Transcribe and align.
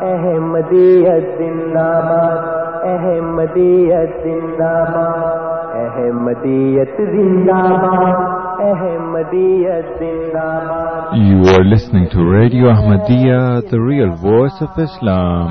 احمدیت 0.00 1.24
زندہ 1.38 1.84
باد 2.06 2.84
احمدیت 2.88 4.10
زندہ 4.24 4.72
باد 4.94 5.76
احمدیت 5.82 7.00
زندہ 7.12 7.60
باد 7.84 8.60
احمدیت 8.66 9.88
زندہ 10.00 10.48
باد 10.68 11.16
You 11.22 11.40
are 11.54 11.64
listening 11.70 12.06
to 12.14 12.26
Radio 12.28 12.68
Ahmadiyya, 12.74 13.40
the 13.70 13.80
real 13.80 14.12
voice 14.26 14.60
of 14.66 14.78
Islam. 14.86 15.48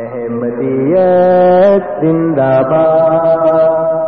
احمدیت 0.00 1.90
زندہ 2.02 2.52
باد 2.70 4.07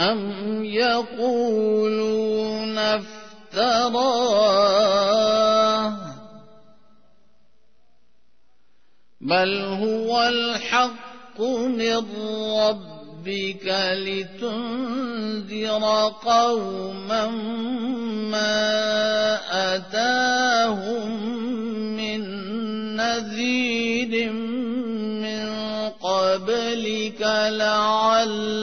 أم 0.00 0.64
يقولون 0.64 2.78
افتراه 2.78 4.22
بل 9.20 9.60
هو 9.60 10.22
الحق 10.22 11.40
من 11.40 11.96
ربك 12.58 13.66
لتنذر 13.92 15.84
قوما 16.24 17.26
ما 18.30 18.54
أتاهم 19.76 21.10
من 21.96 22.20
نذير 22.96 24.32
من 25.22 25.48
قبلك 26.02 27.20
لعلهم 27.50 28.62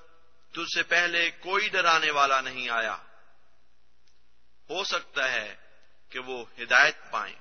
تجھ 0.51 0.77
سے 0.77 0.83
پہلے 0.83 1.31
کوئی 1.31 1.69
ڈرانے 1.69 2.11
والا 2.11 2.41
نہیں 2.41 2.69
آیا۔ 2.69 2.95
ہو 4.69 4.83
سکتا 4.83 5.31
ہے 5.31 5.55
کہ 6.09 6.19
وہ 6.19 6.43
ہدایت 6.59 7.11
پائیں۔ 7.11 7.35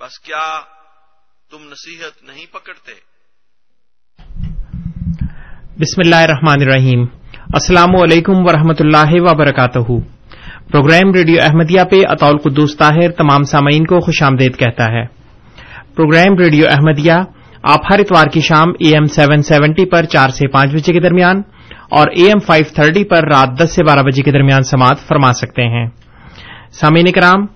بس 0.00 0.18
کیا 0.20 0.60
تم 1.50 1.64
نصیحت 1.64 2.28
نہیں 2.28 2.46
پکڑتے؟ 2.52 2.92
بسم 5.78 6.00
اللہ 6.04 6.16
الرحمن 6.16 6.56
الرحیم۔ 6.60 7.04
السلام 7.52 7.90
علیکم 8.02 8.32
ورحمۃ 8.36 8.80
اللہ 8.80 9.12
وبرکاتہ۔ 9.12 9.78
پروگرام 10.72 11.12
ریڈیو 11.14 11.36
احمدیہ 11.42 11.80
پہ 11.90 11.96
اطول 12.08 12.38
قدوس 12.38 12.76
طاہر 12.76 13.10
تمام 13.10 13.42
سامعین 13.42 13.86
کو 13.86 14.00
خوش 14.00 14.22
آمدید 14.22 14.58
کہتا 14.58 14.84
ہے۔ 14.84 15.06
پروگرام 15.94 16.38
ریڈیو 16.38 16.64
احمدیہ 16.68 17.12
آپ 17.62 17.80
ہر 17.90 17.98
اتوار 17.98 18.26
کی 18.26 18.40
شام 18.40 18.68
اے 18.68 18.88
ایم 18.88 19.04
سیون 19.04 19.42
سیونٹی 19.42 19.90
پر 19.90 20.04
چار 20.04 20.28
سے 20.28 20.48
پانچ 20.48 20.72
بجے 20.72 20.92
کے 20.92 21.00
درمیان 21.00 21.42
اور 21.90 22.06
اے 22.16 22.24
ایم 22.24 22.38
فائیو 22.38 22.64
تھرٹی 22.74 23.04
پر 23.04 23.28
رات 23.28 23.48
دس 23.60 23.74
سے 23.74 23.84
بارہ 23.84 24.00
بجے 24.00 24.22
کے 24.22 24.30
درمیان 24.30 24.62
سماعت 24.62 24.98
فرما 25.08 25.32
سکتے 25.32 25.62
ہیں۔ 25.62 25.86
سامعین 26.72 27.12
کرام 27.12 27.46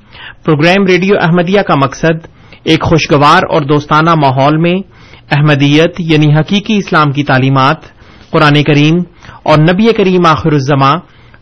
پروگرام 0.44 0.86
ریڈیو 0.86 1.14
احمدیہ 1.20 1.60
کا 1.60 1.74
مقصد 1.84 2.26
ایک 2.64 2.82
خوشگوار 2.82 3.40
اور 3.50 3.62
دوستانہ 3.62 4.10
ماحول 4.10 4.56
میں 4.56 4.74
احمدیت 5.30 5.94
یعنی 5.98 6.34
حقیقی 6.34 6.76
اسلام 6.76 7.12
کی 7.12 7.24
تعلیمات، 7.24 7.76
قرآن 8.30 8.62
کریم 8.62 8.94
اور 9.42 9.58
نبی 9.58 9.92
کریم 9.96 10.26
آخر 10.26 10.52
الزما 10.52 10.90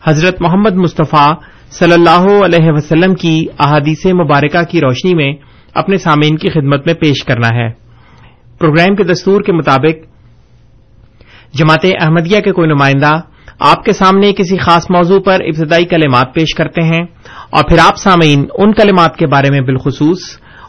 حضرت 0.03 0.41
محمد 0.41 0.73
مصطفیٰ 0.73 1.33
صلی 1.69 1.93
اللہ 1.93 2.45
علیہ 2.45 2.71
وسلم 2.71 3.13
کی 3.15 3.45
احادیث 3.59 4.05
مبارکہ 4.05 4.63
کی 4.63 4.81
روشنی 4.81 5.15
میں 5.15 5.33
اپنے 5.73 5.97
سامعین 5.97 6.37
کی 6.37 6.49
خدمت 6.49 6.85
میں 6.85 6.93
پیش 6.93 7.23
کرنا 7.23 7.47
ہے۔ 7.47 7.69
پروگرام 8.59 8.95
کے 8.95 9.03
دستور 9.03 9.41
کے 9.41 9.53
مطابق 9.53 10.05
جماعت 11.53 11.85
احمدیہ 12.01 12.39
کے 12.39 12.51
کوئی 12.51 12.67
نمائندہ 12.67 13.19
آپ 13.59 13.83
کے 13.83 13.93
سامنے 13.93 14.33
کسی 14.33 14.57
خاص 14.57 14.85
موضوع 14.89 15.19
پر 15.19 15.33
ابتدائی 15.33 15.85
کلمات 15.85 16.33
پیش 16.33 16.55
کرتے 16.55 16.81
ہیں 16.81 17.03
اور 17.49 17.63
پھر 17.63 17.77
آپ 17.79 17.97
سامعین 17.97 18.45
ان 18.57 18.73
کلمات 18.73 19.15
کے 19.15 19.27
بارے 19.27 19.49
میں 19.51 19.61
بالخصوص 19.61 20.19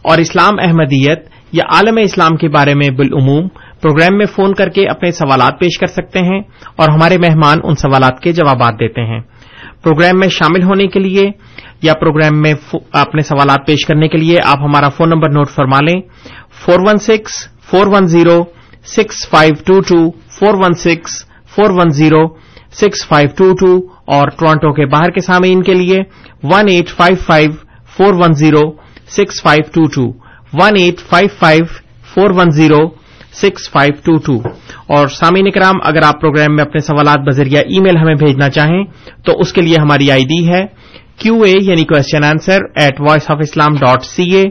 اور 0.02 0.18
اسلام 0.18 0.54
احمدیت 0.62 1.28
یا 1.52 1.64
عالم 1.70 1.98
اسلام 2.02 2.36
کے 2.36 2.48
بارے 2.48 2.74
میں 2.74 2.90
بالعموم 2.90 3.48
پروگرام 3.80 4.18
میں 4.18 4.26
فون 4.26 4.54
کر 4.54 4.68
کے 4.68 4.88
اپنے 4.88 5.12
سوالات 5.12 5.60
پیش 5.60 5.78
کر 5.78 5.86
سکتے 5.86 6.18
ہیں 6.18 6.40
اور 6.76 6.88
ہمارے 6.88 7.18
مہمان 7.18 7.58
ان 7.64 7.74
سوالات 7.74 8.20
کے 8.20 8.32
جوابات 8.32 8.74
دیتے 8.74 9.00
ہیں۔ 9.00 9.20
پروگرام 9.82 10.18
میں 10.18 10.28
شامل 10.28 10.62
ہونے 10.62 10.86
کے 10.86 11.00
لیے 11.00 11.30
یا 11.82 11.92
پروگرام 12.00 12.42
میں 12.42 12.54
اپنے 12.92 13.22
سوالات 13.22 13.66
پیش 13.66 13.86
کرنے 13.86 14.08
کے 14.08 14.18
لیے 14.18 14.36
آپ 14.44 14.58
ہمارا 14.58 14.88
فون 14.88 15.08
نمبر 15.08 15.30
نوٹ 15.30 15.50
فرما 15.50 15.78
لیں۔ 15.80 16.00
Four 16.64 16.80
one 16.88 16.96
six, 16.96 17.48
four 17.70 17.86
one 17.86 18.06
zero, 18.06 18.44
six 18.84 19.28
five 19.28 19.54
two 19.66 19.80
two, 19.80 20.10
four 20.10 20.54
one 20.54 20.72
six, 20.72 21.24
four 21.24 21.70
one 21.70 21.90
zero 21.90 22.47
six 22.72 23.06
five 23.08 23.28
two 23.36 23.52
two 23.52 23.76
اور 24.04 24.28
ٹورانٹو 24.28 24.72
کے 24.72 24.86
باہر 24.86 25.10
کے 25.10 25.20
سامعین 25.20 25.62
کے 25.62 25.74
لیے 25.74 25.98
one 26.42 26.68
eight 26.68 26.88
five 26.88 27.16
five 27.26 27.50
four 27.96 28.14
one 28.14 28.32
zero 28.32 28.62
six 29.08 29.42
five 29.42 29.62
two 29.72 29.86
two 29.86 30.06
one 30.52 30.76
eight 30.76 31.00
five 31.00 31.28
five 31.38 31.64
four 32.14 32.30
one 32.30 32.50
zero 32.50 32.80
six 33.32 33.70
five 33.70 33.92
two 34.04 34.16
two 34.18 34.36
اور 34.86 35.08
سامعین 35.08 35.50
کرام 35.50 35.76
اگر 35.82 36.02
آپ 36.02 36.20
پروگرام 36.20 36.54
میں 36.56 36.64
اپنے 36.64 36.80
سوالات 36.80 37.18
بذریعہ 37.18 37.62
ای 37.68 37.80
میل 37.80 37.96
ہمیں 37.96 38.14
بھیجنا 38.14 38.48
چاہیں، 38.50 38.84
تو 39.24 39.32
اس 39.40 39.52
کے 39.52 39.62
لیے 39.62 39.76
ہماری 39.80 40.10
آئی 40.10 40.24
ڈی 40.24 40.46
ہے 40.48 40.64
کیو 41.16 41.42
اے 41.42 41.52
یعنی 41.60 41.84
question 41.84 42.24
answer 42.24 42.64
at 42.74 43.00
voice 43.00 43.30
of 43.30 43.38
Islam 43.40 43.74
dot 43.74 44.04
C 44.04 44.34
A 44.36 44.44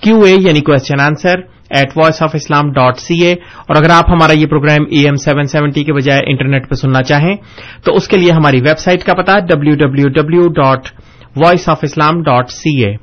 Q 0.00 0.20
A 0.20 0.34
یعنی 0.40 0.60
question 0.60 1.00
answer 1.00 1.40
at 1.70 1.96
voice 1.96 2.22
of 2.22 2.34
Islam 2.34 2.72
dot 2.72 2.98
C 2.98 3.24
A 3.24 3.32
اور 3.32 3.76
اگر 3.76 3.90
آپ 3.90 4.10
ہمارا 4.10 4.32
یہ 4.32 4.46
programme 4.46 4.84
A 4.90 5.04
M 5.04 5.16
seven 5.16 5.46
seventy 5.46 5.84
کے 5.84 5.92
بجائے 5.92 6.22
انٹرنیٹ 6.26 6.68
پہ 6.70 6.74
سننا 6.74 7.02
چاہیں 7.02 7.34
تو 7.84 7.94
اس 7.94 8.08
کے 8.08 8.16
لیے 8.16 8.32
ہماری 8.32 8.60
ویب 8.60 8.78
سائٹ 8.78 9.04
کا 9.04 9.14
پتا 9.14 9.38
W 9.46 9.74
W 9.74 10.08
W 10.08 10.48
dot 10.52 10.88
voice 11.36 11.68
of 11.68 11.78
Islam 11.82 12.22
dot 12.22 12.50
C 12.50 12.84
A 12.84 12.94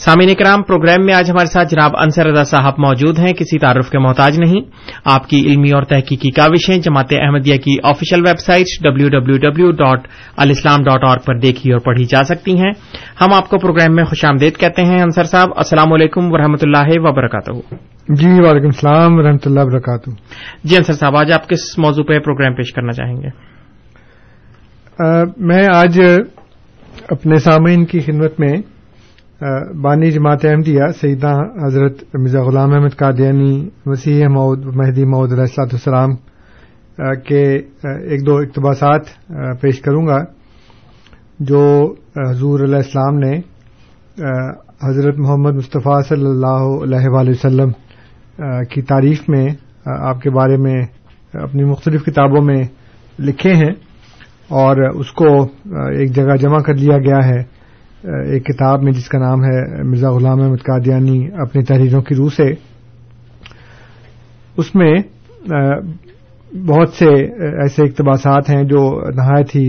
سامعین 0.00 0.34
کرام 0.34 0.62
پروگرام 0.62 1.04
میں 1.06 1.14
آج 1.14 1.30
ہمارے 1.30 1.46
ساتھ 1.46 1.68
جناب 1.68 1.96
انصر 1.98 2.26
رضا 2.26 2.44
صاحب 2.44 2.74
موجود 2.78 3.18
ہیں 3.18 3.32
کسی 3.32 3.58
تعارف 3.58 3.90
کے 3.90 3.98
محتاج 3.98 4.38
نہیں۔ 4.40 4.60
آپ 5.04 5.28
کی 5.28 5.40
علمی 5.46 5.70
اور 5.70 5.82
تحقیقی 5.82 6.30
کاوشیں 6.30 6.78
جماعت 6.78 7.12
احمدیہ 7.12 7.56
کی 7.56 7.74
official 7.82 8.20
website 8.38 8.66
W 8.82 9.08
W 9.08 9.36
W 9.38 9.70
dot 9.72 10.06
alislam 10.36 10.84
dot 10.84 11.04
org 11.04 11.18
پر 11.18 11.38
دیکھی 11.38 11.72
اور 11.72 11.80
پڑھی 11.80 12.04
جا 12.04 12.22
سکتی 12.22 12.54
ہیں۔ 12.58 12.70
ہم 13.20 13.34
آپ 13.34 13.48
کو 13.48 13.58
پروگرام 13.58 13.94
میں 13.94 14.04
خوش 14.04 14.24
آمدید 14.24 14.56
کہتے 14.56 14.84
ہیں 14.84 15.02
انصر 15.02 15.24
صاحب 15.24 15.48
السلام 15.56 15.92
علیکم 15.92 16.32
ورحمۃ 16.32 16.62
اللہ 16.62 16.90
وبرکاتہ۔ 16.96 17.52
جی 18.08 18.32
وعلیکم 18.40 18.72
السلام 18.74 19.18
و 19.18 19.22
رحمۃ 19.22 19.46
اللہ 19.46 19.60
وبرکاتہ۔ 19.60 20.10
جی 20.64 20.76
انصر 20.76 20.92
صاحب 20.92 21.16
آج 21.16 21.32
آپ 21.32 21.48
کس 21.48 21.78
موضوع 21.78 22.04
پہ 22.04 22.18
پروگرام 22.18 22.54
پیش 22.54 22.72
کرنا 22.72 22.92
چاہیں 22.92 23.16
گے؟ 23.16 23.28
میں 25.36 25.66
آج 25.74 26.00
اپنے 27.08 27.36
سامعین 27.36 27.84
کی 27.84 28.00
خدمت 28.00 28.40
میں 28.40 28.56
بانی 29.40 30.10
جماعت 30.10 30.44
احمدیہ 30.44 30.86
سیدہ 31.00 31.32
حضرت 31.62 32.02
مرزا 32.14 32.40
غلام 32.44 32.72
احمد 32.74 32.96
قادیانی، 32.96 33.68
مسیح 33.86 34.26
مود، 34.28 34.64
مہدی 34.76 35.04
مود 35.04 35.32
علیہ 35.32 35.42
السلاۃ 35.42 35.72
السلام 35.72 36.10
کے 37.26 37.44
ایک 37.48 38.26
دو 38.26 38.36
اقتباسات 38.36 39.06
پیش 39.60 39.80
کروں 39.80 40.06
گا، 40.06 40.18
جو 41.40 41.62
حضور 42.18 42.60
علیہ 42.64 42.76
السلام 42.76 43.18
نے 43.18 43.32
حضرت 44.82 45.18
محمد 45.18 45.56
مصطفیٰ 45.56 46.00
صلی 46.08 46.26
اللہ 46.26 46.66
علیہ 46.84 47.08
وآلہ 47.08 47.30
وسلم 47.30 47.70
کی 48.70 48.82
تعریف 48.82 49.28
میں 49.28 49.46
آپ 49.86 50.20
کے 50.22 50.30
بارے 50.30 50.56
میں 50.56 50.80
اپنی 51.34 51.64
مختلف 51.70 52.04
کتابوں 52.04 52.42
میں 52.44 52.62
لکھے 53.18 53.54
ہیں 53.54 53.72
اور 54.60 54.82
اس 54.90 55.12
کو 55.12 55.32
ایک 55.88 56.14
جگہ 56.14 56.36
جمع 56.36 56.60
کر 56.66 56.74
لیا 56.74 56.98
گیا 56.98 57.26
ہے۔ 57.28 57.42
ایک 58.04 58.44
کتاب 58.46 58.82
میں 58.82 58.92
جس 58.92 59.08
کا 59.08 59.18
نام 59.18 59.42
ہے 59.44 59.82
مرزا 59.84 60.10
غلام 60.10 60.40
احمد 60.40 60.62
قادیانی 60.66 61.18
اپنی 61.42 61.62
تحریروں 61.64 62.00
کی 62.02 62.14
روح 62.14 62.28
سے، 62.36 62.48
اس 64.58 64.74
میں 64.74 64.92
بہت 66.68 66.94
سے 66.98 67.08
ایسے 67.62 67.82
اقتباسات 67.82 68.48
ہیں 68.50 68.62
جو 68.70 68.80
نہایت 69.16 69.54
ہی 69.56 69.68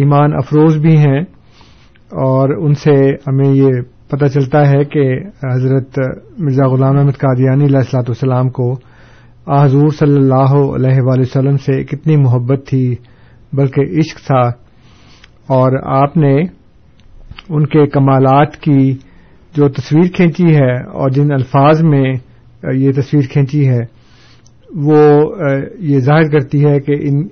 ایمان 0.00 0.34
افروز 0.36 0.76
بھی 0.82 0.96
ہیں 0.98 1.20
اور 2.24 2.54
ان 2.56 2.74
سے 2.84 2.94
ہمیں 3.26 3.48
یہ 3.48 3.80
پتہ 4.10 4.26
چلتا 4.34 4.60
ہے 4.68 4.84
کہ 4.92 5.08
حضرت 5.44 5.98
مرزا 6.38 6.68
غلام 6.68 6.98
احمد 6.98 7.18
قادیانی 7.18 7.64
علیہ 7.64 7.78
السلاۃ 7.78 8.08
والسلام 8.08 8.48
کو 8.58 8.70
حضور 9.48 9.90
صلی 9.98 10.16
اللہ 10.16 10.54
علیہ 10.76 11.02
وآلہ 11.02 11.20
وسلم 11.20 11.56
سے 11.66 11.82
کتنی 11.84 12.16
محبت 12.22 12.66
تھی، 12.68 12.94
بلکہ 13.52 13.98
عشق 14.00 14.26
تھا 14.26 14.42
اور 15.56 15.78
آپ 16.02 16.16
نے 16.16 16.34
ان 17.50 17.66
کے 17.66 17.86
کمالات 17.86 18.56
کی 18.56 18.92
جو 19.56 19.68
تصویر 19.68 20.10
کھینچی 20.16 20.54
ہے 20.56 20.74
اور 20.92 21.10
جن 21.10 21.32
الفاظ 21.32 21.82
میں 21.82 22.12
یہ 22.74 22.92
تصویر 22.92 23.22
کھینچی 23.32 23.68
ہے، 23.68 23.80
وہ 24.84 24.98
یہ 25.78 25.98
ظاہر 25.98 26.28
کرتی 26.30 26.64
ہے 26.64 26.80
کہ 26.80 26.96
ان 27.00 27.26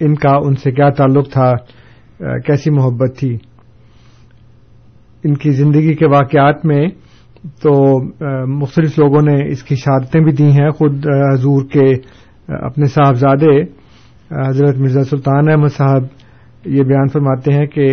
ان 0.00 0.14
کا 0.14 0.34
ان 0.44 0.54
سے 0.54 0.70
کیا 0.72 0.88
تعلق 0.90 1.30
تھا 1.32 1.52
کیسی 2.46 2.70
محبت 2.70 3.18
تھی۔ 3.18 3.36
ان 5.24 5.34
کی 5.34 5.50
زندگی 5.50 5.94
کے 5.94 6.06
واقعات 6.06 6.64
میں 6.66 6.86
تو 7.62 7.72
مختلف 8.58 8.98
لوگوں 8.98 9.22
نے 9.22 9.36
اس 9.50 9.62
کی 9.62 9.76
شہادتیں 9.76 10.20
بھی 10.20 10.32
دی 10.32 10.50
ہیں۔ 10.50 10.70
خود 10.70 11.06
حضور 11.32 11.64
کے 11.64 11.90
اپنے 12.66 12.86
صاحبزادے 12.86 13.60
حضرت 14.48 14.78
مرزا 14.78 15.04
سلطان 15.04 15.50
احمد 15.50 15.72
صاحب 15.76 16.02
یہ 16.64 16.82
بیان 16.82 17.08
فرماتے 17.08 17.52
ہیں 17.52 17.66
کہ 17.66 17.88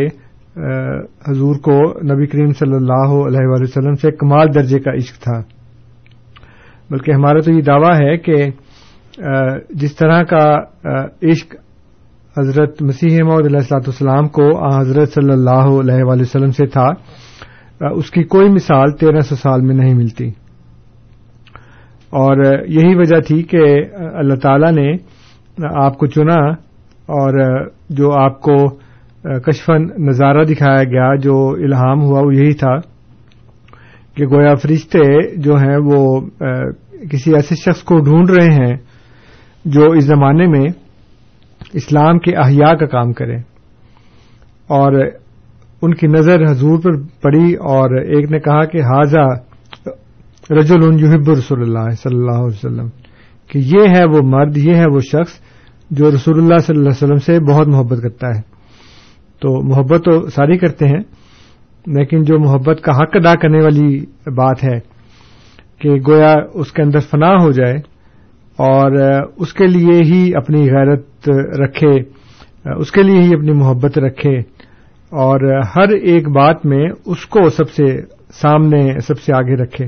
حضور 1.27 1.55
کو 1.55 1.75
نبی 2.03 2.25
کریم 2.25 2.51
صلی 2.51 2.75
اللہ 2.75 3.11
علیہ 3.27 3.47
وآلہ 3.47 3.63
وسلم 3.63 3.93
سے 3.93 4.11
کمال 4.11 4.53
درجے 4.55 4.79
کا 4.79 4.93
عشق 4.93 5.23
تھا۔ 5.23 5.39
بلکہ 6.89 7.11
ہمارا 7.11 7.39
تو 7.39 7.51
یہ 7.51 7.61
دعویٰ 7.61 7.93
ہے 8.01 8.17
کہ 8.17 8.35
جس 9.69 9.95
طرح 9.95 10.23
کا 10.23 10.43
عشق 11.29 11.55
حضرت 12.37 12.81
مسیح 12.81 13.23
محمد 13.23 13.45
علیہ 13.45 13.57
السلاۃ 13.57 13.87
والسلام 13.87 14.27
کو 14.27 14.47
حضرت 14.75 15.13
صلی 15.13 15.31
اللہ 15.31 15.69
علیہ 15.79 16.03
وآلہ 16.03 16.21
وسلم 16.21 16.51
سے 16.51 16.65
تھا 16.65 16.87
اس 17.91 18.11
کی 18.11 18.23
کوئی 18.23 18.49
مثال 18.49 18.91
تیرہ 18.91 19.19
سو 19.19 19.35
سال 19.35 19.61
میں 19.61 19.75
نہیں 19.75 19.93
ملتی۔ 19.93 20.27
اور 22.19 22.43
یہی 22.67 22.95
وجہ 22.95 23.19
تھی 23.21 23.43
کہ 23.43 23.63
اللہ 23.97 24.35
تعالی 24.35 24.71
نے 24.81 24.91
آپ 25.85 25.97
کو 25.97 26.05
چنا 26.05 26.39
اور 27.09 27.39
جو 27.89 28.11
آپ 28.23 28.41
کو 28.41 28.55
کشفن 29.23 29.83
نظارہ 30.07 30.43
دکھایا 30.43 30.83
گیا 30.83 31.15
جو 31.15 31.49
الہام 31.49 32.01
ہوا، 32.01 32.21
وہ 32.21 32.35
یہی 32.35 32.53
تھا 32.53 32.75
کہ 34.15 34.25
گویا 34.25 34.55
فرشتے 34.55 35.35
جو 35.37 35.55
ہیں 35.55 35.77
وہ 35.85 36.19
کسی 37.11 37.35
ایسے 37.35 37.55
شخص 37.55 37.83
کو 37.83 37.99
ڈھونڈ 37.99 38.29
رہے 38.29 38.55
ہیں 38.55 38.75
جو 39.65 39.85
اس 39.85 40.03
زمانے 40.03 40.47
میں 40.47 40.65
اسلام 41.73 42.19
کے 42.19 42.35
احیاء 42.35 42.73
کا 42.73 42.85
کام 42.85 43.13
کرے۔ 43.13 43.35
اور 44.67 44.93
ان 45.81 45.93
کی 45.93 46.07
نظر 46.07 46.43
حضور 46.43 46.79
پر 46.79 46.91
پڑی 47.21 47.53
اور 47.53 48.01
ایک 48.01 48.31
نے 48.31 48.39
کہا 48.39 48.65
کہ 48.65 48.77
حاضہ 48.77 49.27
رجل 50.53 51.03
یحب 51.03 51.29
رسول 51.29 51.61
اللہ 51.61 51.89
صلی 51.89 52.17
اللہ 52.17 52.31
علیہ 52.31 52.65
وسلم 52.65 52.87
کہ 53.47 53.57
یہ 53.57 53.97
ہے 53.97 54.05
وہ 54.05 54.21
مرد، 54.23 54.57
یہ 54.57 54.75
ہے 54.75 54.85
وہ 54.93 54.99
شخص 54.99 55.33
جو 55.91 56.11
رسول 56.11 56.37
اللہ 56.37 56.57
صلی 56.57 56.77
اللہ 56.77 56.89
علیہ 56.89 57.03
وسلم 57.03 57.17
سے 57.17 57.39
بہت 57.39 57.67
محبت 57.67 58.01
کرتا 58.01 58.27
ہے۔ 58.27 58.50
تو 59.41 59.61
محبت 59.63 60.03
تو 60.05 60.29
ساری 60.29 60.57
کرتے 60.57 60.87
ہیں، 60.87 61.01
لیکن 61.85 62.23
جو 62.23 62.39
محبت 62.39 62.81
کا 62.81 62.91
حق 62.97 63.15
ادا 63.15 63.33
کرنے 63.35 63.63
والی 63.63 63.99
بات 64.35 64.63
ہے 64.63 64.79
کہ 65.79 65.89
گویا 66.07 66.33
اس 66.53 66.71
کے 66.71 66.81
اندر 66.81 66.99
فنا 66.99 67.33
ہو 67.43 67.51
جائے 67.51 67.77
اور 68.59 68.97
اس 69.35 69.53
کے 69.53 69.67
لیے 69.67 70.01
ہی 70.03 70.31
اپنی 70.35 70.61
غیرت 70.65 71.29
رکھے، 71.61 71.93
اس 72.75 72.91
کے 72.91 73.03
لیے 73.03 73.21
ہی 73.21 73.33
اپنی 73.35 73.51
محبت 73.51 73.97
رکھے 73.97 74.37
اور 75.11 75.39
ہر 75.75 75.89
ایک 75.89 76.29
بات 76.29 76.65
میں 76.65 76.85
اس 77.05 77.25
کو 77.25 77.49
سب 77.49 77.69
سے 77.69 77.85
سامنے، 78.33 78.99
سب 78.99 79.19
سے 79.19 79.33
آگے 79.33 79.55
رکھے۔ 79.55 79.85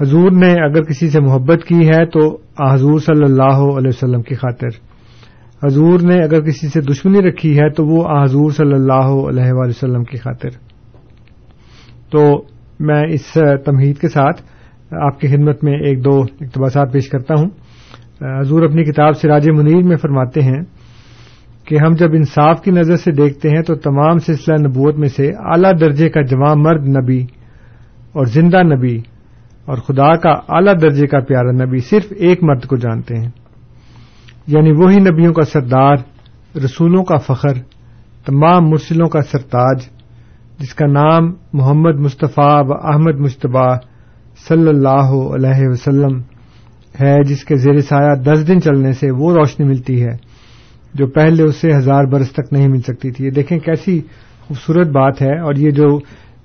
حضور 0.00 0.30
نے 0.30 0.52
اگر 0.52 0.82
کسی 0.82 1.08
سے 1.08 1.20
محبت 1.20 1.64
کی 1.64 1.88
ہے 1.88 2.04
تو 2.06 2.20
حضور 2.60 2.98
صلی 2.98 3.24
اللہ 3.24 3.60
علیہ 3.76 3.88
وسلم 3.88 4.22
کی 4.22 4.34
خاطر۔ 4.34 4.68
حضور 5.64 6.00
نے 6.00 6.24
اگر 6.24 6.40
کسی 6.40 6.68
سے 6.68 6.80
دشمنی 6.80 7.18
رکھی 7.18 7.58
ہے 7.58 7.70
تو 7.70 7.86
وہ 7.86 8.24
حضور 8.24 8.50
صلی 8.50 8.72
اللہ 8.72 9.28
علیہ 9.28 9.52
وسلم 9.52 10.04
کی 10.04 10.16
خاطر۔ 10.16 10.48
تو 12.10 12.42
میں 12.80 13.02
اس 13.08 13.38
تمہید 13.64 13.98
کے 13.98 14.08
ساتھ 14.08 14.42
آپ 15.02 15.20
کی 15.20 15.28
خدمت 15.28 15.64
میں 15.64 15.72
ایک 15.72 16.04
دو 16.04 16.22
اقتباسات 16.40 16.92
پیش 16.92 17.08
کرتا 17.08 17.34
ہوں۔ 17.40 17.48
حضور 18.40 18.62
اپنی 18.62 18.84
کتاب 18.84 19.16
سراج 19.16 19.50
منیر 19.50 19.82
میں 19.82 19.96
فرماتے 19.96 20.42
ہیں 20.42 20.62
کہ 21.64 21.76
ہم 21.86 21.92
جب 21.92 22.08
انصاف 22.12 22.62
کی 22.62 22.70
نظر 22.70 22.96
سے 22.96 23.12
دیکھتے 23.12 23.48
ہیں 23.48 23.62
تو 23.62 23.74
تمام 23.74 24.18
سلسلہ 24.18 24.54
نبوت 24.54 24.96
میں 24.96 25.08
سے 25.08 25.28
اعلی 25.28 25.76
درجے 25.80 26.08
کا 26.08 26.22
جوان 26.22 26.62
مرد 26.62 26.88
نبی 26.88 27.22
اور 28.12 28.24
زندہ 28.24 28.62
نبی 28.62 28.96
اور 29.64 29.76
خدا 29.76 30.16
کا 30.16 30.30
اعلی 30.30 30.72
درجے 30.82 31.06
کا 31.06 31.20
پیارا 31.20 31.50
نبی 31.50 31.78
صرف 31.78 32.12
ایک 32.16 32.42
مرد 32.42 32.64
کو 32.64 32.76
جانتے 32.76 33.14
ہیں۔ 33.16 33.30
یعنی 34.46 34.72
وہی 34.72 34.98
نبیوں 35.00 35.32
کا 35.32 35.42
سردار، 35.42 35.96
رسولوں 36.56 37.04
کا 37.04 37.16
فخر، 37.16 37.54
تمام 38.26 38.68
مرسلوں 38.68 39.08
کا 39.08 39.20
سرتاج، 39.22 39.82
جس 40.58 40.74
کا 40.74 40.86
نام 40.86 41.32
محمد 41.52 42.00
مصطفیٰ 42.00 42.62
و 42.68 42.72
احمد 42.72 43.20
مشتبہ 43.20 43.66
صلی 44.48 44.68
اللہ 44.68 45.08
علیہ 45.34 45.68
وسلم 45.68 46.18
ہے، 47.00 47.14
جس 47.24 47.44
کے 47.44 47.56
زیر 47.56 47.80
سایہ 47.80 48.14
دس 48.24 48.46
دن 48.48 48.60
چلنے 48.60 48.92
سے 48.92 49.10
وہ 49.10 49.32
روشنی 49.34 49.66
ملتی 49.66 50.02
ہے، 50.02 50.14
جو 50.94 51.06
پہلے 51.06 51.42
اسے 51.42 51.70
ہزار 51.76 52.04
برس 52.04 52.32
تک 52.32 52.52
نہیں 52.52 52.68
مل 52.68 52.80
سکتی 52.80 53.10
تھی۔ 53.10 53.24
یہ 53.24 53.30
دیکھیں 53.30 53.58
کیسی 53.58 54.00
خوبصورت 54.40 54.88
بات 54.88 55.22
ہے، 55.22 55.38
اور 55.40 55.54
یہ 55.54 55.70
جو 55.70 55.88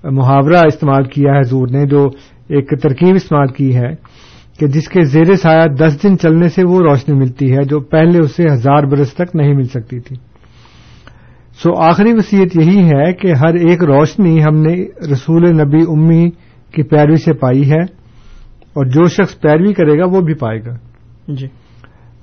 محاورہ 0.03 0.65
استعمال 0.67 1.03
کیا 1.03 1.33
ہے 1.33 1.39
حضور 1.39 1.67
نے، 1.67 1.85
جو 1.85 2.05
ایک 2.49 2.69
ترکیب 2.81 3.15
استعمال 3.15 3.47
کی 3.47 3.75
ہے 3.75 3.91
کہ 4.59 4.67
جس 4.67 4.87
کے 4.87 5.03
زیر 5.03 5.35
سایہ 5.35 5.67
دس 5.67 6.03
دن 6.03 6.17
چلنے 6.17 6.49
سے 6.49 6.63
وہ 6.63 6.79
روشنی 6.79 7.15
ملتی 7.15 7.51
ہے 7.51 7.63
جو 7.63 7.79
پہلے 7.79 8.19
اسے 8.19 8.43
ہزار 8.53 8.83
برس 8.83 9.13
تک 9.13 9.35
نہیں 9.35 9.53
مل 9.53 9.63
سکتی 9.63 9.99
تھی۔ 9.99 10.15
سو 11.63 11.81
آخری 11.81 12.13
وصیت 12.13 12.55
یہی 12.55 12.89
ہے 12.89 13.13
کہ 13.13 13.33
ہر 13.33 13.53
ایک 13.53 13.83
روشنی 13.83 14.43
ہم 14.43 14.55
نے 14.55 14.85
رسول 15.11 15.49
نبی 15.49 15.79
امی 15.87 16.29
کی 16.73 16.83
پیروی 16.83 17.15
سے 17.15 17.33
پائی 17.33 17.71
ہے 17.71 17.81
اور 18.73 18.85
جو 18.85 19.07
شخص 19.07 19.39
پیروی 19.39 19.73
کرے 19.73 19.99
گا 19.99 20.05
وہ 20.05 20.21
بھی 20.21 20.33
پائے 20.33 20.59
گا۔ 20.65 20.75
جی۔ 21.27 21.47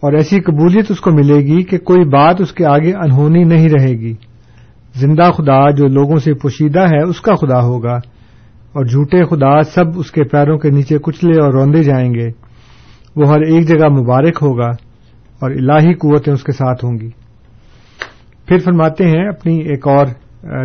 اور 0.00 0.12
ایسی 0.12 0.40
قبولیت 0.40 0.90
اس 0.90 1.00
کو 1.00 1.11
ملے 1.11 1.37
گی 1.37 1.62
کہ 1.62 1.78
کوئی 1.78 2.05
بات 2.05 2.40
اس 2.40 2.52
کے 2.52 2.64
آگے 2.64 2.93
انہونی 2.93 3.45
نہیں 3.45 3.69
رہے 3.69 3.93
گی۔ 3.93 4.14
زندہ 4.95 5.31
خدا 5.31 5.71
جو 5.71 5.87
لوگوں 5.87 6.16
سے 6.16 6.35
پوشیدہ 6.35 6.81
ہے 6.81 7.02
اس 7.02 7.21
کا 7.21 7.35
خدا 7.35 7.61
ہوگا۔ 7.61 7.99
اور 8.76 8.85
جھوٹے 8.85 9.25
خدا 9.25 9.62
سب 9.62 9.85
اس 9.97 10.11
کے 10.11 10.25
پیروں 10.25 10.59
کے 10.59 10.71
نیچے 10.71 10.99
کچلے 11.02 11.40
اور 11.40 11.52
روندے 11.52 11.83
جائیں 11.83 12.14
گے۔ 12.14 12.28
وہ 13.16 13.28
ہر 13.28 13.40
ایک 13.40 13.68
جگہ 13.68 13.88
مبارک 13.88 14.38
ہوگا 14.42 14.68
اور 15.40 15.50
الہی 15.50 15.95
قوتیں 15.95 16.33
اس 16.33 16.42
کے 16.42 16.52
ساتھ 16.52 16.85
ہوں 16.85 16.99
گی۔ 17.00 17.11
پھر 18.49 18.59
فرماتے 18.59 19.06
ہیں 19.06 19.28
اپنی 19.28 19.56
ایک 19.56 19.88
اور 19.88 20.06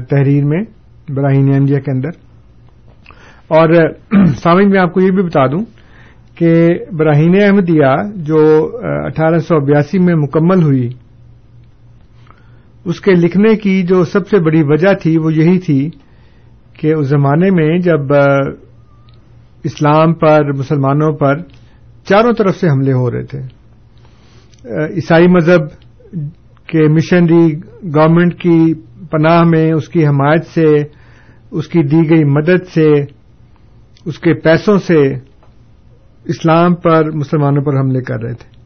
تحریر 0.02 0.46
میں، 0.46 0.62
براہین 1.10 1.54
انڈیا 1.54 1.80
کے 1.80 1.92
اندر۔ 1.92 2.10
اور 3.48 3.70
سامعین، 4.26 4.70
میں 4.70 4.80
آپ 4.80 4.94
کو 4.94 5.02
یہ 5.02 5.12
بھی 5.12 5.24
بتا 5.24 5.48
دوں 5.48 5.66
کہ 6.36 6.68
براہین 6.98 7.36
احمدیہ 7.42 8.10
جو 8.16 8.70
اٹھارہ 8.82 9.40
سو 9.40 9.60
بیاسی 9.60 10.00
میں 10.00 10.16
مکمل 10.16 10.64
ہوئی، 10.64 10.90
اس 12.86 13.02
کے 13.02 13.12
لکھنے 13.12 13.56
کی 13.56 13.84
جو 13.84 14.04
سب 14.04 14.28
سے 14.28 14.40
بڑی 14.40 14.62
وجہ 14.64 14.94
تھی 15.02 15.18
وہ 15.18 15.34
یہی 15.34 15.60
تھی 15.60 15.90
کہ 16.82 16.94
اس 16.94 17.08
زمانے 17.08 17.52
میں 17.52 17.80
جب 17.80 18.14
اسلام 19.64 20.14
پر، 20.14 20.54
مسلمانوں 20.54 21.12
پر 21.12 21.38
چاروں 22.06 22.34
طرف 22.34 22.56
سے 22.56 22.70
حملے 22.70 22.94
ہو 22.94 23.12
رہے 23.12 23.24
تھے۔ 23.24 23.40
عیسائی 24.96 25.28
مذہب 25.28 25.68
کے 26.68 26.88
مشنری 26.88 27.54
گورنمنٹ 27.96 28.34
کی 28.34 28.74
پناہ 29.12 29.44
میں، 29.44 29.74
اس 29.74 29.90
کی 29.90 30.08
حمایت 30.08 30.46
سے، 30.46 30.76
اس 31.52 31.68
کی 31.68 31.84
دی 31.84 32.10
گئی 32.10 32.24
مدد 32.24 32.68
سے، 32.74 32.92
اس 34.06 34.20
کے 34.20 34.34
پیسوں 34.34 34.78
سے 34.78 35.14
اسلام 36.26 36.76
پر 36.76 37.12
مسلمانوں 37.12 37.64
پر 37.64 37.80
حملے 37.80 38.02
کر 38.02 38.22
رہے 38.24 38.34
تھے۔ 38.34 38.62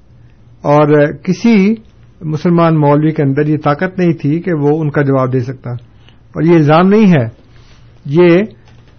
اور 0.61 1.13
کسی 1.13 1.75
مسلمان 2.21 2.75
مولوی 2.75 3.11
کے 3.11 3.23
اندر 3.23 3.47
یہ 3.47 3.57
طاقت 3.63 3.99
نہیں 3.99 4.13
تھی 4.13 4.39
کہ 4.39 4.53
وہ 4.53 4.81
ان 4.81 4.89
کا 4.89 5.01
جواب 5.01 5.33
دے 5.33 5.39
سکتا۔ 5.39 5.71
اور 5.71 6.43
یہ 6.43 6.53
الزام 6.53 6.87
نہیں 6.87 7.11
ہے 7.11 7.44
یہ 8.05 8.39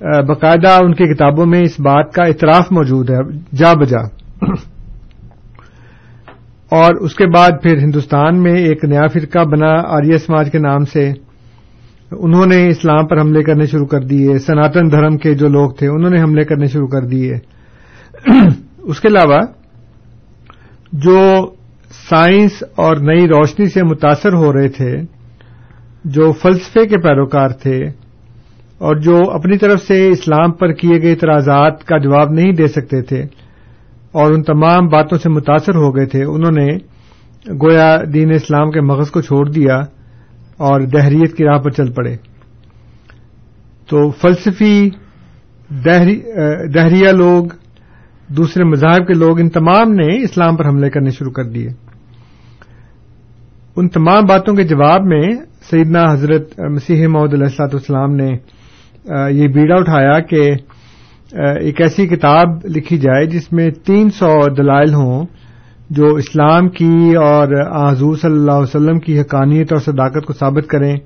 باقاعدہ 0.01 0.85
ان 0.85 0.95
کی 0.95 1.15
کتابوں 1.15 1.47
میں 1.47 1.61
اس 1.61 1.81
بات 1.81 2.13
کا 2.13 2.23
اعتراف 2.23 2.67
موجود 2.71 3.11
ہے، 3.11 3.19
جا 3.57 3.73
بجا۔ 3.73 4.03
اور 6.71 6.95
اس 6.95 7.15
کے 7.15 7.27
بعد 7.27 7.51
پھر 7.63 7.79
ہندوستان 7.79 8.43
میں 8.43 8.55
ایک 8.55 8.85
نیا 8.85 9.07
فرقہ 9.07 9.45
بنا، 9.45 9.73
آریہ 9.87 10.17
سماج 10.17 10.51
کے 10.53 10.59
نام 10.59 10.85
سے۔ 10.85 11.13
انہوں 12.13 12.47
نے 12.47 12.67
اسلام 12.67 13.07
پر 13.07 13.21
حملے 13.21 13.43
کرنے 13.43 13.67
شروع 13.67 13.87
کر 13.87 14.01
دیے، 14.01 14.39
سناتن 14.39 14.91
دھرم 14.91 15.17
کے 15.17 15.35
جو 15.35 15.49
لوگ 15.49 15.71
تھے، 15.71 15.89
انہوں 15.89 16.11
نے 16.11 16.23
حملے 16.23 16.45
کرنے 16.45 16.67
شروع 16.67 16.87
کر 16.87 17.01
دیے۔ 17.01 17.35
اس 18.79 19.01
کے 19.01 19.09
علاوہ، 19.09 19.41
جو 20.93 21.47
سائنس 22.11 22.63
اور 22.77 22.97
نئی 22.97 23.29
روشنی 23.29 23.67
سے 23.67 23.83
متاثر 23.83 24.33
ہو 24.33 24.53
رہے 24.53 24.69
تھے، 24.69 24.97
جو 26.05 26.33
فلسفے 26.33 26.87
کے 26.87 26.99
پیروکار 26.99 27.49
تھے 27.49 27.85
اور 28.78 28.97
جو 28.97 29.30
اپنی 29.30 29.59
طرف 29.59 29.83
سے 29.83 30.09
اسلام 30.09 30.52
پر 30.52 30.73
کیے 30.73 31.02
گئے 31.02 31.11
اعتراضات 31.11 31.85
کا 31.85 31.99
جواب 31.99 32.30
نہیں 32.30 32.52
دے 32.52 32.66
سکتے 32.66 33.02
تھے 33.02 33.23
اور 34.12 34.33
ان 34.33 34.42
تمام 34.42 34.87
باتوں 34.87 35.18
سے 35.18 35.28
متاثر 35.28 35.75
ہو 35.75 35.97
گئے 35.97 36.06
تھے، 36.06 36.25
انہوں 36.25 36.52
نے 36.52 36.66
گویا 37.62 37.97
دین 38.14 38.33
اسلام 38.33 38.71
کے 38.71 38.80
مغز 38.80 39.11
کو 39.11 39.21
چھوڑ 39.21 39.49
دیا 39.50 39.76
اور 40.59 40.80
دہریت 40.80 41.37
کی 41.37 41.45
راہ 41.45 41.59
پر 41.59 41.71
چل 41.71 41.92
پڑے۔ 41.92 42.16
تو 43.90 44.11
فلسفی 44.11 44.90
دہریہ 46.75 47.11
لوگ، 47.12 47.45
دوسرے 48.28 48.64
مذاہب 48.64 49.06
کے 49.06 49.14
لوگ، 49.14 49.40
ان 49.40 49.49
تمام 49.49 49.92
نے 49.92 50.23
اسلام 50.23 50.56
پر 50.56 50.68
حملے 50.68 50.90
کرنے 50.90 51.11
شروع 51.11 51.33
کر 51.33 51.45
دیے۔ 51.45 51.68
ان 53.76 53.88
تمام 53.88 54.25
باتوں 54.28 54.54
کے 54.54 54.62
جواب 54.62 55.04
میں 55.04 55.23
سیدنا 55.71 56.02
حضرت 56.12 56.61
مسیح 56.61 57.06
محدود 57.06 57.35
علیہ 57.35 57.45
السلاط 57.45 57.75
والسلام 57.75 58.14
نے 58.16 58.30
یہ 59.31 59.49
بیڑا 59.49 59.75
اٹھایا 59.75 60.21
کہ 60.21 60.55
ایک 61.61 61.81
ایسی 61.81 62.07
کتاب 62.07 62.49
لکھی 62.65 62.99
جائے 62.99 63.27
جس 63.27 63.53
میں 63.53 63.71
تین 63.71 64.11
سو 64.11 64.55
دلائل 64.55 64.95
ہوں 64.95 65.27
جو 65.91 66.15
اسلام 66.15 66.69
کی 66.69 67.15
اور 67.15 67.49
حضور 67.93 68.17
صلی 68.17 68.33
اللہ 68.33 68.53
علیہ 68.53 68.77
وسلم 68.77 68.99
کی 68.99 69.21
حقانیت 69.21 69.73
اور 69.73 69.81
صداقت 69.81 70.27
کو 70.27 70.33
ثابت 70.33 70.67
کریں۔ 70.67 70.97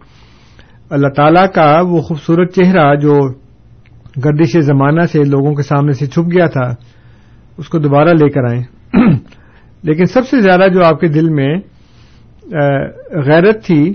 اللہ 0.90 1.08
تعالی 1.16 1.46
کا 1.54 1.80
وہ 1.80 2.00
خوبصورت 2.00 2.54
چہرہ 2.54 2.94
جو 2.94 3.28
گردش 4.24 4.60
زمانہ 4.60 5.00
سے 5.12 5.24
لوگوں 5.24 5.54
کے 5.54 5.62
سامنے 5.62 5.92
سے 5.92 6.06
چھپ 6.06 6.32
گیا 6.32 6.46
تھا، 6.46 6.74
اس 7.58 7.68
کو 7.68 7.78
دوبارہ 7.78 8.08
لے 8.08 8.28
کر 8.28 8.44
آئیں۔ 8.44 8.62
لیکن 9.82 10.04
سب 10.04 10.28
سے 10.28 10.40
زیادہ 10.40 10.68
جو 10.72 10.84
آپ 10.84 11.00
کے 11.00 11.08
دل 11.08 11.28
میں 11.28 11.54
غیرت 13.26 13.64
تھی 13.64 13.94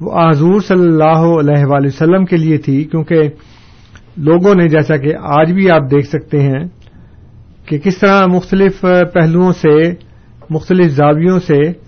وہ 0.00 0.28
حضور 0.30 0.60
صلی 0.60 0.86
اللہ 0.86 1.20
علیہ 1.40 1.64
وآلہ 1.64 1.86
وسلم 1.86 2.24
کے 2.24 2.36
لیے 2.36 2.58
تھی، 2.58 2.84
کیونکہ 2.84 3.22
لوگوں 4.16 4.54
نے 4.54 4.68
جیسا 4.68 4.96
کہ 4.96 5.12
آج 5.20 5.52
بھی 5.52 5.70
آپ 5.70 5.82
دیکھ 5.90 6.06
سکتے 6.06 6.42
ہیں 6.42 6.64
کہ 7.66 7.78
کس 7.78 7.98
طرح 7.98 8.26
مختلف 8.26 8.80
پہلوؤں 9.14 9.52
سے، 9.52 9.92
مختلف 10.50 10.86
زاویوں 10.86 11.38
سے 11.38 11.84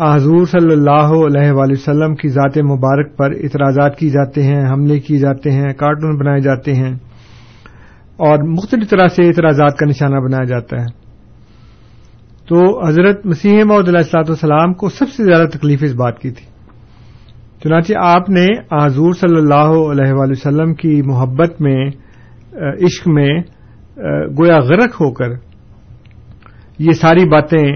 حضور 0.00 0.46
صلی 0.46 0.72
اللہ 0.72 1.12
علیہ 1.26 1.52
وآلہ 1.52 1.72
وسلم 1.72 2.14
کی 2.14 2.28
ذات 2.28 2.58
مبارک 2.58 3.16
پر 3.16 3.30
اعتراضات 3.30 3.98
کی 3.98 4.10
جاتے 4.10 4.42
ہیں، 4.42 4.72
حملے 4.72 5.00
کیے 5.00 5.18
جاتے 5.18 5.50
ہیں، 5.50 5.72
کارٹون 5.72 6.18
بنائے 6.18 6.40
جاتے 6.40 6.74
ہیں 6.74 6.94
اور 8.16 8.38
مختلف 8.38 8.90
طرح 8.90 9.08
سے 9.08 9.26
اعتراضات 9.26 9.76
کا 9.76 9.86
نشانہ 9.86 10.16
بنایا 10.16 10.44
جاتا 10.44 10.80
ہے۔ 10.80 10.86
تو 12.48 12.86
حضرت 12.88 13.26
مسیح 13.26 13.64
محدود 13.64 13.88
علیہ 13.88 13.98
السلاط 13.98 14.30
والسلام 14.30 14.74
کو 14.74 14.88
سب 14.88 15.08
سے 15.16 15.24
زیادہ 15.24 15.48
تکلیف 15.48 15.82
اس 15.82 15.92
بات 15.92 16.18
کی 16.18 16.30
تھی۔ 16.30 16.55
چنانچہ 17.62 17.92
آپ 18.04 18.28
نے 18.30 18.46
حضور 18.72 19.12
صلی 19.12 19.36
اللہ 19.36 19.70
علیہ 19.90 20.12
وآلہ 20.12 20.30
وسلم 20.30 20.74
کی 20.74 21.00
محبت 21.04 21.60
میں 21.60 21.80
عشق 22.84 23.08
میں 23.08 23.32
گویا 24.38 24.58
غرق 24.68 25.00
ہو 25.00 25.10
کر 25.12 25.30
یہ 26.78 26.92
ساری 27.00 27.24
باتیں 27.28 27.66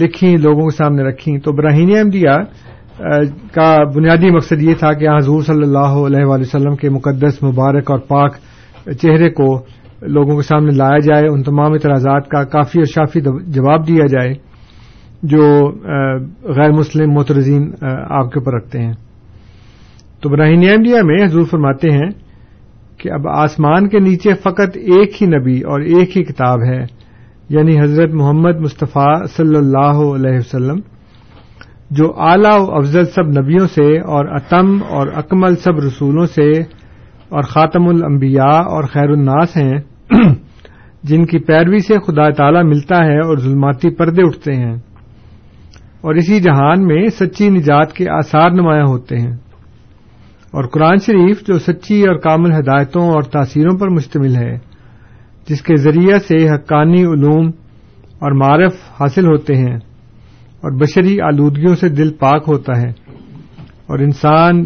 لکھی 0.00 0.36
لوگوں 0.36 0.66
کے 0.68 0.76
سامنے 0.76 1.02
رکھی 1.02 1.38
تو 1.38 1.52
براہین 1.52 1.96
احمدیہ 1.96 2.36
کا 3.54 3.68
بنیادی 3.94 4.30
مقصد 4.30 4.62
یہ 4.62 4.74
تھا 4.78 4.92
کہ 4.92 5.08
حضور 5.08 5.40
صلی 5.42 5.62
اللہ 5.62 5.94
علیہ 6.06 6.24
وآلہ 6.24 6.42
وسلم 6.42 6.74
کے 6.76 6.88
مقدس، 6.88 7.42
مبارک 7.42 7.90
اور 7.90 7.98
پاک 8.08 8.36
چہرے 9.02 9.30
کو 9.30 9.46
لوگوں 10.14 10.36
کے 10.36 10.42
سامنے 10.42 10.76
لایا 10.76 10.98
جائے، 11.04 11.28
ان 11.32 11.42
تمام 11.42 11.72
اعتراضات 11.72 12.28
کا 12.28 12.42
کافی 12.54 12.78
اور 12.78 12.90
شافی 12.94 13.20
جواب 13.54 13.86
دیا 13.88 14.06
جائے۔ 14.06 14.32
جو 15.24 15.72
غیر 16.42 16.72
مسلم 16.72 17.10
مترزین 17.12 17.70
آپ 18.10 18.32
کے 18.32 18.38
اوپر 18.38 18.54
رکھتے 18.54 18.78
ہیں۔ 18.78 18.92
تو 20.22 20.28
براہین 20.28 20.68
احمدیہ 20.68 21.02
میں 21.04 21.24
حضور 21.24 21.44
فرماتے 21.44 21.90
ہیں 21.90 22.10
کہ 22.98 23.10
اب 23.12 23.28
آسمان 23.28 23.88
کے 23.88 23.98
نیچے 23.98 24.34
فقط 24.34 24.76
ایک 24.76 25.22
ہی 25.22 25.26
نبی 25.26 25.60
اور 25.60 25.80
ایک 25.80 26.16
ہی 26.16 26.24
کتاب 26.24 26.58
ہے 26.62 26.84
یعنی 27.48 27.80
حضرت 27.80 28.14
محمد 28.14 28.60
مصطفیٰ 28.60 29.26
صلی 29.36 29.56
اللہ 29.56 30.14
علیہ 30.14 30.38
وسلم، 30.38 30.76
جو 31.90 32.12
اعلی 32.16 32.62
و 32.62 32.74
افضل 32.74 33.04
سب 33.04 33.28
نبیوں 33.28 33.66
سے 33.66 33.98
اور 33.98 34.24
اتم 34.26 34.78
اور 34.90 35.06
اکمل 35.14 35.56
سب 35.56 35.78
رسولوں 35.78 36.26
سے 36.26 36.50
اور 37.28 37.42
خاتم 37.42 37.88
الانبیاء 37.88 38.62
اور 38.62 38.84
خیر 38.84 39.10
الناس 39.10 39.56
ہیں، 39.56 39.78
جن 41.02 41.26
کی 41.26 41.38
پیروی 41.38 41.78
سے 41.78 41.94
خدا 42.06 42.30
تعالی 42.30 42.68
ملتا 42.68 43.04
ہے 43.04 43.18
اور 43.18 43.38
ظلماتی 43.38 43.90
پردے 43.90 44.22
اٹھتے 44.22 44.52
ہیں۔ 44.52 44.76
اور 46.04 46.14
اسی 46.14 46.40
جہان 46.40 46.86
میں 46.86 47.08
سچی 47.08 47.48
نجات 47.48 47.92
کے 47.92 48.10
آثار 48.10 48.50
نمایاں 48.50 48.84
ہوتے 48.84 49.16
ہیں۔ 49.16 49.32
اور 50.50 50.64
قرآن 50.64 50.96
شریف 50.96 51.46
جو 51.46 51.58
سچی 51.58 52.02
اور 52.02 52.16
کامل 52.16 52.52
ہدایتوں 52.52 53.10
اور 53.10 53.22
تاثیروں 53.22 53.78
پر 53.78 53.88
مشتمل 53.88 54.36
ہے، 54.36 54.58
جس 55.48 55.62
کے 55.62 55.76
ذریعے 55.76 56.18
سے 56.18 56.50
حقانی 56.50 57.04
علوم 57.04 57.46
اور 58.18 58.32
معرف 58.32 58.74
حاصل 59.00 59.26
ہوتے 59.26 59.56
ہیں 59.56 59.76
اور 60.60 60.80
بشری 60.80 61.20
آلودگیوں 61.20 61.74
سے 61.76 61.88
دل 61.88 62.12
پاک 62.12 62.44
ہوتا 62.48 62.82
ہے۔ 62.82 62.88
اور 63.86 63.98
انسان 63.98 64.64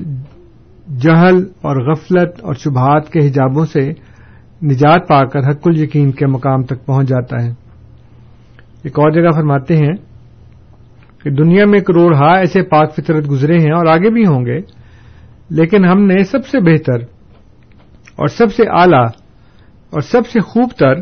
جہل 0.99 1.37
اور 1.63 1.91
غفلت 1.91 2.41
اور 2.41 2.55
شبہات 2.55 3.11
کے 3.11 3.29
حجابوں 3.29 3.65
سے 3.65 3.91
نجات 4.63 5.09
پا 5.09 5.25
کر 5.25 5.41
حق 5.41 5.69
یقین 5.77 6.11
کے 6.13 6.27
مقام 6.27 6.63
تک 6.63 6.87
پہنچ 6.87 7.09
جاتا 7.09 7.43
ہے۔ 7.43 7.51
ایک 8.85 8.99
اور 8.99 9.11
جگہ 9.11 9.31
فرماتے 9.31 9.77
ہیں 9.77 10.08
کہ 11.25 11.31
دنیا 11.35 11.65
میں 11.67 11.81
کروڑ 11.81 12.13
ہا 12.15 12.33
ایسے 12.39 12.63
پاک 12.71 12.95
فطرت 12.97 13.31
گزرے 13.31 13.59
ہیں 13.59 13.73
اور 13.73 13.87
آگے 13.95 14.11
بھی 14.11 14.25
ہوں 14.27 14.45
گے، 14.47 14.59
لیکن 15.51 15.85
ہم 15.85 16.05
نے 16.07 16.23
سب 16.25 16.47
سے 16.47 16.61
بہتر 16.65 16.99
اور 18.17 18.29
سب 18.29 18.53
سے 18.53 18.63
اعلی 18.81 19.05
اور 19.93 20.01
سب 20.11 20.27
سے 20.27 20.41
خوب 20.43 20.71
تر 20.79 20.95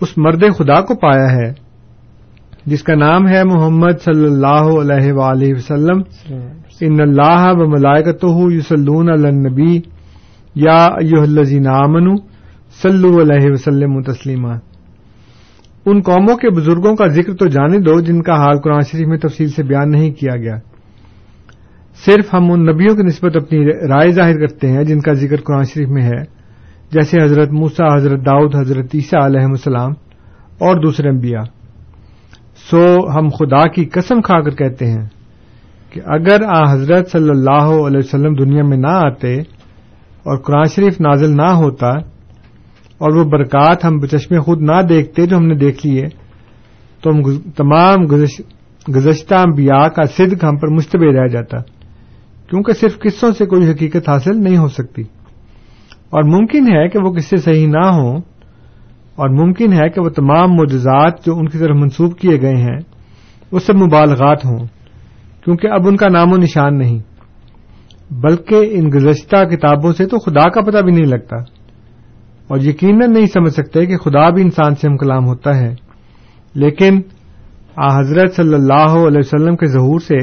اس 0.00 0.16
مرد 0.18 0.44
خدا 0.58 0.80
کو 0.80 0.94
پایا 1.00 1.28
ہے، 1.32 1.48
جس 2.66 2.82
کا 2.82 2.94
نام 2.94 3.28
ہے 3.28 3.42
محمد 3.44 4.00
صلی 4.04 4.24
اللہ 4.24 4.66
علیہ 4.80 5.12
وآلہ 5.12 5.52
وسلم. 5.56 5.98
ان 6.80 7.00
اللہ 7.00 7.42
و 7.52 7.68
ملائکت 7.70 8.24
یوسلون 8.52 9.10
النبی، 9.10 9.74
یا 10.56 10.82
الزین 11.20 11.66
امن 11.70 12.16
صلو 12.78 13.12
علیہ 13.22 13.50
وسلم 13.52 14.00
تسلیمہ 14.02 14.54
ان 15.86 16.00
قوموں 16.00 16.36
کے 16.36 16.50
بزرگوں 16.50 16.96
کا 16.96 17.06
ذکر 17.06 17.34
تو 17.34 17.46
جانے 17.46 17.78
دو 17.78 18.00
جن 18.00 18.22
کا 18.22 18.32
حال 18.32 18.60
قرآن 18.60 18.80
شریف 18.80 19.08
میں 19.08 19.18
تفصیل 19.18 19.48
سے 19.48 19.62
بیان 19.62 19.90
نہیں 19.90 20.10
کیا 20.10 20.36
گیا۔ 20.36 20.56
صرف 22.06 22.34
ہم 22.34 22.52
ان 22.52 22.62
نبیوں 22.62 22.96
کی 22.96 23.02
نسبت 23.02 23.36
اپنی 23.36 23.66
رائے 23.66 24.08
ظاہر 24.08 24.38
کرتے 24.38 24.68
ہیں 24.68 24.84
جن 24.84 25.00
کا 25.00 25.12
ذکر 25.12 25.36
قرآن 25.36 25.62
شریف 25.62 25.88
میں 25.88 26.02
ہے، 26.02 26.22
جیسے 26.90 27.22
حضرت 27.22 27.52
موسا 27.52 27.96
حضرت 27.96 28.20
داؤد، 28.26 28.54
حضرت 28.54 28.86
عیسیٰ 28.94 29.24
علیہ 29.24 29.44
السلام 29.44 29.90
اور 30.58 30.76
دوسرے 30.76 31.08
انبیاء۔ 31.08 31.42
سو 32.70 32.86
ہم 33.10 33.28
خدا 33.28 33.68
کی 33.68 33.84
قسم 33.84 34.20
کھا 34.20 34.40
کر 34.40 34.50
کہتے 34.50 34.86
ہیں 34.86 35.06
کہ 35.90 36.00
اگر 36.04 36.42
آ 36.48 36.72
حضرت 36.72 37.10
صلی 37.10 37.30
اللہ 37.30 37.86
علیہ 37.86 37.98
وسلم 37.98 38.34
دنیا 38.34 38.62
میں 38.62 38.76
نہ 38.76 38.90
آتے 38.90 39.34
اور 40.26 40.38
قرآن 40.38 40.64
شریف 40.64 41.00
نازل 41.00 41.36
نہ 41.36 41.50
ہوتا 41.54 42.15
اور 42.98 43.16
وہ 43.16 43.24
برکات 43.24 43.84
ہم 43.84 43.98
بچشمے 43.98 44.38
خود 44.38 44.62
نہ 44.62 44.82
دیکھتے 44.88 45.26
جو 45.26 45.36
ہم 45.36 45.46
نے 45.46 45.54
دیکھ 45.54 45.86
لیے 45.86 46.06
تو 47.02 47.10
ہم 47.10 47.38
تمام 47.38 47.96
گزشتہ 48.94 49.34
انبیاء 49.34 49.88
کا 49.88 50.02
صدق 50.02 50.44
ہم 50.44 50.56
پر 50.56 50.68
مشتبہ 50.68 51.04
رہ 51.04 51.26
جاتا۔ 51.26 51.58
کیونکہ 52.50 52.72
صرف 52.72 52.98
قصوں 52.98 53.32
سے 53.32 53.46
کوئی 53.46 53.70
حقیقت 53.70 54.08
حاصل 54.08 54.44
نہیں 54.44 54.56
ہو 54.56 54.68
سکتی۔ 54.68 55.02
اور 56.10 56.22
ممکن 56.22 56.66
ہے 56.66 56.88
کہ 56.88 56.98
وہ 56.98 57.12
قصے 57.12 57.36
صحیح 57.36 57.68
نہ 57.68 57.86
ہوں۔ 57.86 58.18
اور 59.16 59.28
ممکن 59.28 59.72
ہے 59.72 59.88
کہ 59.88 60.00
وہ 60.00 60.08
تمام 60.08 60.50
معجزات 60.50 61.24
جو 61.26 61.36
ان 61.36 61.48
کی 61.48 61.58
طرف 61.58 61.76
منسوب 61.76 62.18
کیے 62.18 62.40
گئے 62.40 62.56
ہیں 62.56 62.78
وہ 63.52 63.58
سب 63.58 63.74
مبالغات 63.74 64.44
ہوں۔ 64.44 64.58
کیونکہ 65.44 65.66
اب 65.66 65.86
ان 65.86 65.96
کا 65.96 66.08
نام 66.08 66.32
و 66.32 66.36
نشان 66.36 66.78
نہیں۔ 66.78 66.98
بلکہ 68.10 68.56
ان 68.70 68.88
گزشتہ 68.94 69.44
کتابوں 69.44 69.92
سے 69.92 70.06
تو 70.06 70.18
خدا 70.18 70.48
کا 70.48 70.60
پتہ 70.60 70.78
بھی 70.78 70.92
نہیں 70.92 71.06
لگتا۔ 71.06 71.36
اور 72.48 72.60
یقیناً 72.60 73.12
نہیں 73.12 73.26
سمجھ 73.26 73.52
سکتے 73.52 73.86
کہ 73.86 73.96
خدا 73.96 74.30
بھی 74.30 74.42
انسان 74.42 74.74
سے 74.74 74.88
ہم 74.88 74.96
کلام 74.96 75.26
ہوتا 75.26 75.56
ہے۔ 75.56 75.74
لیکن 76.54 77.00
آ 77.76 78.00
حضرت 78.00 78.34
صلی 78.34 78.54
اللہ 78.54 79.06
علیہ 79.06 79.18
وسلم 79.18 79.56
کے 79.56 79.66
ظہور 79.66 80.00
سے 80.00 80.16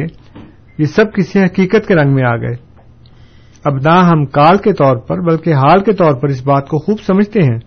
یہ 0.77 0.85
سب 0.85 1.13
کسی 1.13 1.39
حقیقت 1.39 1.87
کے 1.87 1.95
رنگ 1.95 2.13
میں 2.13 2.23
آ 2.23 2.35
گئے۔ 2.35 2.55
اب 3.63 3.73
نہ 3.75 3.89
ہم 3.89 4.25
کال 4.25 4.57
کے 4.57 4.73
طور 4.73 4.97
پر 4.97 5.21
بلکہ 5.21 5.53
حال 5.53 5.83
کے 5.83 5.93
طور 5.93 6.13
پر 6.13 6.27
اس 6.27 6.47
بات 6.47 6.67
کو 6.67 6.79
خوب 6.79 6.97
سمجھتے 6.99 7.43
ہیں 7.43 7.59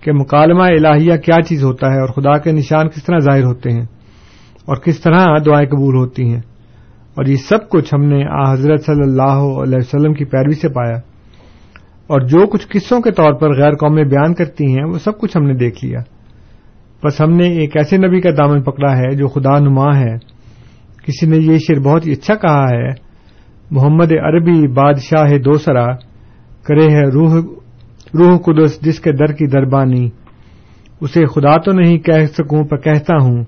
کہ 0.00 0.12
مکالمہ 0.12 0.62
الہیہ 0.62 1.16
کیا 1.16 1.42
چیز 1.42 1.64
ہوتا 1.64 1.92
ہے 1.92 2.00
اور 2.00 2.08
خدا 2.08 2.38
کے 2.38 2.52
نشان 2.52 2.88
کس 2.88 3.04
طرح 3.04 3.18
ظاہر 3.18 3.44
ہوتے 3.44 3.70
ہیں 3.70 3.84
اور 4.64 4.76
کس 4.76 5.00
طرح 5.00 5.24
دعائیں 5.46 5.68
قبول 5.68 5.96
ہوتی 5.96 6.28
ہیں۔ 6.28 6.40
اور 7.14 7.24
یہ 7.24 7.36
سب 7.36 7.68
کچھ 7.68 7.94
ہم 7.94 8.02
نے 8.02 8.48
آ 8.48 8.52
حضرت 8.52 8.84
صلی 8.84 9.02
اللہ 9.02 9.62
علیہ 9.62 9.78
وسلم 9.78 10.14
کی 10.14 10.24
پیروی 10.24 10.54
سے 10.54 10.68
پایا۔ 10.68 10.96
اور 12.06 12.20
جو 12.20 12.46
کچھ 12.46 12.66
قصوں 12.68 13.00
کے 13.00 13.10
طور 13.10 13.32
پر 13.32 13.62
غیر 13.62 13.72
قومیں 13.72 14.04
بیان 14.04 14.34
کرتی 14.34 14.64
ہیں، 14.64 14.84
وہ 14.84 14.98
سب 14.98 15.18
کچھ 15.18 15.36
ہم 15.36 15.42
نے 15.42 15.54
دیکھ 15.54 15.84
لیا۔ 15.84 16.00
بس 17.04 17.20
ہم 17.20 17.30
نے 17.30 17.48
ایک 17.48 17.76
ایسے 17.76 17.96
نبی 17.96 18.20
کا 18.20 18.30
دامن 18.30 18.62
پکڑا 18.62 18.96
ہے 18.96 19.16
جو 19.16 19.28
خدا 19.28 19.58
نما 19.58 19.98
ہے۔ 19.98 20.14
کسی 21.06 21.26
نے 21.26 21.36
یہ 21.36 21.58
شعر 21.58 21.80
بہت 21.80 22.06
ہی 22.06 22.12
اچھا 22.12 22.34
کہا 22.34 22.64
ہے، 22.64 22.88
محمد 23.70 24.12
عربی 24.12 24.68
بادشاہ 24.68 25.38
دوسرا، 25.38 25.86
کرے 26.62 26.90
ہے 26.90 27.02
روح 27.02 27.40
روح 28.18 28.38
قدس 28.38 28.80
جس 28.80 29.00
کے 29.00 29.12
در 29.12 29.32
کی 29.32 29.46
دربانی۔ 29.46 30.10
اسے 31.00 31.26
خدا 31.26 31.56
تو 31.56 31.72
نہیں 31.72 31.98
کہہ 31.98 32.26
سکوں، 32.38 32.64
پر 32.64 32.76
کہتا 32.76 33.14
ہوں 33.22 33.44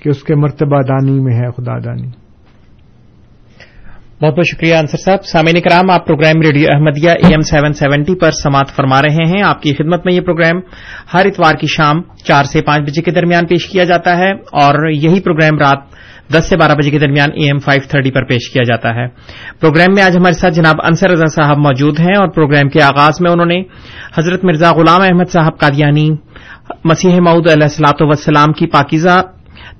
کہ 0.00 0.08
اس 0.08 0.22
کے 0.22 0.34
مرتبہ 0.34 0.80
دانی 0.82 1.20
میں 1.20 1.34
ہے 1.34 1.50
خدا 1.56 1.78
دانی۔ 1.84 2.27
بہت 4.22 4.34
بہت 4.34 4.46
شکریہ 4.46 4.74
انصر 4.74 4.98
صاحب۔ 4.98 5.24
سامعین 5.24 5.60
کرام 5.60 5.90
آپ 5.90 6.06
programme 6.06 6.40
radio 6.40 6.68
Ahmadiyya 6.72 7.10
A 7.10 7.26
M 7.26 7.40
seven 7.40 7.72
seventy 7.72 8.14
پر 8.14 8.30
سماعت 8.30 8.68
فرما 8.76 9.02
رہے 9.02 9.28
ہیں۔ 9.28 9.42
آپ 9.42 9.62
کی 9.62 9.72
خدمت 9.72 10.06
میں 10.06 10.14
یہ 10.14 10.20
پروگرام 10.20 10.60
ہر 11.14 11.26
اتوار 11.26 11.54
کی 11.54 11.66
شام 11.66 12.02
چار 12.24 12.44
سے 12.44 12.62
پانچ 12.62 12.82
بجے 12.82 13.02
کے 13.02 13.10
درمیان 13.10 13.46
پیش 13.46 13.66
کیا 13.66 13.84
جاتا 13.84 14.18
ہے 14.18 14.30
اور 14.32 14.88
یہی 14.90 15.20
پروگرام 15.20 15.58
رات 15.58 15.78
دس 16.34 16.44
سے 16.48 16.56
بارہ 16.56 16.72
بجے 16.72 16.90
کے 16.90 16.98
درمیان 16.98 17.28
اے 17.34 17.46
ایم 17.46 17.58
فائیو 17.58 17.82
تھرٹی 17.88 18.10
پر 18.10 18.24
پیش 18.24 18.50
کیا 18.50 18.62
جاتا 18.62 18.94
ہے۔ 18.94 19.06
پروگرام 19.60 19.94
میں 19.94 20.02
آج 20.02 20.16
ہمارے 20.16 20.32
ساتھ 20.32 20.54
جناب 20.54 20.76
انصر 20.84 21.10
رضا 21.10 21.26
صاحب 21.26 21.58
موجود 21.58 22.00
ہیں 22.00 22.16
اور 22.18 22.28
پروگرام 22.28 22.68
کے 22.68 22.82
آغاز 22.82 23.20
میں 23.20 23.30
انہوں 23.30 23.46
نے 23.46 23.62
حضرت 24.18 24.44
مرزا 24.44 24.72
غلام 24.72 25.00
احمد 25.00 25.30
صاحب 25.30 25.58
قادیانی، 25.58 26.10
مسیح 26.84 27.20
معود 27.20 27.50
علیہ 27.50 27.62
السلاط 27.62 27.96
وسلام 28.00 28.52
کی 28.52 28.66
پاکیزہ 28.66 29.22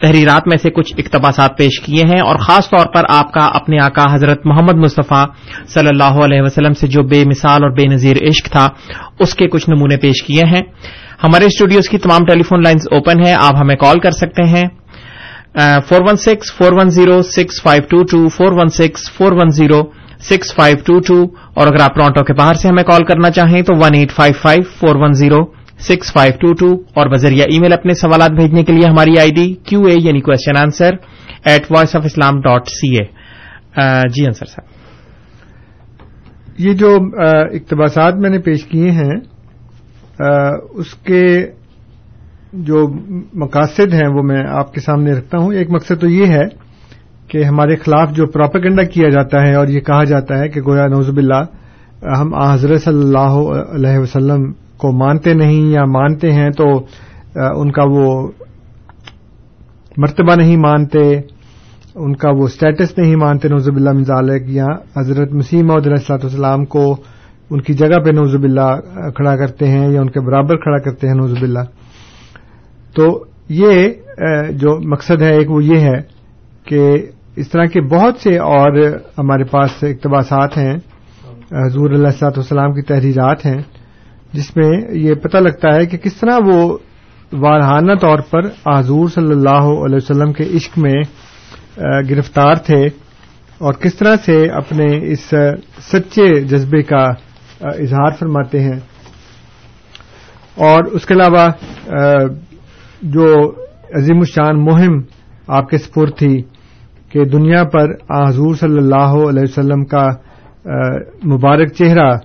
تحریرات 0.00 0.48
میں 0.48 0.56
سے 0.56 0.70
کچھ 0.70 0.94
اقتباسات 0.98 1.58
پیش 1.58 1.80
کیے 1.80 2.02
ہیں 2.08 2.20
اور 2.20 2.37
خاص 2.37 2.70
طور 2.70 2.87
پر 2.87 3.02
آپ 3.08 3.32
کا 3.32 3.40
اپنے 3.40 3.78
آقا 3.84 4.14
حضرت 4.14 4.46
محمد 4.46 4.74
مصطفیٰ 4.74 5.24
صلی 5.68 5.88
اللہ 5.88 6.20
علیہ 6.24 6.42
وسلم 6.42 6.72
سے 6.72 6.87
جو 6.87 7.02
بے 7.02 7.24
مثال 7.24 7.62
اور 7.62 7.70
بے 7.70 7.87
نظیر 7.87 8.16
عشق 8.28 8.48
تھا، 8.48 8.68
اس 9.20 9.34
کے 9.34 9.48
کچھ 9.48 9.70
نمونے 9.70 9.96
پیش 9.96 10.22
کیے 10.22 10.44
ہیں۔ 10.46 10.62
ہمارے 11.24 11.44
اسٹوڈیوز 11.44 11.88
کی 11.88 11.98
تمام 11.98 12.24
ٹیلی 12.24 12.42
فون 12.42 12.62
لائنز 12.62 12.88
اوپن 12.90 13.26
ہیں، 13.26 13.34
آپ 13.42 13.54
ہمیں 13.61 13.76
کال 13.76 14.00
کر 14.00 14.11
سکتے 14.11 14.42
ہیں۔ 14.42 14.66
Four 15.88 16.00
one 16.08 16.16
six 16.16 16.52
four 16.54 16.72
one 16.72 16.90
zero 16.90 17.22
six 17.22 17.62
five 17.62 17.82
two 17.90 18.02
two 18.02 18.28
four 18.28 18.52
one 18.52 18.68
six 18.68 19.11
four 19.11 19.32
one 19.32 19.48
zero 19.48 19.80
six 20.20 20.54
five 20.54 20.76
two 20.87 20.98
two 21.00 21.22
اور 21.54 21.66
اگر 21.66 21.80
آپ 21.80 21.94
ٹورانٹو 21.94 22.24
کے 22.24 22.32
باہر 22.32 22.54
سے 22.54 22.68
ہمیں 22.68 22.82
کال 22.82 23.04
کرنا 23.04 23.30
چاہیں 23.30 23.62
تو 23.62 23.74
one 23.76 23.94
eight 23.94 24.12
five 24.12 24.34
five 24.42 24.62
four 24.80 24.96
one 24.96 25.12
zero 25.12 25.57
six 25.78 26.12
five 26.12 26.32
two 26.40 26.52
two 26.52 26.72
اور 26.94 27.06
بذریعہ 27.06 27.44
ای 27.50 27.58
میل 27.60 27.72
اپنے 27.72 27.94
سوالات 27.94 28.30
بھیجنے 28.30 28.64
کے 28.64 28.72
لیے 28.72 28.88
ہماری 28.88 29.18
آئی 29.18 29.30
ڈی 29.30 29.54
کیو 29.54 29.80
اے 29.80 29.94
یعنی 30.00 30.20
question 30.20 30.56
answer 30.56 30.90
at 31.44 31.66
voice 31.70 31.96
of 31.96 32.02
Islam 32.04 32.40
dot 32.40 32.68
C 32.68 32.96
A 32.96 33.04
جی 34.08 34.26
انصر 34.26 34.46
صاحب۔ 34.46 34.76
یہ 36.58 36.72
جو 36.72 36.96
اقتباسات 37.54 38.14
میں 38.14 38.30
نے 38.30 38.38
پیش 38.38 38.64
کیے 38.64 38.90
ہیں 38.90 39.14
اس 40.70 40.94
کے 40.94 41.46
جو 42.52 42.88
مقاصد 43.34 43.92
ہیں 43.92 44.08
وہ 44.08 44.22
میں 44.22 44.42
آپ 44.48 44.72
کے 44.74 44.80
سامنے 44.80 45.12
رکھتا 45.12 45.38
ہوں۔ 45.38 45.52
ایک 45.52 45.70
مقصد 45.70 46.00
تو 46.00 46.06
یہ 46.06 46.26
ہے 46.26 46.44
کہ 47.28 47.44
ہمارے 47.44 47.76
خلاف 47.76 48.10
جو 48.10 48.26
پراپیگنڈا 48.26 48.82
کیا 48.82 49.08
جاتا 49.08 49.46
ہے 49.46 49.54
اور 49.54 49.66
یہ 49.66 49.80
کہا 49.80 50.04
جاتا 50.04 50.38
ہے 50.38 50.48
کہ 50.48 50.60
گویا 50.60 50.86
نوزب 50.86 51.16
اللہ 51.16 51.42
ہم 52.18 52.34
حضرت 52.34 52.82
صلی 52.82 53.02
اللہ 53.02 53.34
علیہ 53.74 53.98
وسلم 53.98 54.52
کو 54.80 54.92
مانتے 54.98 55.34
نہیں 55.34 55.70
یا 55.70 55.84
مانتے 55.90 56.32
ہیں 56.32 56.50
تو 56.58 56.68
ان 57.54 57.70
کا 57.72 57.84
وہ 57.88 58.06
مرتبہ 59.96 60.34
نہیں 60.36 60.56
مانتے، 60.58 61.00
ان 61.96 62.14
کا 62.16 62.30
وہ 62.30 62.44
اسٹیٹس 62.44 62.96
نہیں 62.98 63.16
مانتے 63.16 63.48
نوزب 63.48 63.76
اللہ 63.76 63.92
مزالک 63.92 64.48
یا 64.50 64.66
حضرت 64.96 65.32
مسیم 65.34 65.70
علیہ 65.70 65.92
السلاۃ 65.92 66.22
والسلام 66.22 66.64
کو 66.74 66.84
ان 67.50 67.60
کی 67.62 67.74
جگہ 67.74 67.98
پہ 68.04 68.10
نوزب 68.10 68.42
اللہ 68.44 69.10
کھڑا 69.16 69.34
کرتے 69.36 69.68
ہیں 69.68 69.86
یا 69.88 70.00
ان 70.00 70.10
کے 70.10 70.20
برابر 70.26 70.56
کھڑا 70.62 70.78
کرتے 70.84 71.08
ہیں 71.08 71.14
نوزب 71.14 71.42
اللہ 71.42 71.64
تو 72.96 73.06
یہ 73.54 73.88
جو 74.60 74.78
مقصد 74.90 75.22
ہے، 75.22 75.32
ایک 75.36 75.50
وہ 75.50 75.62
یہ 75.64 75.80
ہے 75.80 75.98
کہ 76.66 76.80
اس 77.36 77.48
طرح 77.50 77.64
کے 77.72 77.80
بہت 77.90 78.20
سے 78.22 78.36
اور 78.46 78.78
ہمارے 79.18 79.44
پاس 79.50 79.82
اقتباسات 79.84 80.56
ہیں، 80.58 80.74
حضور 81.66 81.90
اللہ 81.90 82.08
السلاط 82.08 82.38
والسلام 82.38 82.72
کی 82.72 82.82
تحریرات 82.82 83.46
ہیں۔ 83.46 83.60
جس 84.32 84.56
میں 84.56 84.70
یہ 84.90 85.14
پتہ 85.14 85.36
لگتا 85.36 85.74
ہے 85.74 85.86
کہ 85.86 85.98
کس 85.98 86.14
طرح 86.14 86.38
وہ 86.46 86.78
وارحانہ 87.32 87.92
طور 88.00 88.18
پر 88.18 88.40
حضور 88.66 89.08
صلی 89.08 89.30
اللہ 89.30 89.84
علیہ 89.84 89.96
وسلم 89.96 90.32
کے 90.32 90.44
عشق 90.56 90.78
میں 90.78 91.02
گرفتار 92.10 92.54
تھے 92.54 92.86
اور 93.58 93.72
کس 93.72 93.94
طرح 93.94 94.16
سے 94.24 94.48
اپنے 94.48 95.12
اس 95.12 95.34
سچے 95.78 96.40
جذبے 96.40 96.82
کا 96.82 97.04
اظہار 97.60 98.10
فرماتے 98.18 98.60
ہیں۔ 98.60 98.80
اور 100.54 100.84
اس 100.84 101.06
کے 101.06 101.14
علاوہ 101.14 101.48
جو 103.02 103.50
عظیم 103.94 104.18
الشان 104.18 104.64
مہم 104.64 105.00
آپ 105.46 105.68
کے 105.68 105.78
سپر 105.78 106.10
تھی 106.10 106.42
کہ 107.08 107.24
دنیا 107.24 107.64
پر 107.64 107.90
حضور 108.28 108.54
صلی 108.54 108.78
اللہ 108.78 109.28
علیہ 109.28 109.42
وسلم 109.42 109.84
کا 109.84 110.08
مبارک 111.24 111.72
چہرہ 111.72 112.16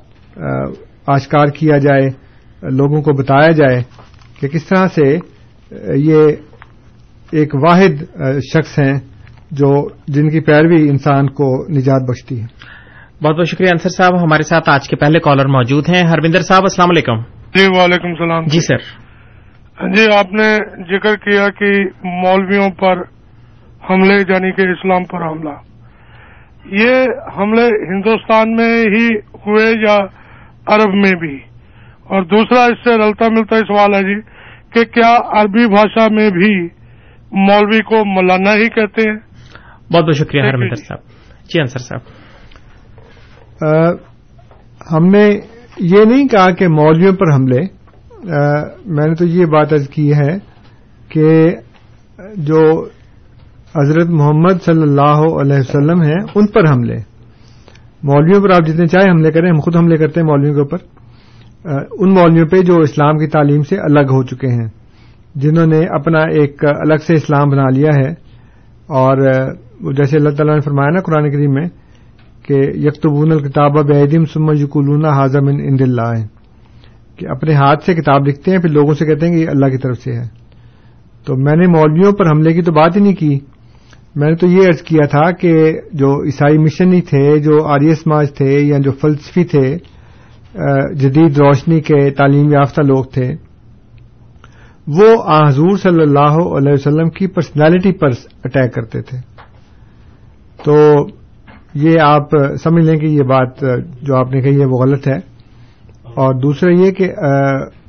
آشکار 1.07 1.47
کیا 1.47 1.77
جائے 1.77 2.09
لوگوں 2.61 3.01
کو 3.01 3.13
بتایا 3.13 3.51
جائے 3.51 3.81
کہ 4.39 4.47
کس 4.47 4.65
طرح 4.65 4.87
سے 4.87 5.17
یہ 5.95 6.27
ایک 7.31 7.55
واحد 7.55 8.19
شخص 8.53 8.79
ہیں 8.79 8.93
جو 9.51 9.87
جن 10.07 10.29
کی 10.29 10.39
پیروی 10.39 10.89
انسان 10.89 11.27
کو 11.29 11.65
نجات 11.69 12.01
بخشتی 12.01 12.41
ہے۔ 12.41 12.45
بہت 13.23 13.35
بہت 13.35 13.47
شکریہ 13.47 13.69
انصر 13.71 13.89
صاحب 13.89 14.23
ہمارے 14.23 14.43
ساتھ 14.43 14.69
آج 14.69 14.89
کے 14.89 14.95
پہلے 14.95 15.19
کالر 15.19 15.47
موجود 15.47 15.89
ہیں۔ 15.89 16.07
ہروندر 16.07 16.41
صاحب 16.41 16.61
السلام 16.61 16.89
علیکم۔ 16.89 17.21
جی 17.55 17.67
وعلیکم 17.79 18.07
السلام۔ 18.07 18.43
جی 18.45 18.59
سر۔ 18.59 19.03
جی 19.93 20.15
آپ 20.15 20.33
نے 20.33 20.57
ذکر 20.77 21.15
کیا 21.15 21.49
کہ 21.49 21.83
مولویوں 22.03 22.69
پر 22.69 23.01
حملے 23.89 24.13
یعنی 24.13 24.51
کہ 24.51 24.61
اسلام 24.61 25.03
پر 25.03 25.27
حملہ۔ 25.27 25.55
یہ 26.65 27.05
حملے 27.37 27.95
ہندوستان 27.95 28.55
میں 28.55 28.81
ہی 28.81 29.07
ہوئے 29.15 29.65
یا 29.87 29.97
عرب 30.67 30.93
میں 30.93 31.11
بھی۔ 31.11 31.35
اور 32.03 32.23
دوسرا 32.23 32.63
اس 32.63 32.83
سے 32.83 32.97
رلتا 32.97 33.25
ملتا 33.29 33.55
سوال 33.59 33.93
ہے 33.93 34.01
جی 34.01 34.21
کہ 34.73 34.85
کیا 34.85 35.41
عربی 35.41 35.67
بھاشا 35.67 36.07
میں 36.07 36.29
بھی 36.29 36.65
مولوی 37.31 37.83
کو 37.83 38.05
مولانا 38.05 38.53
ہی 38.53 38.69
کہتے 38.69 39.01
ہیں؟ 39.01 39.17
بہت 39.93 40.03
بہت 40.03 40.15
شکریہ 40.15 40.41
ہرمندر 40.41 40.75
صاحب۔ 40.75 40.99
جی 41.43 41.59
انصر 41.59 41.79
صاحب۔ 41.79 42.23
ہم 44.91 45.05
نے 45.05 45.39
یہ 45.79 46.05
نہیں 46.05 46.27
کہا 46.27 46.51
کہ 46.51 46.67
مولویوں 46.67 47.13
پر 47.13 47.35
حملے۔ 47.35 47.61
میں 48.85 49.07
نے 49.07 49.15
تو 49.15 49.25
یہ 49.25 49.45
بات 49.45 49.73
عرض 49.73 49.89
کی 49.89 50.13
ہے 50.13 50.37
کہ 51.09 51.55
جو 52.35 52.85
حضرت 53.75 54.07
محمد 54.09 54.61
صلی 54.61 54.81
اللہ 54.81 55.41
علیہ 55.41 55.59
وسلم 55.59 56.01
ہیں 56.01 56.19
ان 56.35 56.47
پر 56.47 56.71
حملے۔ 56.71 57.12
مولویوں 58.03 58.43
پر 58.43 58.49
آپ 58.49 58.67
جتنے 58.67 58.85
چاہے 58.85 59.09
حملے 59.09 59.31
کریں، 59.31 59.49
ہم 59.49 59.59
خود 59.59 59.75
حملے 59.75 59.95
کرتے 59.95 60.19
ہیں 60.19 60.27
مولویوں 60.27 60.53
کے 60.53 60.61
اوپر۔ 60.61 60.77
ان 61.91 62.13
مولویوں 62.13 62.47
پہ 62.47 62.61
جو 62.61 62.79
اسلام 62.79 63.17
کی 63.17 63.27
تعلیم 63.27 63.61
سے 63.61 63.77
الگ 63.77 63.99
ہو 63.99 64.23
چکے 64.23 64.47
ہیں، 64.47 64.67
جنہوں 65.35 65.65
نے 65.65 65.79
اپنا 65.89 66.19
ایک 66.19 66.65
الگ 66.65 66.95
سے 67.07 67.13
اسلام 67.13 67.49
بنا 67.49 67.69
لیا 67.69 67.89
ہے۔ 67.95 68.09
اور 68.87 69.17
جیسے 69.93 70.17
اللہ 70.17 70.29
تعالیٰ 70.29 70.53
نے 70.53 70.61
فرمایا 70.61 70.89
نا 70.89 70.99
قرآن 70.99 71.31
کریم 71.31 71.53
میں 71.53 71.67
کہ 72.47 72.53
یکتبون 72.75 73.31
الکتاب 73.31 73.71
بعدم 73.71 74.25
سم 74.25 74.51
یقولون 74.53 75.05
حاضم 75.05 75.47
اند 75.47 75.81
اللہ۔ 75.81 76.25
کہ 77.15 77.27
اپنے 77.29 77.53
ہاتھ 77.53 77.83
سے 77.83 77.95
کتاب 77.95 78.27
لکھتے 78.27 78.51
ہیں، 78.51 78.57
پھر 78.57 78.69
لوگوں 78.69 78.93
سے 78.93 79.05
کہتے 79.05 79.27
ہیں 79.27 79.35
کہ 79.35 79.41
یہ 79.41 79.49
اللہ 79.49 79.65
کی 79.65 79.77
طرف 79.77 79.97
سے 79.97 80.13
ہے۔ 80.13 80.23
تو 81.25 81.35
میں 81.35 81.55
نے 81.55 81.67
مولویوں 81.67 82.11
پر 82.11 82.25
حملے 82.31 82.53
کی 82.53 82.61
تو 82.61 82.71
بات 82.71 82.95
ہی 82.95 83.01
نہیں 83.01 83.15
کی۔ 83.15 83.39
میں 84.15 84.29
نے 84.29 84.35
تو 84.35 84.47
یہ 84.47 84.67
عرض 84.67 84.81
کیا 84.81 85.05
تھا 85.05 85.31
کہ 85.31 85.51
جو 85.93 86.09
عیسائی 86.25 86.57
مشنری 86.57 87.01
تھے، 87.01 87.39
جو 87.39 87.63
آریہ 87.65 87.93
سماج 87.93 88.33
تھے 88.33 88.59
یا 88.59 88.77
جو 88.77 88.91
فلسفی 88.91 89.43
تھے 89.43 89.77
جدید 90.95 91.37
روشنی 91.37 91.79
کے 91.81 92.09
تعلیم 92.09 92.51
یافتہ 92.51 92.81
لوگ 92.81 93.03
تھے، 93.03 93.31
وہ 94.87 95.07
حضور 95.47 95.77
صلی 95.77 96.01
اللہ 96.01 96.35
علیہ 96.57 96.73
وسلم 96.73 97.09
کی 97.09 97.27
پرسنالٹی 97.27 97.91
پر 97.91 98.09
اٹیک 98.43 98.73
کرتے 98.73 99.01
تھے۔ 99.01 99.17
تو 100.65 100.75
یہ 101.73 101.99
آپ 101.99 102.35
سمجھ 102.63 102.85
لیں 102.85 102.97
کہ 102.97 103.05
یہ 103.05 103.23
بات 103.23 103.59
جو 104.01 104.15
آپ 104.15 104.31
نے 104.31 104.41
کہی 104.41 104.59
ہے 104.61 104.65
وہ 104.65 104.79
غلط 104.79 105.07
ہے۔ 105.07 105.17
اور 106.15 106.33
دوسرا 106.33 106.71
یہ 106.71 106.91
کہ 106.91 107.11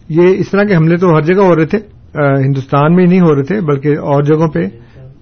یہ 0.09 0.37
اس 0.39 0.51
طرح 0.51 0.65
کے 0.65 0.77
حملے 0.77 0.97
تو 0.97 1.15
ہر 1.17 1.23
جگہ 1.23 1.43
ہو 1.43 1.57
رہے 1.57 1.67
تھے 1.67 1.79
ہندوستان 2.47 2.95
میں 2.95 3.07
نہیں 3.07 3.21
ہو 3.21 3.35
رہے 3.35 3.43
تھے، 3.43 3.61
بلکہ 3.61 3.89
اور 3.89 4.23
جگہوں 4.23 4.49
پہ 4.49 4.67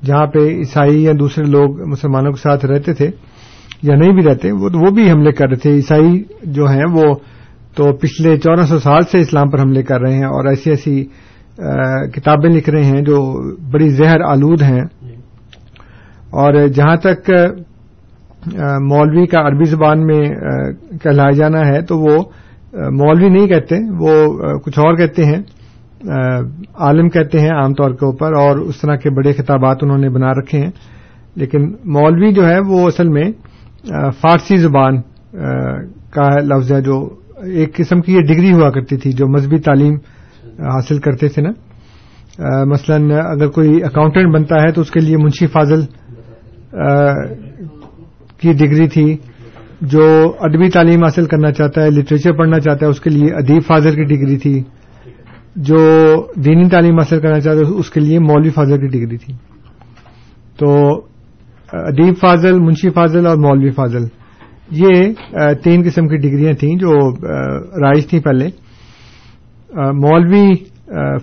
جہاں 0.04 0.26
پہ 0.26 0.38
عیسائی 0.38 1.04
یا 1.04 1.12
دوسرے 1.18 1.44
لوگ 1.44 1.88
مسلمانوں 1.88 2.32
کے 2.32 2.40
ساتھ 2.42 2.66
رہتے 2.66 2.94
تھے 2.94 3.10
یا 3.82 3.96
نہیں 3.96 4.12
بھی 4.12 4.24
رہتے، 4.24 4.52
وہ 4.52 4.68
وہ 4.74 4.90
بھی 4.90 5.10
حملے 5.10 5.32
کر 5.32 5.48
رہے 5.48 5.56
تھے۔ 5.56 5.70
عیسائی 5.70 6.22
جو 6.42 6.66
ہیں، 6.66 6.84
وہ 6.92 7.14
تو 7.76 7.92
پچھلے 7.92 8.36
چودہ 8.36 8.62
سو 8.62 8.78
سال 8.78 9.02
سے 9.10 9.18
اسلام 9.18 9.50
پر 9.50 9.60
حملے 9.60 9.82
کر 9.82 10.00
رہے 10.00 10.12
ہیں 10.12 10.24
اور 10.24 10.46
ایسی 10.46 10.70
ایسی 10.70 11.04
کتابیں 12.14 12.50
لکھ 12.50 12.70
رہے 12.70 12.84
ہیں 12.84 13.00
جو 13.00 13.18
بڑی 13.70 13.88
زہر 13.88 14.20
آلود 14.20 14.62
ہیں۔ 14.62 14.80
اور 16.30 16.66
جہاں 16.66 16.96
تک 16.96 17.30
مولوی 18.80 19.26
کا 19.26 19.40
عربی 19.40 19.64
زبان 19.64 20.06
میں 20.06 20.20
کہلایا 21.02 21.30
جانا 21.30 21.68
ہے، 21.68 21.82
تو 21.82 21.98
وہ 21.98 22.24
مولوی 22.72 23.28
نہیں 23.28 23.46
کہتے، 23.46 23.76
وہ 23.98 24.38
کچھ 24.58 24.78
اور 24.78 24.94
کہتے 24.94 25.24
ہیں۔ 25.24 25.42
عالم 26.74 27.08
کہتے 27.08 27.40
ہیں 27.40 27.50
عام 27.50 27.74
طور 27.74 27.90
کے 27.90 28.06
اوپر 28.06 28.32
اور 28.32 28.56
اس 28.56 28.80
طرح 28.80 28.96
کے 28.96 29.10
بڑے 29.10 29.32
خطابات 29.32 29.76
انہوں 29.82 29.98
نے 29.98 30.08
بنا 30.08 30.32
رکھے 30.32 30.58
ہیں۔ 30.58 30.70
لیکن 31.36 31.72
مولوی 31.84 32.32
جو 32.32 32.48
ہے 32.48 32.58
وہ 32.58 32.86
اصل 32.86 33.08
میں 33.08 33.32
فارسی 34.20 34.56
زبان 34.56 35.00
کا 36.10 36.36
لفظ 36.40 36.72
ہے 36.72 36.80
جو 36.80 37.08
ایک 37.42 37.76
قسم 37.76 38.00
کی 38.00 38.14
یہ 38.14 38.20
ڈگری 38.20 38.52
ہوا 38.52 38.70
کرتی 38.70 38.96
تھی 38.96 39.12
جو 39.12 39.26
مذہبی 39.28 39.58
تعلیم 39.58 39.94
حاصل 40.44 40.98
کرتے 40.98 41.28
تھے 41.28 41.42
نا۔ 41.42 41.50
مثلا 42.64 42.96
اگر 43.16 43.48
کوئی 43.48 43.84
اکاؤنٹنٹ 43.84 44.34
بنتا 44.34 44.62
ہے 44.62 44.72
تو 44.72 44.80
اس 44.80 44.90
کے 44.90 45.00
لیے 45.00 45.16
منشی 45.16 45.46
فاضل 45.46 45.80
کی 48.40 48.52
ڈگری 48.52 48.88
تھی۔ 48.88 49.16
جو 49.80 50.32
ادبی 50.40 50.70
تعلیم 50.70 51.02
حاصل 51.02 51.26
کرنا 51.26 51.52
چاہتا 51.52 51.82
ہے، 51.82 51.90
لٹریچر 51.90 52.32
پڑھنا 52.32 52.60
چاہتا 52.60 52.86
ہے، 52.86 52.90
اس 52.90 53.00
کے 53.00 53.10
لیے 53.10 53.34
ادیب 53.34 53.62
فاضل 53.66 53.94
کی 53.94 54.04
ڈگری 54.04 54.36
تھی۔ 54.38 54.62
جو 55.56 55.76
دینی 56.36 56.68
تعلیم 56.68 56.98
حاصل 56.98 57.20
کرنا 57.20 57.40
چاہتا 57.40 57.60
ہے 57.60 57.78
اس 57.78 57.90
کے 57.90 58.00
لیے 58.00 58.18
مولوی 58.18 58.50
فاضل 58.50 58.80
کی 58.80 58.86
ڈگری 58.88 59.16
تھی۔ 59.16 59.34
تو، 60.58 60.70
ادیب 61.72 62.14
فاضل، 62.20 62.60
منشی 62.60 62.90
فاضل 62.90 63.26
اور 63.26 63.36
مولوی 63.36 63.70
فاضل، 63.70 64.04
یہ 64.70 65.12
تین 65.64 65.82
قسم 65.86 66.08
کی 66.08 66.16
ڈگریاں 66.18 66.52
تھیں 66.52 66.74
جو 66.76 66.92
رائج 67.82 68.06
تھیں 68.06 68.20
پہلے۔ 68.20 68.48
مولوی 70.00 70.54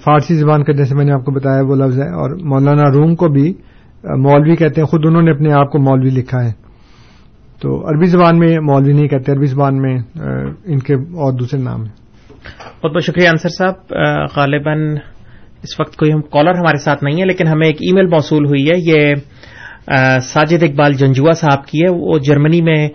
فارسی 0.03 0.35
زبان 0.35 0.63
کا 0.63 0.73
جیسے 0.73 0.95
میں 0.95 1.05
نے 1.05 1.11
آپ 1.11 1.25
کو 1.25 1.31
بتایا 1.31 1.61
وہ 1.61 1.75
لفظ 1.75 1.99
ہے، 1.99 2.09
اور 2.11 2.29
مولانا 2.43 2.89
روم 2.91 3.15
کو 3.15 3.27
بھی 3.27 3.53
مولوی 4.03 4.55
کہتے 4.55 4.81
ہیں۔ 4.81 4.87
خود 4.87 5.05
انہوں 5.05 5.21
نے 5.21 5.31
اپنے 5.31 5.53
آپ 5.53 5.71
کو 5.71 5.79
مولوی 5.79 6.09
لکھا 6.09 6.43
ہے۔ 6.45 6.51
تو 7.61 7.75
عربی 7.89 8.05
زبان 8.05 8.39
میں 8.39 8.57
مولوی 8.63 8.93
نہیں 8.93 9.07
کہتے، 9.07 9.31
عربی 9.31 9.45
زبان 9.45 9.81
میں 9.81 9.97
ان 10.65 10.79
کے 10.79 10.93
اور 10.93 11.33
دوسرے 11.33 11.59
نام 11.59 11.81
ہیں۔ 11.81 11.98
بہت 12.83 12.93
بہت 12.93 13.03
شکریہ 13.03 13.27
انصر 13.27 13.49
صاحب. 13.49 13.93
غالباً 14.35 14.97
اس 15.63 15.79
وقت 15.79 15.95
کوئی 15.95 16.13
ہم 16.13 16.21
کالر 16.21 16.55
ہمارے 16.55 16.77
ساتھ 16.77 17.03
نہیں 17.03 17.19
ہے 17.21 17.25
لیکن 17.25 17.47
ہمیں 17.47 17.67
ایک 17.67 17.75
ای 17.79 17.93
میل 17.93 18.07
موصول 18.07 18.45
ہوئی 18.45 18.69
ہے. 18.69 18.75
یہ 18.77 19.15
ساجد 20.21 20.63
اقبال 20.63 20.93
جنجوا 20.93 21.31
صاحب 21.31 21.65
کی 21.65 21.83
ہے. 21.83 21.89
وہ 21.89 22.19
جرمنی 22.19 22.61
میں 22.61 22.89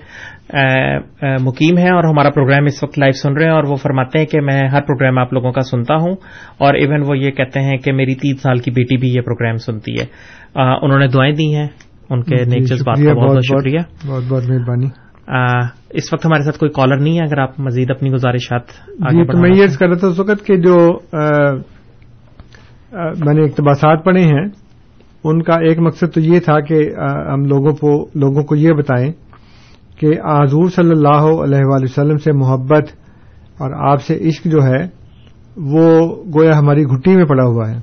مقیم 1.40 1.76
ہیں 1.78 1.90
اور 1.90 2.04
ہمارا 2.04 2.30
پروگرام 2.30 2.64
اس 2.64 2.83
وقت 2.83 2.98
لائیو 2.98 3.12
سن 3.12 3.37
رہے 3.37 3.44
ہیں 3.44 3.52
اور 3.52 3.64
وہ 3.64 3.76
فرماتے 3.76 4.18
ہیں 4.18 4.26
کہ 4.26 4.40
میں 4.40 4.68
ہر 4.68 4.80
پروگرام 4.80 5.18
آپ 5.18 5.33
لوگوں 5.33 5.52
کا 5.52 5.61
سنتا 5.61 5.94
ہوں 5.94 6.16
اور 6.59 6.74
ایون 6.74 7.02
وہ 7.07 7.18
یہ 7.18 7.30
کہتے 7.30 7.61
ہیں 7.61 7.76
کہ 7.76 7.92
میری 7.92 8.14
تین 8.14 8.37
سال 8.37 8.59
کی 8.59 8.70
بیٹی 8.70 8.96
بھی 8.96 9.09
یہ 9.09 9.20
پروگرام 9.20 9.57
سنتی 9.57 9.92
ہے۔ 9.92 10.07
انہوں 10.83 10.98
نے 10.98 11.07
دعائیں 11.07 11.35
دی 11.35 11.54
ہیں 11.54 11.68
ان 12.11 12.22
کے 12.22 12.44
نیک 12.44 12.64
جذبات 12.64 12.96
کا 13.07 13.14
بہت 13.14 13.30
بہت 13.30 13.44
شکریہ۔ 13.44 13.78
بہت 14.07 14.22
بہت 14.28 14.42
مہربانی۔ 14.48 15.03
اس 15.90 16.12
وقت 16.12 16.26
ہمارے 16.26 16.42
ساتھ 16.42 16.58
کوئی 16.58 16.70
کالر 16.70 16.96
نہیں 16.96 17.18
ہے 17.18 17.24
اگر 17.24 17.38
آپ 17.38 17.60
مزید 17.60 17.90
اپنی 17.90 18.10
گزارشات 18.10 18.68
جی 18.98 19.26
تو 19.26 19.38
میں 19.38 19.50
یہ 19.50 19.66
کر 19.78 19.88
رہا 19.88 19.96
تھا 19.96 20.06
اس 20.06 20.20
وقت 20.20 20.46
کہ 20.46 20.56
جو 20.56 20.98
میں 22.92 23.34
نے 23.34 23.44
اقتباسات 23.44 24.04
پڑھے 24.04 24.20
ہیں 24.20 24.46
ان 25.24 25.42
کا 25.42 25.54
ایک 25.54 25.78
مقصد 25.78 26.14
تو 26.14 26.20
یہ 26.20 26.40
تھا 26.40 26.60
کہ 26.60 26.90
ہم 27.32 27.44
لوگوں 27.44 27.72
کو 27.72 28.08
لوگوں 28.14 28.42
کو 28.42 28.56
یہ 28.56 28.72
بتائیں 28.72 29.12
کہ 29.98 30.20
آذور 30.22 30.68
صلی 30.68 30.90
اللہ 30.90 31.18
علیہ 31.18 31.64
وآلہ 31.64 31.84
وسلم 31.84 32.16
سے 32.16 32.32
محبت 32.32 32.84
اور 33.58 33.92
آپ 33.92 34.02
سے 34.02 34.14
عشق 34.28 34.44
جو 34.44 34.58
ہے 34.62 35.04
وہ 35.56 36.14
گویا 36.34 36.58
ہماری 36.58 36.84
گھٹی 36.84 37.16
میں 37.16 37.24
پڑا 37.24 37.44
ہوا 37.44 37.70
ہے۔ 37.70 37.76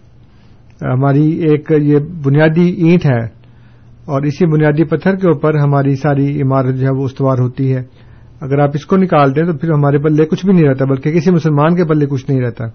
ہماری 0.93 1.32
ایک 1.32 1.71
یہ 1.77 1.97
بنیادی 2.23 2.69
اینٹ 2.69 3.06
ہے۔ 3.06 3.40
اور 4.12 4.21
اسی 4.21 4.45
بنیادی 4.45 4.84
پتھر 4.84 5.15
کے 5.15 5.28
اوپر 5.28 5.56
ہماری 5.56 5.95
ساری 5.95 6.41
عمارت 6.41 6.76
جو 6.76 6.88
ہے 6.88 6.91
وہ 6.91 7.06
استوار 7.06 7.38
ہوتی 7.39 7.76
ہے۔ 7.76 7.84
اگر 8.41 8.60
آپ 8.60 8.69
اس 8.74 8.86
کو 8.86 8.97
نکال 8.97 9.36
دیں 9.36 9.43
تو 9.43 9.58
پھر 9.58 9.71
ہمارے 9.71 9.97
پلے 9.97 10.26
کچھ 10.26 10.45
بھی 10.45 10.54
نہیں 10.54 10.69
رہتا، 10.69 10.86
بلکہ 10.86 11.12
کسی 11.12 11.32
مسلمان 11.32 11.76
کے 11.76 11.86
پلے 11.86 12.06
کچھ 12.06 12.32
نہیں 12.32 12.41
رہتا۔ 12.41 12.65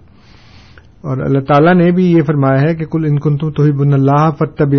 اور 1.01 1.17
اللہ 1.17 1.39
تعالیٰ 1.39 1.75
نے 1.75 1.91
بھی 1.91 2.11
یہ 2.11 2.21
فرمایا 2.21 2.61
ہے 2.61 2.75
کہ 2.75 2.85
کل 2.85 3.05
ان 3.05 3.19
کن 3.19 3.37
تم 3.37 3.51
تو 3.51 3.77
بن 3.77 3.93
اللہ 3.93 4.29
فتب 4.39 4.71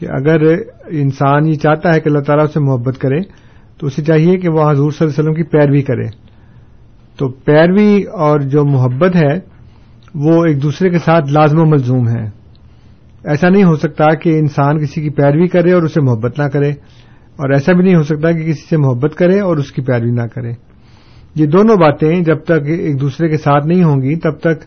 کہ 0.00 0.06
اگر 0.10 0.52
انسان 0.86 1.46
یہ 1.46 1.54
چاہتا 1.54 1.94
ہے 1.94 2.00
کہ 2.00 2.08
اللہ 2.08 2.18
تعالیٰ 2.18 2.46
سے 2.46 2.60
محبت 2.60 2.98
کرے، 2.98 3.20
تو 3.78 3.86
اسے 3.86 4.02
چاہیے 4.02 4.38
کہ 4.38 4.48
وہ 4.48 4.70
حضور 4.70 4.90
صلی 4.90 5.06
اللہ 5.06 5.20
علیہ 5.20 5.30
وسلم 5.30 5.34
کی 5.34 5.42
پیروی 5.42 5.82
کرے۔ 5.82 6.06
تو 7.18 7.28
پیروی 7.28 8.02
اور 8.02 8.40
جو 8.40 8.64
محبت 8.64 9.16
ہے، 9.16 9.38
وہ 10.14 10.44
ایک 10.44 10.62
دوسرے 10.62 10.90
کے 10.90 10.98
ساتھ 10.98 11.32
لازم 11.32 11.58
و 11.58 11.64
ملزوم 11.64 12.08
ہے۔ 12.08 12.37
ایسا 13.28 13.48
نہیں 13.48 13.64
ہو 13.64 13.74
سکتا 13.76 14.14
کہ 14.14 14.38
انسان 14.38 14.78
کسی 14.78 15.02
کی 15.02 15.10
پیروی 15.16 15.46
کرے 15.48 15.72
اور 15.72 15.82
اسے 15.82 16.00
محبت 16.00 16.38
نہ 16.40 16.46
کرے، 16.48 16.70
اور 17.38 17.52
ایسا 17.54 17.72
بھی 17.72 17.84
نہیں 17.84 17.96
ہو 17.96 18.02
سکتا 18.04 18.32
کہ 18.32 18.42
کسی 18.42 18.66
سے 18.70 18.76
محبت 18.78 19.14
کرے 19.16 19.40
اور 19.40 19.56
اس 19.56 19.72
کی 19.72 19.82
پیروی 19.82 20.10
نہ 20.12 20.26
کرے۔ 20.34 20.52
یہ 21.34 21.46
دونوں 21.46 21.76
باتیں 21.76 22.10
جب 22.22 22.38
تک 22.44 22.68
ایک 22.68 23.00
دوسرے 23.00 23.28
کے 23.28 23.36
ساتھ 23.38 23.66
نہیں 23.66 23.82
ہوں 23.84 24.02
گی، 24.02 24.14
تب 24.16 24.38
تک 24.40 24.64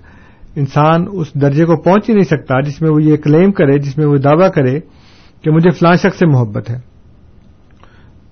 انسان 0.55 1.05
اس 1.11 1.33
درجے 1.41 1.65
کو 1.65 1.75
پہنچ 1.81 2.09
ہی 2.09 2.13
نہیں 2.13 2.29
سکتا 2.29 2.59
جس 2.61 2.81
میں 2.81 2.89
وہ 2.89 3.01
یہ 3.03 3.17
کلیم 3.17 3.51
کرے، 3.51 3.77
جس 3.79 3.97
میں 3.97 4.05
وہ 4.05 4.17
دعوی 4.19 4.49
کرے 4.55 4.79
کہ 5.43 5.51
مجھے 5.51 5.69
فلاں 5.69 5.93
شخص 5.95 6.19
سے 6.19 6.25
محبت 6.25 6.69
ہے۔ 6.69 6.79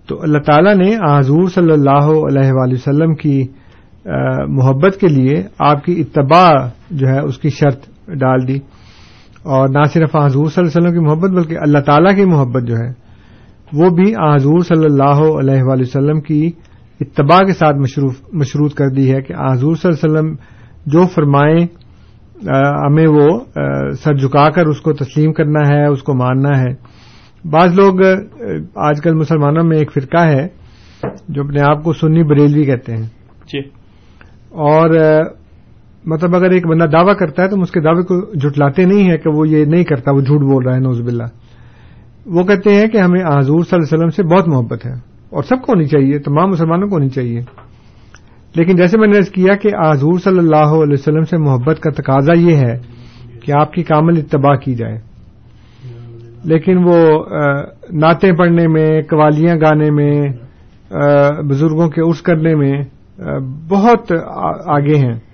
تو 0.07 0.21
اللہ 0.21 0.41
تعالیٰ 0.45 0.75
نے 0.75 0.95
حضور 0.97 1.47
صلی 1.49 1.71
اللہ 1.71 2.05
علیہ 2.21 2.51
وآلہ 2.51 2.73
وسلم 2.73 3.13
کی 3.15 3.37
محبت 4.49 4.99
کے 4.99 5.07
لیے 5.07 5.41
آپ 5.65 5.83
کی 5.85 5.99
اتباع 5.99 6.49
جو 6.91 7.07
ہے 7.07 7.19
اس 7.19 7.37
کی 7.37 7.49
شرط 7.49 7.85
ڈال 8.19 8.47
دی۔ 8.47 8.57
اور 9.43 9.69
نہ 9.69 9.83
صرف 9.93 10.15
حضور 10.15 10.45
صلی 10.45 10.65
اللہ 10.65 10.77
علیہ 10.77 10.87
وسلم 10.87 10.91
کی 10.91 10.99
محبت 10.99 11.29
بلکہ 11.29 11.57
اللہ 11.61 11.79
تعالیٰ 11.79 12.15
کی 12.15 12.25
محبت 12.25 12.63
جو 12.63 12.75
ہے 12.75 13.09
وہ 13.73 13.89
بھی 13.89 14.13
حضور 14.15 14.59
صلی 14.59 14.85
اللہ 14.85 15.39
علیہ 15.39 15.63
وآلہ 15.63 15.81
وسلم 15.81 16.21
کی 16.21 16.51
اتباع 17.01 17.39
کے 17.39 17.53
ساتھ 17.53 17.75
مشروط 18.33 18.73
کر 18.73 18.89
دی 18.89 19.13
ہے 19.13 19.21
کہ 19.21 19.33
حضور 19.33 19.75
صلی 19.75 19.91
اللہ 19.93 20.19
علیہ 20.19 20.19
وسلم 20.19 20.35
جو 20.85 21.07
فرمائیں 21.07 21.67
ہمیں 22.85 23.07
وہ 23.07 23.39
سر 23.93 24.13
جھکا 24.13 24.51
کر 24.51 24.65
اس 24.65 24.81
کو 24.81 24.93
تسلیم 24.93 25.33
کرنا 25.33 25.59
ہے 25.59 25.85
اس 25.85 26.03
کو 26.03 26.13
ماننا 26.13 26.59
ہے۔ 26.59 26.99
بعض 27.49 27.79
لوگ 27.79 27.99
آج 28.75 29.01
کل 29.01 29.13
مسلمانوں 29.13 29.63
میں 29.63 29.77
ایک 29.77 29.93
فرقہ 29.93 30.25
ہے 30.25 30.47
جو 31.29 31.43
اپنے 31.43 31.61
آپ 31.61 31.83
کو 31.83 31.93
سنی 31.93 32.23
بریلوی 32.23 32.63
کہتے 32.63 32.91
ہیں۔ 32.91 33.07
جی۔ 33.47 33.59
اور 34.49 34.89
مطلب 36.09 36.35
اگر 36.35 36.49
ایک 36.49 36.67
بندہ 36.67 36.83
دعویٰ 36.83 37.17
کرتا 37.17 37.43
ہے 37.43 37.49
تو 37.49 37.55
ہم 37.55 37.61
اس 37.61 37.71
کے 37.71 37.81
دعوے 37.81 38.03
کو 38.03 38.33
جھٹلاتے 38.33 38.85
نہیں 38.85 39.11
ہے 39.11 39.17
کہ 39.17 39.29
وہ 39.29 39.47
یہ 39.47 39.65
نہیں 39.65 39.83
کرتا، 39.83 40.11
وہ 40.11 40.21
جھوٹ 40.21 40.41
بول 40.41 40.65
رہا 40.65 40.73
ہے 40.73 40.79
نوز 40.79 41.01
باللہ۔ 41.01 41.23
وہ 42.25 42.43
کہتے 42.43 42.75
ہیں 42.75 42.87
کہ 42.87 42.97
ہمیں 42.97 43.21
حضور 43.21 43.63
صلی 43.63 43.79
اللہ 43.79 43.85
علیہ 43.85 43.93
وسلم 43.93 44.09
سے 44.09 44.23
بہت 44.23 44.47
محبت 44.47 44.85
ہے 44.85 44.91
اور 45.29 45.43
سب 45.43 45.55
کو 45.55 45.73
ہونی 45.73 45.85
چاہیے، 45.85 46.19
تمام 46.19 46.49
مسلمانوں 46.49 46.87
کو 46.87 46.95
ہونی 46.95 47.09
چاہیے۔ 47.09 47.39
لیکن 48.55 48.75
جیسے 48.75 48.99
میں 48.99 49.07
نے 49.07 49.19
کیا 49.33 49.55
کہ 49.55 49.69
حضور 49.91 50.19
صلی 50.19 50.39
اللہ 50.39 50.55
علیہ 50.55 50.93
وسلم 50.93 51.21
سے 51.21 51.37
محبت 51.37 51.79
کا 51.79 51.91
تقاضا 51.91 52.33
یہ 52.39 52.55
ہے 52.55 52.77
کہ 53.39 53.51
آپ 53.51 53.73
کی 53.73 53.83
کامل 53.83 54.17
اتباع 54.17 54.55
کی 54.55 54.75
جائے۔ 54.75 54.97
لیکن 56.43 56.77
وہ 56.83 57.25
نعتیں 57.91 58.31
پڑھنے 58.31 58.67
میں، 58.67 59.01
قوالیاں 59.01 59.55
گانے 59.55 59.91
میں 59.91 60.21
بزرگوں 61.49 61.89
کے 61.89 62.01
عرس 62.01 62.21
کرنے 62.21 62.55
میں 62.55 62.83
بہت 63.69 64.13
آگے 64.65 64.95
ہیں۔ 64.95 65.28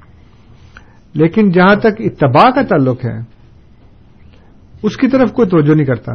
لیکن 1.16 1.52
جہاں 1.52 1.76
تک 1.76 1.94
اتباع 2.00 2.50
کا 2.50 2.62
تعلق 2.62 3.06
ہے، 3.06 3.20
اس 4.84 4.98
کی 4.98 5.08
طرف 5.08 5.32
کوئی 5.32 5.50
توجہ 5.50 5.76
نہیں 5.76 5.86
کرتا۔ 5.86 6.12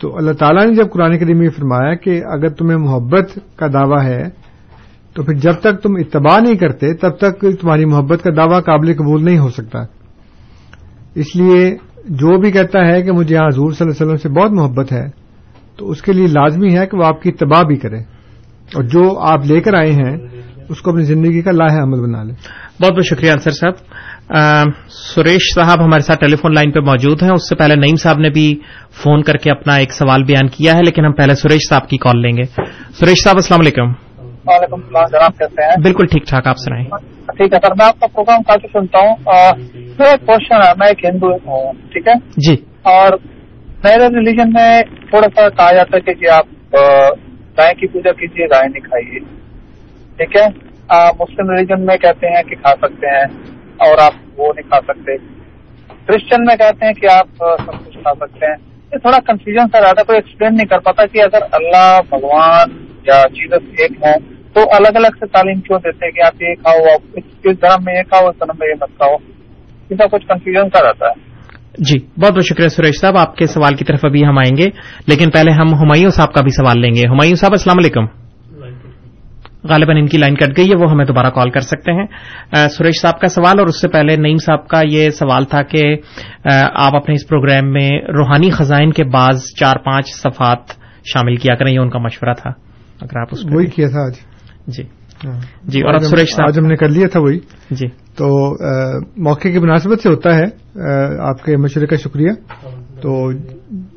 تو 0.00 0.16
اللہ 0.16 0.32
تعالیٰ 0.32 0.66
نے 0.66 0.74
جب 0.74 0.90
قرآن 0.90 1.18
کریم 1.18 1.38
میں 1.38 1.48
فرمایا 1.48 1.94
کہ 1.94 2.22
اگر 2.24 2.48
تمہیں 2.48 2.78
محبت 2.78 3.38
کا 3.56 3.66
دعویٰ 3.66 4.02
ہے، 4.02 4.24
تو 5.14 5.22
پھر 5.22 5.34
جب 5.34 5.52
تک 5.52 5.82
تم 5.82 5.96
اتباع 5.96 6.38
نہیں 6.38 6.54
کرتے، 6.54 6.94
تب 6.94 7.10
تک 7.10 7.40
تمہاری 7.60 7.84
محبت 7.84 8.22
کا 8.22 8.30
دعویٰ 8.36 8.60
قابل 8.64 8.92
قبول 8.92 9.24
نہیں 9.24 9.38
ہو 9.38 9.48
سکتا۔ 9.48 9.78
اس 11.14 11.36
لیے 11.36 11.76
جو 12.04 12.40
بھی 12.40 12.50
کہتا 12.50 12.86
ہے 12.86 13.02
کہ 13.02 13.12
مجھے 13.12 13.34
یہاں 13.34 13.46
حضور 13.46 13.72
صلی 13.72 13.88
اللہ 13.88 14.02
علیہ 14.02 14.12
وسلم 14.12 14.32
سے 14.32 14.40
بہت 14.40 14.50
محبت 14.50 14.92
ہے، 14.92 15.06
تو 15.76 15.90
اس 15.90 16.02
کے 16.02 16.12
لیے 16.12 16.26
لازمی 16.26 16.78
ہے 16.78 16.86
کہ 16.86 16.96
وہ 16.96 17.04
آپ 17.04 17.22
کی 17.22 17.28
اتباع 17.28 17.62
بھی 17.62 17.76
کرے۔ 17.76 17.98
اور 18.74 18.82
جو 18.82 19.18
آپ 19.18 19.46
لے 19.46 19.60
کر 19.60 19.74
آئے 19.74 19.92
ہیں، 19.92 20.16
اس 20.68 20.82
کو 20.82 20.90
اپنی 20.90 21.02
زندگی 21.02 21.42
کا 21.42 21.50
لاہ 21.50 21.82
عمل 21.82 22.00
بنا 22.00 22.22
لیں 22.22 22.34
بہت 22.82 22.92
بہت 22.92 23.06
شکریہ 23.06 23.30
انصر 23.30 23.50
صاحب۔ 23.50 23.72
سریش 24.88 25.54
صاحب 25.54 25.84
ہمارے 25.84 26.00
ساتھ 26.00 26.20
ٹیلی 26.20 26.36
فون 26.36 26.54
لائن 26.54 26.72
پہ 26.72 26.80
موجود 26.80 27.22
ہیں۔ 27.22 27.30
اس 27.30 27.48
سے 27.48 27.54
پہلے 27.56 27.74
نعیم 27.74 27.96
صاحب 27.96 28.18
نے 28.18 28.30
بھی 28.30 28.60
فون 29.02 29.22
کر 29.22 29.36
کے 29.36 29.50
اپنا 29.50 29.74
ایک 29.74 29.92
سوال 29.92 30.24
بیان 30.24 30.48
کیا 30.48 30.72
ہے 30.74 30.82
لیکن 30.82 31.04
ہم 31.04 31.12
پہلے 31.12 31.34
سریش 31.34 31.68
صاحب 31.68 31.88
کی 31.88 31.96
کال 31.96 32.22
لیں 32.22 32.32
گے۔ 32.36 32.44
سریش 32.94 33.24
صاحب 33.24 33.36
السلام 33.36 33.60
علیکم۔ 33.60 33.82
وعلیکم 33.82 34.74
السلام 34.74 35.04
جناب 35.04 35.38
کیسے 35.38 35.62
ہیں؟ 35.62 35.82
بالکل 35.82 36.06
ٹھیک 36.06 36.22
ٹھاک 36.28 36.46
آپ 36.46 36.56
سنائیں۔ 36.58 36.84
ٹھیک 37.26 37.52
ہے 37.52 37.58
سر 37.66 37.74
میں 37.78 37.86
آپ 37.86 38.00
کا 38.00 38.06
پروگرام 38.06 38.42
کافی 38.42 38.68
سنتا 38.72 38.98
ہوں۔ 38.98 39.16
میرا 39.74 40.10
ایک 40.10 40.26
کوشچن 40.26 40.54
ہے 40.54 40.72
میں 40.78 40.88
ایک 40.88 41.04
ہندو 41.04 41.26
ہوں 41.26 41.72
ٹھیک 41.72 42.08
ہے؟ 42.08 42.14
جی۔ 42.36 42.54
اور 42.82 43.12
میرے 43.84 44.08
ریلیجن 44.08 44.48
میں 44.52 44.82
تھوڑا 44.82 45.28
سا 45.36 45.48
کہا 45.48 45.72
جاتا 45.72 45.96
ہے 45.96 46.00
کہ 46.00 46.12
جی 46.14 46.28
آپ 46.28 46.74
گائے 47.58 47.74
کی 47.74 47.86
پوجا 47.86 48.12
کیجیے 48.12 48.46
گائے 48.46 48.68
نہیں 48.68 48.80
کھائیے 48.80 49.18
ٹھیک 50.16 50.36
ہے؟ 50.36 50.65
مسلم 50.94 51.50
ریلیجن 51.50 51.86
میں 51.86 51.96
کہتے 51.96 52.26
ہیں 52.26 52.42
کہ 52.42 52.54
کھا 52.54 52.70
سکتے 52.70 53.06
ہیں 53.06 53.24
اور 53.76 53.98
آپ 53.98 54.12
وہ 54.36 54.52
نہیں 54.56 54.68
کھا 54.68 54.80
سکتے۔ 54.80 55.16
کرسچن 56.06 56.44
میں 56.44 56.56
کہتے 56.56 56.86
ہیں 56.86 56.92
کہ 56.92 57.06
آپ 57.10 57.26
سب 57.38 57.86
کچھ 57.86 57.98
کھا 57.98 58.14
سکتے 58.14 58.46
ہیں۔ 58.46 58.54
یہ 58.92 58.98
تھوڑا 58.98 59.18
کنفیوژن 59.26 59.68
سا 59.72 59.80
رہتا 59.80 60.02
کوئی 60.02 60.18
ایکسپلین 60.18 60.56
نہیں 60.56 60.66
کر 60.66 60.78
پاتا 60.78 61.06
کہ 61.06 61.22
اگر 61.22 61.38
اللہ، 61.52 62.00
بھگوان 62.10 62.86
یا 63.06 63.22
چیزیں 63.28 63.66
ایک 63.78 63.90
ہیں 63.90 64.16
تو 64.54 64.60
الگ 64.60 64.96
الگ 64.96 65.06
سے 65.06 65.26
تعلیم 65.26 65.60
کیوں 65.60 65.78
دیتے 65.78 66.04
ہیں 66.04 66.12
کہ 66.12 66.22
آپ 66.22 66.42
یہ 66.42 66.54
کھاؤ، 66.54 66.84
آپ 66.84 67.18
اس 67.44 67.60
دھرم 67.60 67.84
میں 67.84 67.94
یہ 67.94 68.02
کھاؤ، 68.02 68.28
اس 68.28 68.36
دھرم 68.40 68.56
میں 68.58 68.68
یہ 68.68 68.74
مت 68.80 68.88
کھاؤ؟ 68.88 69.14
اس 69.90 69.98
کا 69.98 70.06
کچھ 70.06 70.26
کنفیوژن 70.26 70.68
سا 70.68 70.88
رہتا 70.88 71.06
ہے۔ 71.06 71.26
جی 71.78 72.06
بہت 72.20 72.32
بہت 72.32 72.44
شکریہ 72.44 72.68
سریش 72.68 73.00
صاحب، 73.00 73.18
آپ 73.18 73.36
کے 73.36 73.46
سوال 73.46 73.74
کی 73.74 73.84
طرف 73.84 73.98
ابھی 74.02 74.26
ہم 74.26 74.38
آئیں 74.38 74.56
گے۔ 74.56 74.70
لیکن 75.06 75.30
پہلے 75.30 75.52
ہم 75.52 75.74
ہمایوں 75.74 76.10
صاحب 76.10 76.32
کا 76.32 76.42
بھی 76.42 76.50
سوال 76.50 76.80
لیں 76.80 76.90
گے۔ 76.90 77.08
ہمایوں 77.08 77.34
صاحب، 77.34 77.52
السلام 77.52 77.76
علیکم۔ 77.78 78.25
غالباً 79.68 79.96
ان 79.96 80.06
کی 80.06 80.18
لائن 80.18 80.34
کٹ 80.34 80.56
گئی 80.56 80.70
ہے 80.70 80.84
وہ 80.84 80.90
ہمیں 80.90 81.04
دوبارہ 81.04 81.30
کال 81.30 81.50
کر 81.50 81.60
سکتے 81.60 81.92
ہیں۔ 81.92 82.06
سریش 82.68 83.00
صاحب 83.00 83.20
کا 83.20 83.28
سوال 83.28 83.58
اور 83.58 83.66
اس 83.66 83.80
سے 83.80 83.88
پہلے 83.88 84.16
نعیم 84.16 84.36
صاحب 84.36 84.68
کا 84.68 84.82
یہ 84.90 85.10
سوال 85.10 85.44
تھا 85.44 85.62
کہ 85.62 85.96
آپ 86.74 86.96
اپنے 86.96 87.14
اس 87.14 87.28
پروگرام 87.28 87.72
میں 87.72 87.90
روحانی 88.00 88.50
خزائن 88.50 88.90
کے 88.92 89.04
بعض 89.04 89.42
چار 89.60 89.76
پانچ 89.84 90.06
صفات 90.08 90.58
شامل 91.04 91.36
کیا 91.36 91.54
کریں 91.54 91.74
یہ 91.74 91.78
ان 91.78 91.90
کا 91.90 91.98
مشورہ 91.98 92.32
تھا۔ 92.32 92.50
اگر 93.00 93.20
آپ 93.20 93.28
اس 93.32 93.44
وہی 93.44 93.66
کیا 93.66 93.88
تھا 93.88 94.00
آج؟ 94.00 94.12
جی۔ 94.66 94.82
جی 95.64 95.80
اور 95.80 95.98
سریش 95.98 96.34
صاحب 96.34 96.48
آج 96.48 96.58
ہم 96.58 96.66
نے 96.66 96.76
کر 96.76 96.88
لیا 96.88 97.08
تھا 97.08 97.20
وہی۔ 97.20 97.38
جی۔ 97.70 97.86
تو 97.88 98.54
موقع 99.22 99.48
کی 99.48 99.58
مناسبت 99.58 100.00
سے 100.00 100.08
ہوتا 100.08 100.36
ہے 100.36 100.44
آپ 101.18 101.44
کے 101.44 101.56
مشورے 101.56 101.86
کا 101.86 101.96
شکریہ۔ 101.96 102.30
تو 103.02 103.32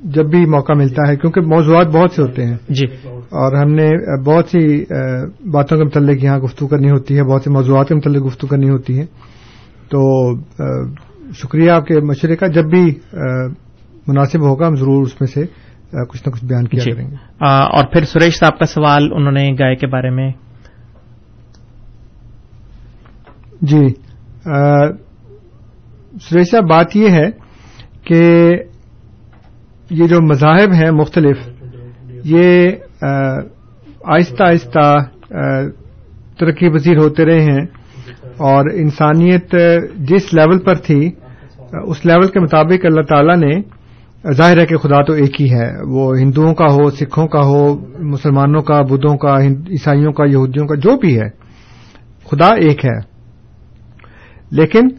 جب 0.04 0.26
بھی 0.30 0.46
موقع 0.46 0.74
ملتا 0.74 1.08
ہے 1.08 1.16
کیونکہ 1.16 1.42
موضوعات 1.42 1.88
بہت 1.88 2.12
سے 2.12 2.22
ہوتے 2.22 2.46
ہیں۔ 2.46 2.58
جی۔ 2.70 2.86
اور 3.14 3.56
ہم 3.56 3.74
نے 3.74 3.90
بہت 4.24 4.46
سی 4.46 4.86
باتوں 5.52 5.78
کے 5.78 5.84
متعلق 5.84 6.24
یہاں 6.24 6.40
گفتگو 6.40 6.68
کرنی 6.68 6.90
ہوتی 6.92 7.18
ہے 7.18 7.24
بہت 7.24 7.42
سے 7.44 7.50
موضوعات 7.50 7.88
کے 7.88 7.96
متعلق 7.96 8.26
گفتگو 8.26 8.48
کرنی 8.48 8.70
ہوتی 8.70 9.00
ہے۔ 9.00 9.06
تو 9.90 10.34
شکریہ 11.34 11.72
آپ 11.72 11.86
کے 11.86 12.00
مشورے 12.00 12.36
کا۔ 12.36 12.48
جب 12.48 12.64
بھی 12.64 12.94
مناسب 14.08 14.42
ہوگا 14.42 14.68
ہم 14.68 14.76
ضرور 14.76 15.02
اس 15.04 15.22
میں 15.22 15.28
سے 15.28 15.46
کچھ 16.10 16.24
نہ 16.26 16.32
کچھ 16.32 16.46
بیان 16.46 16.68
کیا 16.68 16.84
جی۔ 16.84 16.92
کریں 16.92 17.08
گے۔ 17.12 17.16
اور 17.46 17.84
پھر 17.94 18.06
سریش 18.06 18.40
صاحب 18.40 18.60
کا 18.60 18.66
سوال 18.66 19.04
انہوں 19.14 19.32
نے 19.32 19.52
گائے 19.60 19.76
کے 19.76 19.88
بارے 19.88 20.10
میں۔ 20.10 20.32
جی 23.62 23.88
سریش 26.30 26.52
صاحب 26.52 26.70
بات 26.70 26.96
یہ 26.96 27.10
ہے 27.10 27.30
کہ 28.04 28.50
یہ 29.90 30.08
جو 30.08 30.22
مذاہب 30.22 30.74
ہیں 30.74 30.92
مختلف، 30.92 31.38
یہ 32.24 32.70
آہستہ 34.06 34.44
آہستہ 34.44 34.96
ترقی 36.40 36.70
پذیر 36.74 36.98
ہوتے 36.98 37.26
رہے 37.26 37.42
ہیں 37.42 37.66
اور 38.38 38.66
انسانیت 38.74 39.56
جس 39.96 40.34
لیول 40.34 40.60
پر 40.60 40.76
تھی، 40.76 41.12
اس 41.84 42.06
لیول 42.06 42.28
کے 42.28 42.40
مطابق 42.40 42.86
اللہ 42.86 43.02
تعالی 43.02 43.46
نے 43.46 43.62
ظاہر 44.32 44.58
ہے 44.58 44.66
کہ 44.66 44.78
خدا 44.78 45.02
تو 45.02 45.14
ایک 45.14 45.42
ہی 45.42 45.52
ہے۔ 45.52 45.68
وہ 45.88 46.18
ہندوؤں 46.18 46.54
کا 46.54 46.66
ہو، 46.66 46.90
سکھوں 46.90 47.28
کا 47.28 47.42
ہو، 47.42 47.76
مسلمانوں 48.00 48.62
کا، 48.62 48.82
بدھوں 48.82 49.18
کا 49.18 49.36
عیسائیوں 49.70 50.12
کا، 50.12 50.24
یہودیوں 50.26 50.68
کا، 50.68 50.76
جو 50.76 50.98
بھی 50.98 51.20
ہے، 51.20 51.30
خدا 52.32 52.48
ایک 52.48 52.86
ہے۔ 52.86 52.98
لیکن 54.52 54.90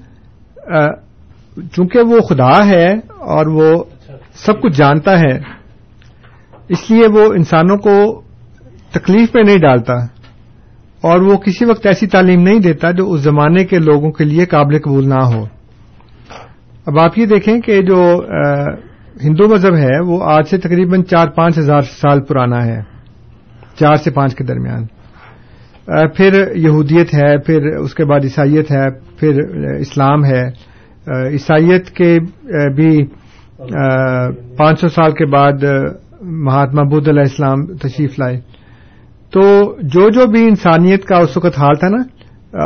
چونکہ 1.73 2.01
وہ 2.01 2.21
خدا 2.21 2.67
ہے 2.67 2.93
اور 3.19 3.47
وہ 3.47 3.85
سب 4.45 4.61
کچھ 4.63 4.77
جانتا 4.77 5.19
ہے، 5.21 5.35
اس 6.69 6.91
لیے 6.91 7.07
وہ 7.13 7.25
انسانوں 7.33 7.77
کو 7.77 7.95
تکلیف 8.93 9.35
میں 9.35 9.43
نہیں 9.43 9.59
ڈالتا 9.59 9.95
اور 11.03 11.21
وہ 11.21 11.37
کسی 11.37 11.65
وقت 11.65 11.87
ایسی 11.87 12.07
تعلیم 12.07 12.43
نہیں 12.43 12.59
دیتا 12.59 12.91
جو 12.91 13.11
اس 13.11 13.21
زمانے 13.21 13.65
کے 13.65 13.79
لوگوں 13.79 14.11
کے 14.13 14.25
لیے 14.25 14.45
قابل 14.47 14.79
قبول 14.79 15.09
نہ 15.09 15.23
ہو۔ 15.25 15.45
اب 16.87 16.99
آپ 16.99 17.19
یہ 17.19 17.27
دیکھیں 17.27 17.61
کہ 17.61 17.81
جو 17.83 18.01
ہندو 19.23 19.49
مذہب 19.49 19.77
ہے، 19.77 19.99
وہ 20.07 20.23
آج 20.25 20.49
سے 20.49 20.59
تقریباً 20.59 21.03
چار 21.03 21.29
پانچ 21.29 21.59
ہزار 21.59 21.83
سال 21.93 22.23
پرانا 22.25 22.65
ہے، 22.67 22.81
چار 23.81 23.95
سے 23.95 24.11
پانچ 24.11 24.35
کے 24.35 24.45
درمیان۔ 24.45 24.87
پھر 26.17 26.57
یہودیت 26.57 27.15
ہے، 27.15 27.37
پھر 27.39 27.67
اس 27.77 27.95
کے 27.95 28.05
بعد 28.05 28.25
عیسائیت 28.25 28.71
ہے، 28.73 28.89
پھر 29.19 29.39
اسلام 29.79 30.25
ہے۔ 30.25 30.43
عیسائیت 31.29 31.91
کے 31.91 32.17
بھی 32.77 32.91
پانچ 34.59 34.81
سو 34.81 34.89
سال 34.89 35.13
کے 35.13 35.27
بعد 35.27 35.65
مہاتما 36.23 36.83
بدھ 36.83 37.09
علیہ 37.09 37.21
السلام 37.21 37.65
تشریف 37.77 38.19
لائے۔ 38.19 38.37
تو 39.33 39.41
جو 39.83 40.09
جو 40.11 40.27
بھی 40.27 40.45
انسانیت 40.45 41.05
کا 41.05 41.17
اس 41.17 41.37
وقت 41.37 41.59
حال 41.59 41.75
تھا 41.75 41.89
نا 41.89 42.03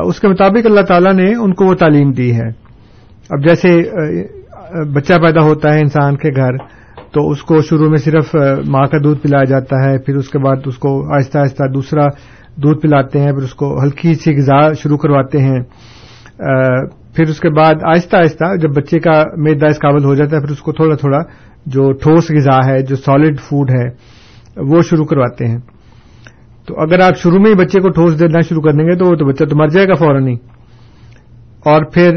اس 0.01 0.21
کے 0.21 0.29
مطابق 0.29 0.67
اللہ 0.67 0.81
تعالیٰ 0.81 1.13
نے 1.13 1.35
ان 1.35 1.55
کو 1.55 1.65
وہ 1.67 1.75
تعلیم 1.75 2.11
دی 2.11 2.31
ہے۔ 2.35 2.49
اب 3.31 3.49
جیسے 3.49 3.69
بچہ 4.95 5.13
پیدا 5.23 5.41
ہوتا 5.41 5.75
ہے 5.75 5.81
انسان 5.81 6.17
کے 6.17 6.31
گھر، 6.37 6.57
تو 7.13 7.31
اس 7.31 7.43
کو 7.43 7.61
شروع 7.61 7.89
میں 7.89 7.99
صرف 7.99 8.35
ماں 8.67 8.87
کا 8.87 8.99
دودھ 9.05 9.21
پلایا 9.23 9.45
جاتا 9.45 9.83
ہے، 9.85 9.99
پھر 9.99 10.17
اس 10.17 10.29
کے 10.29 10.39
بعد 10.39 10.57
اس 10.67 10.79
کو 10.79 11.15
آہستہ 11.17 11.39
آہستہ 11.39 11.67
دوسرا 11.75 12.07
دودھ 12.57 12.81
پلاتے 12.81 13.21
ہیں، 13.21 13.33
پھر 13.33 13.43
اس 13.43 13.55
کو 13.55 13.83
ہلکی 13.83 14.15
سی 14.15 14.37
غذا 14.37 14.73
شروع 14.73 14.99
کرواتے 14.99 15.39
ہیں۔ 15.39 15.61
پھر 17.15 17.29
اس 17.29 17.41
کے 17.41 17.51
بعد 17.51 17.75
آہستہ 17.83 18.17
آہستہ 18.17 18.57
جب 18.57 18.69
بچے 18.75 18.99
کا 18.99 19.25
میدا 19.37 19.67
اس 19.67 19.77
قابل 19.77 20.05
ہو 20.05 20.15
جاتا 20.15 20.37
ہے، 20.37 20.41
پھر 20.41 20.51
اس 20.51 20.59
کو 20.59 20.73
تھوڑا 20.73 20.97
تھوڑا 20.97 21.19
جو 21.67 21.93
ٹھوس 21.93 22.31
غذا 22.31 22.71
ہے، 22.71 22.83
جو 22.83 22.97
سالڈ 22.97 23.41
فوڈ 23.41 23.71
ہے، 23.71 23.89
وہ 24.57 24.83
شروع 24.83 25.05
کرواتے 25.05 25.47
ہیں۔ 25.47 25.59
تو 26.67 26.81
اگر 26.81 27.01
آپ 27.01 27.17
شروع 27.17 27.39
میں 27.39 27.51
ہی 27.51 27.55
بچے 27.55 27.81
کو 27.81 27.91
ٹھوس 27.91 28.21
دینا 28.21 28.41
شروع 28.41 28.63
کر 28.63 28.73
دیں 28.73 28.85
گے 28.85 28.97
تو 28.97 29.17
تو 29.17 29.27
بچہ 29.27 29.45
تو 29.45 29.57
مر 29.57 29.67
جائے 29.67 29.89
گا 29.89 29.95
فوراً 29.95 30.29
ہی۔ 30.29 30.37
اور 31.65 31.85
پھر 31.85 32.11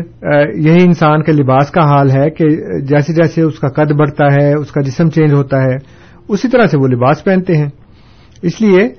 یہی 0.55 0.83
انسان 0.83 1.23
کے 1.23 1.31
لباس 1.31 1.71
کا 1.71 1.81
حال 1.81 2.11
ہے 2.11 2.29
کہ 2.29 2.49
جیسے 2.81 3.13
جیسے 3.13 3.41
اس 3.41 3.59
کا 3.59 3.67
قد 3.67 3.91
بڑھتا 3.91 4.25
ہے، 4.25 4.53
اس 4.53 4.71
کا 4.71 4.81
جسم 4.81 5.09
چینج 5.09 5.33
ہوتا 5.33 5.63
ہے، 5.63 5.75
اسی 6.29 6.47
طرح 6.47 6.67
سے 6.67 6.77
وہ 6.77 6.87
لباس 6.87 7.23
پہنتے 7.23 7.57
ہیں۔ 7.57 7.69
اس 8.41 8.61
لیے 8.61 8.89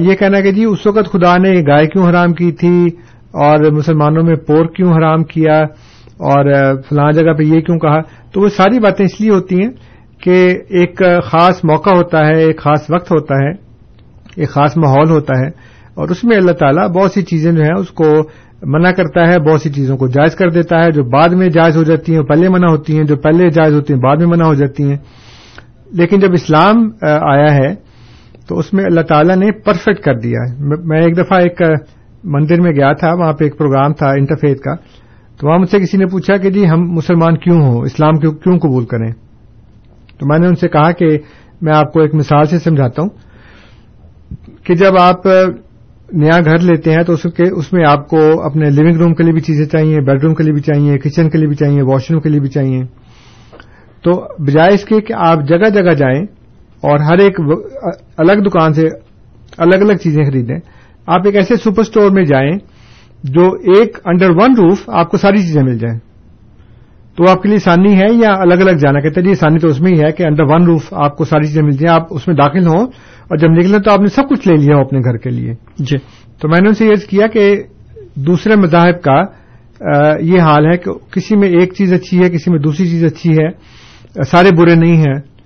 یہ 0.00 0.14
کہنا 0.14 0.40
کہ 0.40 0.52
جی 0.52 0.64
اس 0.64 0.86
وقت 0.86 1.12
خدا 1.12 1.36
نے 1.36 1.60
گائے 1.60 1.86
کیوں 1.86 2.08
حرام 2.10 2.32
کی 2.32 2.52
تھی؟ 2.52 2.86
اور 3.32 3.70
مسلمانوں 3.72 4.22
میں 4.22 4.36
پور 4.36 4.66
کیوں 4.66 4.92
حرام 4.92 5.24
کیا 5.24 5.60
اور 6.18 6.74
فلاں 6.88 7.12
جگہ 7.12 7.32
پہ 7.32 7.42
یہ 7.42 7.60
کیوں 7.60 7.78
کہا؟ 7.78 8.00
تو 8.00 8.40
وہ 8.40 8.48
ساری 8.48 8.78
باتیں 8.78 9.04
اس 9.04 9.20
لیے 9.20 9.30
ہوتی 9.30 9.56
ہیں 9.56 9.70
کہ 10.22 10.58
ایک 10.68 11.02
خاص 11.24 11.64
موقع 11.64 11.90
ہوتا 11.90 12.26
ہے، 12.26 12.38
ایک 12.38 12.60
خاص 12.60 12.90
وقت 12.90 13.12
ہوتا 13.12 13.34
ہے، 13.34 13.50
ایک 14.36 14.48
خاص 14.48 14.76
ماحول 14.76 15.10
ہوتا 15.10 15.40
ہے 15.40 15.46
اور 15.94 16.08
اس 16.08 16.24
میں 16.24 16.36
اللہ 16.36 16.52
تعالیٰ 16.52 16.88
بہت 16.88 17.10
سی 17.10 17.22
چیزیں 17.22 17.52
جو 17.52 17.62
ہیں 17.62 17.78
اس 17.78 17.88
کو 17.88 18.04
منع 18.62 18.90
کرتا 18.90 19.32
ہے، 19.32 19.38
بہت 19.38 19.60
سی 19.60 19.70
چیزوں 19.70 19.96
کو 19.96 20.08
جائز 20.08 20.34
کر 20.34 20.50
دیتا 20.50 20.84
ہے 20.84 20.90
جو 20.90 21.04
بعد 21.04 21.28
میں 21.28 21.48
جائز 21.48 21.76
ہو 21.76 21.82
جاتی 21.82 22.14
ہیں 22.14 22.22
پہلے 22.22 22.48
منع 22.48 22.66
ہوتی 22.66 22.96
ہیں، 22.96 23.04
جو 23.04 23.16
پہلے 23.16 23.50
جائز 23.50 23.74
ہوتی 23.74 23.92
ہیں 23.92 24.00
بعد 24.00 24.16
میں 24.16 24.26
منع 24.26 24.44
ہو 24.44 24.54
جاتی 24.54 24.90
ہیں۔ 24.90 24.96
لیکن 25.92 26.20
جب 26.20 26.32
اسلام 26.32 26.90
آیا 27.02 27.54
ہے 27.54 27.74
تو 28.48 28.58
اس 28.58 28.72
میں 28.72 28.84
اللہ 28.84 29.00
تعالیٰ 29.00 29.36
نے 29.36 29.52
پرفیکٹ 29.52 30.04
کر 30.04 30.14
دیا 30.14 30.38
ہے۔ 30.38 30.56
میں 30.84 31.02
ایک 31.02 31.16
دفعہ 31.18 31.40
ایک 31.40 31.62
مندر 32.24 32.60
میں 32.60 32.72
گیا 32.72 32.92
تھا، 32.92 33.14
وہاں 33.14 33.32
پہ 33.32 33.44
ایک 33.44 33.58
پروگرام 33.58 33.92
تھا 33.92 34.10
انٹرفیت 34.10 34.60
کا۔ 34.60 34.74
تو 35.38 35.48
وہاں 35.48 35.58
مجھ 35.58 35.70
سے 35.70 35.78
کسی 35.78 35.96
نے 35.96 36.06
پوچھا 36.06 36.36
کہ 36.36 36.50
جی 36.50 36.68
ہم 36.68 36.80
مسلمان 36.80 37.38
کیوں 37.38 37.60
ہوں؟ 37.60 37.80
اسلام 37.80 38.14
کیوں 38.14 38.58
قبول 38.58 38.84
کریں؟ 38.84 39.12
تو 40.18 40.26
میں 40.26 40.38
نے 40.38 40.46
ان 40.46 40.54
سے 40.54 40.68
کہا 40.68 40.92
کہ 40.92 41.18
میں 41.62 41.72
آپ 41.76 41.92
کو 41.92 42.00
ایک 42.00 42.14
مثال 42.14 42.46
سے 42.46 42.58
سمجھاتا 42.58 43.02
ہوں 43.02 43.08
کہ 44.64 44.74
جب 44.74 44.92
آپ 45.00 45.26
نیا 46.12 46.38
گھر 46.44 46.58
لیتے 46.58 46.90
ہیں 46.90 47.02
تو 47.02 47.12
اس 47.38 47.72
میں 47.72 47.84
آپ 47.88 48.08
کو 48.08 48.42
اپنے 48.42 48.70
لیونگ 48.70 48.96
روم 48.96 49.14
کے 49.14 49.22
لیے 49.22 49.32
بھی 49.32 49.40
چیزیں 49.40 49.66
چاہیے 49.66 50.00
بیڈ 50.00 50.24
روم 50.24 50.34
کے 50.34 50.42
لیے 50.42 50.52
بھی 50.52 50.60
چاہیے 50.60 50.98
کچن 50.98 51.30
کے 51.30 51.38
لیے 51.38 51.46
بھی 51.46 51.56
چاہیے 51.56 51.82
واش 51.82 52.10
روم 52.10 52.20
کے 52.20 52.28
لیے 52.28 52.40
بھی 52.40 52.48
چاہیے۔ 52.48 52.82
تو 54.02 54.26
بجائے 54.44 54.74
اس 54.74 54.84
کے 54.84 55.00
کہ 55.00 55.12
آپ 55.12 55.38
جگہ 55.48 55.68
جگہ 55.68 55.94
جائیں 55.94 56.22
اور 56.80 56.98
ہر 56.98 57.18
ایک 57.18 57.40
الگ 58.16 58.32
دکان 58.32 58.72
سے 58.72 58.88
الگ 59.58 59.76
الگ 59.76 59.92
چیزیں 59.92 60.24
خریدیں 60.24 60.58
آپ 61.08 61.20
ایک 61.24 61.36
ایسے 61.36 61.56
سپر 61.56 61.80
اسٹور 61.80 62.10
میں 62.10 62.24
جائیں 62.24 62.58
جو 63.24 63.42
ایک 63.52 63.98
انڈر 64.04 64.30
ون 64.30 64.54
روف 64.58 64.82
آپ 64.86 65.10
کو 65.10 65.16
ساری 65.16 65.38
چیزیں 65.38 65.62
مل 65.62 65.78
جائیں۔ 65.78 65.98
تو 67.16 67.30
آپ 67.30 67.42
کے 67.42 67.48
لیے 67.48 67.56
آسانی 67.56 67.98
ہے 67.98 68.06
یا 68.10 68.30
الگ 68.38 68.54
الگ 68.54 68.70
جانا؟ 68.70 69.00
کہتے 69.00 69.20
ہیں 69.20 69.30
آسانی 69.30 69.58
تو 69.58 69.68
اس 69.68 69.80
میں 69.80 69.92
ہی 69.92 70.00
ہے 70.00 70.12
کہ 70.12 70.22
انڈر 70.22 70.44
ون 70.44 70.64
روف 70.64 70.94
آپ 70.94 71.16
کو 71.16 71.24
ساری 71.24 71.46
چیزیں 71.46 71.62
مل 71.62 71.70
جائیں 71.70 72.00
آپ 72.00 72.06
اس 72.10 72.28
میں 72.28 72.36
داخل 72.36 72.66
ہوں 72.66 72.86
اور 73.28 73.36
جب 73.36 73.48
نکلیں 73.48 73.78
تو 73.78 73.90
آپ 73.90 74.00
نے 74.00 74.06
سب 74.06 74.28
کچھ 74.30 74.48
لے 74.48 74.54
لیا 74.54 74.76
اپنے 74.76 74.98
گھر 74.98 75.16
کے 75.16 75.30
لیے۔ 75.30 75.54
جی۔ 75.78 75.96
تو 76.40 76.48
میں 76.48 76.60
نے 76.62 76.68
ان 76.68 76.74
سے 76.74 76.86
یہ 76.86 77.10
کیا 77.10 77.26
کہ 77.26 77.62
دوسرے 78.14 78.56
مذاہب 78.56 79.02
کا 79.02 79.22
یہ 80.20 80.40
حال 80.40 80.66
ہے 80.66 80.76
کہ 80.76 81.12
کسی 81.12 81.36
میں 81.36 81.48
ایک 81.48 81.72
چیز 81.74 81.92
اچھی 81.92 82.24
ہے 82.24 82.30
کسی 82.30 82.50
میں 82.50 82.58
دوسری 82.58 82.88
چیز 82.88 83.04
اچھی 83.04 83.32
ہے 83.32 83.48
سارے 84.22 84.48
برے 84.56 84.74
نہیں 84.74 84.96
ہیں۔ 84.96 85.37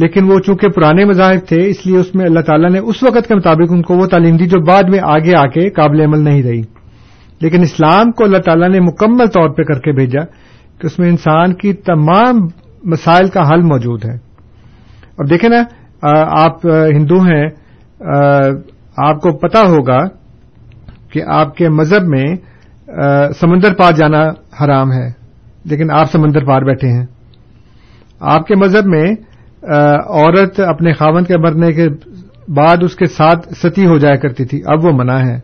لیکن 0.00 0.30
وہ 0.32 0.38
چونکہ 0.40 0.68
پرانے 0.68 1.04
مذاہب 1.04 1.46
تھے، 1.48 1.66
اس 1.68 1.86
لیے 1.86 1.98
اس 1.98 2.14
میں 2.14 2.24
اللہ 2.24 2.40
تعالیٰ 2.40 2.70
نے 2.70 2.78
اس 2.78 3.02
وقت 3.02 3.28
کے 3.28 3.34
مطابق 3.34 3.72
ان 3.72 3.82
کو 3.82 3.94
وہ 3.94 4.06
تعلیم 4.06 4.36
دی 4.36 4.46
جو 4.46 4.60
بعد 4.64 4.90
میں 4.90 4.98
آگے 5.04 5.32
آ 5.38 5.46
کے 5.46 5.68
قابل 5.70 6.00
عمل 6.00 6.20
نہیں 6.24 6.42
رہی۔ 6.42 6.62
لیکن 7.40 7.62
اسلام 7.62 8.10
کو 8.12 8.24
اللہ 8.24 8.38
تعالیٰ 8.38 8.68
نے 8.68 8.80
مکمل 8.80 9.26
طور 9.26 9.48
پہ 9.48 9.62
کر 9.62 9.80
کے 9.80 9.92
بھیجا 9.92 10.24
کہ 10.80 10.86
اس 10.86 10.98
میں 10.98 11.08
انسان 11.08 11.54
کی 11.54 11.72
تمام 11.72 12.40
مسائل 12.84 13.28
کا 13.28 13.42
حل 13.48 13.62
موجود 13.62 14.04
ہے۔ 14.04 14.14
اب 15.18 15.30
دیکھیں 15.30 15.50
نا 15.50 15.62
آپ 16.42 16.66
ہندو 16.66 17.20
ہیں 17.22 17.46
آپ 18.98 19.20
کو 19.20 19.32
پتا 19.38 19.60
ہوگا 19.60 19.98
کہ 21.12 21.22
آپ 21.28 21.56
کے 21.56 21.68
مذہب 21.68 22.08
میں 22.08 22.26
سمندر 23.40 23.74
پار 23.74 23.92
جانا 23.92 24.22
حرام 24.60 24.92
ہے، 24.92 25.08
لیکن 25.64 25.90
آپ 25.90 26.10
سمندر 26.12 26.44
پار 26.44 26.62
بیٹھے 26.62 26.88
ہیں۔ 26.88 27.06
آپ 28.20 28.46
کے 28.46 28.56
مذہب 28.56 28.86
میں 28.86 29.04
عورت 30.08 30.60
اپنے 30.60 30.92
خاون 30.92 31.24
کے 31.24 31.38
مرنے 31.38 31.72
کے 31.72 31.88
بعد 32.48 32.76
اس 32.82 32.96
کے 32.96 33.06
ساتھ 33.06 33.54
ستی 33.54 33.86
ہو 33.86 33.98
جایا 33.98 34.16
کرتی 34.16 34.44
تھی۔ 34.44 34.62
اب 34.66 34.84
وہ 34.84 34.90
منع 34.92 35.16
ہے۔ 35.16 35.40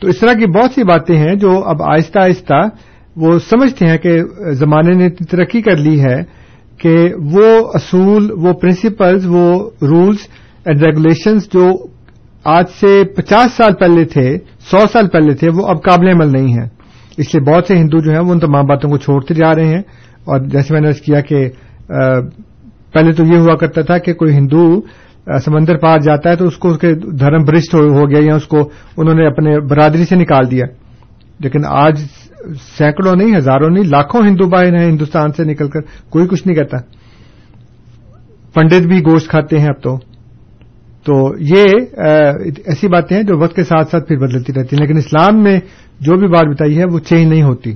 تو 0.00 0.08
اس 0.08 0.18
طرح 0.18 0.32
کی 0.32 0.46
بہت 0.46 0.70
سی 0.70 0.82
باتیں 0.82 1.16
ہیں 1.16 1.34
جو 1.34 1.62
اب 1.64 1.82
آہستہ 1.82 2.18
آہستہ 2.18 2.68
وہ 3.16 3.38
سمجھتے 3.38 3.86
ہیں 3.86 3.98
کہ 3.98 4.22
زمانے 4.50 4.90
نے 4.96 5.06
اتنی 5.06 5.24
ترقی 5.24 5.62
کر 5.62 5.76
لی 5.76 6.00
ہے 6.00 6.22
کہ 6.78 7.14
وہ 7.32 7.70
اصول، 7.74 8.32
وہ 8.32 8.52
پرنسپلز 8.52 9.26
وہ 9.26 9.70
رولز 9.82 10.18
اینڈ 10.64 10.82
ریگولیشنز 10.82 11.44
جو 11.44 11.86
آج 12.44 12.64
سے 12.80 13.02
پچاس 13.16 13.52
سال 13.52 13.72
پہلے 13.74 14.04
تھے، 14.04 14.38
سو 14.60 14.78
سال 14.92 15.08
پہلے 15.08 15.34
تھے، 15.34 15.48
وہ 15.54 15.66
اب 15.66 15.82
قابل 15.82 16.08
عمل 16.08 16.32
نہیں 16.32 16.52
ہیں۔ 16.52 16.68
اس 17.16 17.34
لیے 17.34 17.54
بہت 17.54 17.66
سے 17.66 17.76
ہندو 17.76 17.98
جو 17.98 18.10
ہیں 18.10 18.20
وہ 18.20 18.32
ان 18.32 18.38
تمام 18.38 18.64
باتوں 18.64 18.90
کو 18.90 18.98
چھوڑتے 18.98 19.34
جا 19.34 19.54
رہے 19.54 19.64
ہیں۔ 19.64 19.82
اور 20.24 20.40
جیسے 20.40 20.74
میں 20.74 20.80
نے 20.80 20.92
کیا 20.92 21.20
کہ 21.20 21.48
پہلے 22.92 23.12
تو 23.12 23.24
یہ 23.24 23.38
ہوا 23.38 23.56
کرتا 23.56 23.80
تھا 23.80 23.98
کہ 23.98 24.14
کوئی 24.14 24.34
ہندو 24.34 24.80
سمندر 25.44 25.76
پار 25.76 25.98
جاتا 25.98 26.30
ہے 26.30 26.36
تو 26.36 26.46
اس 26.46 26.56
کو 26.56 26.68
اس 26.68 26.78
کے 26.78 26.94
دھرم 26.94 27.44
برشٹ 27.44 27.74
ہو 27.74 28.10
گیا 28.10 28.18
یا 28.22 28.34
اس 28.34 28.46
کو 28.46 28.70
انہوں 28.96 29.14
نے 29.14 29.26
اپنے 29.26 29.60
برادری 29.60 30.04
سے 30.04 30.16
نکال 30.16 30.50
دیا۔ 30.50 30.64
لیکن 31.40 31.60
آج 31.66 32.00
سینکڑوں 32.76 33.16
نہیں، 33.16 33.36
ہزاروں 33.36 33.70
نہیں، 33.70 33.84
لاکھوں 33.84 34.22
ہندو 34.22 34.48
بھائی 34.48 34.70
ہیں 34.70 34.86
ہندوستان 34.86 35.32
سے 35.32 35.44
نکل 35.44 35.68
کر، 35.68 35.80
کوئی 36.10 36.26
کچھ 36.26 36.46
نہیں 36.46 36.56
کہتا 36.56 36.76
پنڈت 38.54 38.86
بھی 38.86 39.00
گوشت 39.00 39.28
کھاتے 39.28 39.58
ہیں 39.58 39.66
اب 39.66 39.82
تو۔ 39.82 39.98
تو 41.04 41.30
یہ 41.40 41.64
ایسی 42.66 42.88
باتیں 42.88 43.16
ہیں 43.16 43.24
جو 43.24 43.38
وقت 43.38 43.56
کے 43.56 43.64
ساتھ 43.64 43.90
ساتھ 43.90 44.08
پھر 44.08 44.16
بدلتی 44.16 44.52
رہتی 44.52 44.76
ہیں۔ 44.76 44.80
لیکن 44.80 44.96
اسلام 44.96 45.42
میں 45.42 45.60
جو 46.00 46.16
بھی 46.16 46.28
بات 46.28 46.44
بتائی 46.46 46.78
ہے 46.78 46.84
وہ 46.92 46.98
چینج 46.98 47.30
نہیں 47.30 47.42
ہوتی۔ 47.42 47.72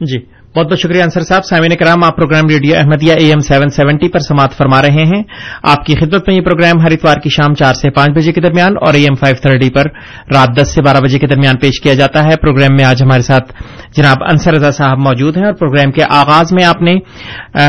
جی۔ 0.00 0.33
بہت 0.56 0.68
بہت 0.68 0.78
شکریہ 0.78 1.02
انصر 1.02 1.20
صاحب۔ 1.20 1.44
سامعین 1.44 1.74
کرام، 1.76 2.02
آپ 2.04 2.16
programme 2.16 2.48
radio 2.48 2.74
Ahmadiyya 2.78 3.12
A 3.18 3.26
M 3.26 3.38
seven 3.46 3.68
seventy 3.76 4.08
پر 4.08 4.18
سماعت 4.18 4.52
فرما 4.56 4.82
رہے 4.82 5.04
ہیں۔ 5.06 5.22
آپ 5.62 5.84
کی 5.86 5.94
خدمت 6.00 6.28
میں 6.28 6.36
یہ 6.36 6.40
پروگرام 6.40 6.80
ہر 6.80 6.92
اتوار 6.92 7.18
کی 7.22 7.30
شام 7.30 7.54
چار 7.54 7.74
سے 7.74 7.90
پانچ 7.90 8.10
بجے 8.16 8.32
کے 8.32 8.40
درمیان 8.40 8.76
اور 8.86 8.94
اے 8.94 9.00
ایم 9.02 9.14
فائیو 9.14 9.36
تھرٹی 9.42 9.70
پر 9.70 9.86
رات 10.34 10.56
دس 10.56 10.68
سے 10.74 10.82
بارہ 10.82 11.00
بجے 11.04 11.18
کے 11.18 11.26
درمیان 11.26 11.56
پیش 11.56 11.80
کیا 11.82 11.94
جاتا 11.94 12.24
ہے۔ 12.24 12.36
پروگرام 12.36 12.76
میں 12.76 12.84
آج 12.84 13.02
ہمارے 13.02 13.22
ساتھ 13.22 13.52
جناب 13.96 14.22
انصر 14.30 14.54
رضا 14.54 14.70
صاحب 14.70 14.98
موجود 14.98 15.36
ہیں 15.36 15.44
اور 15.44 15.54
پروگرام 15.54 15.92
کے 15.92 16.04
آغاز 16.10 16.52
میں 16.52 16.64
آپ 16.64 16.82
نے 16.82 16.94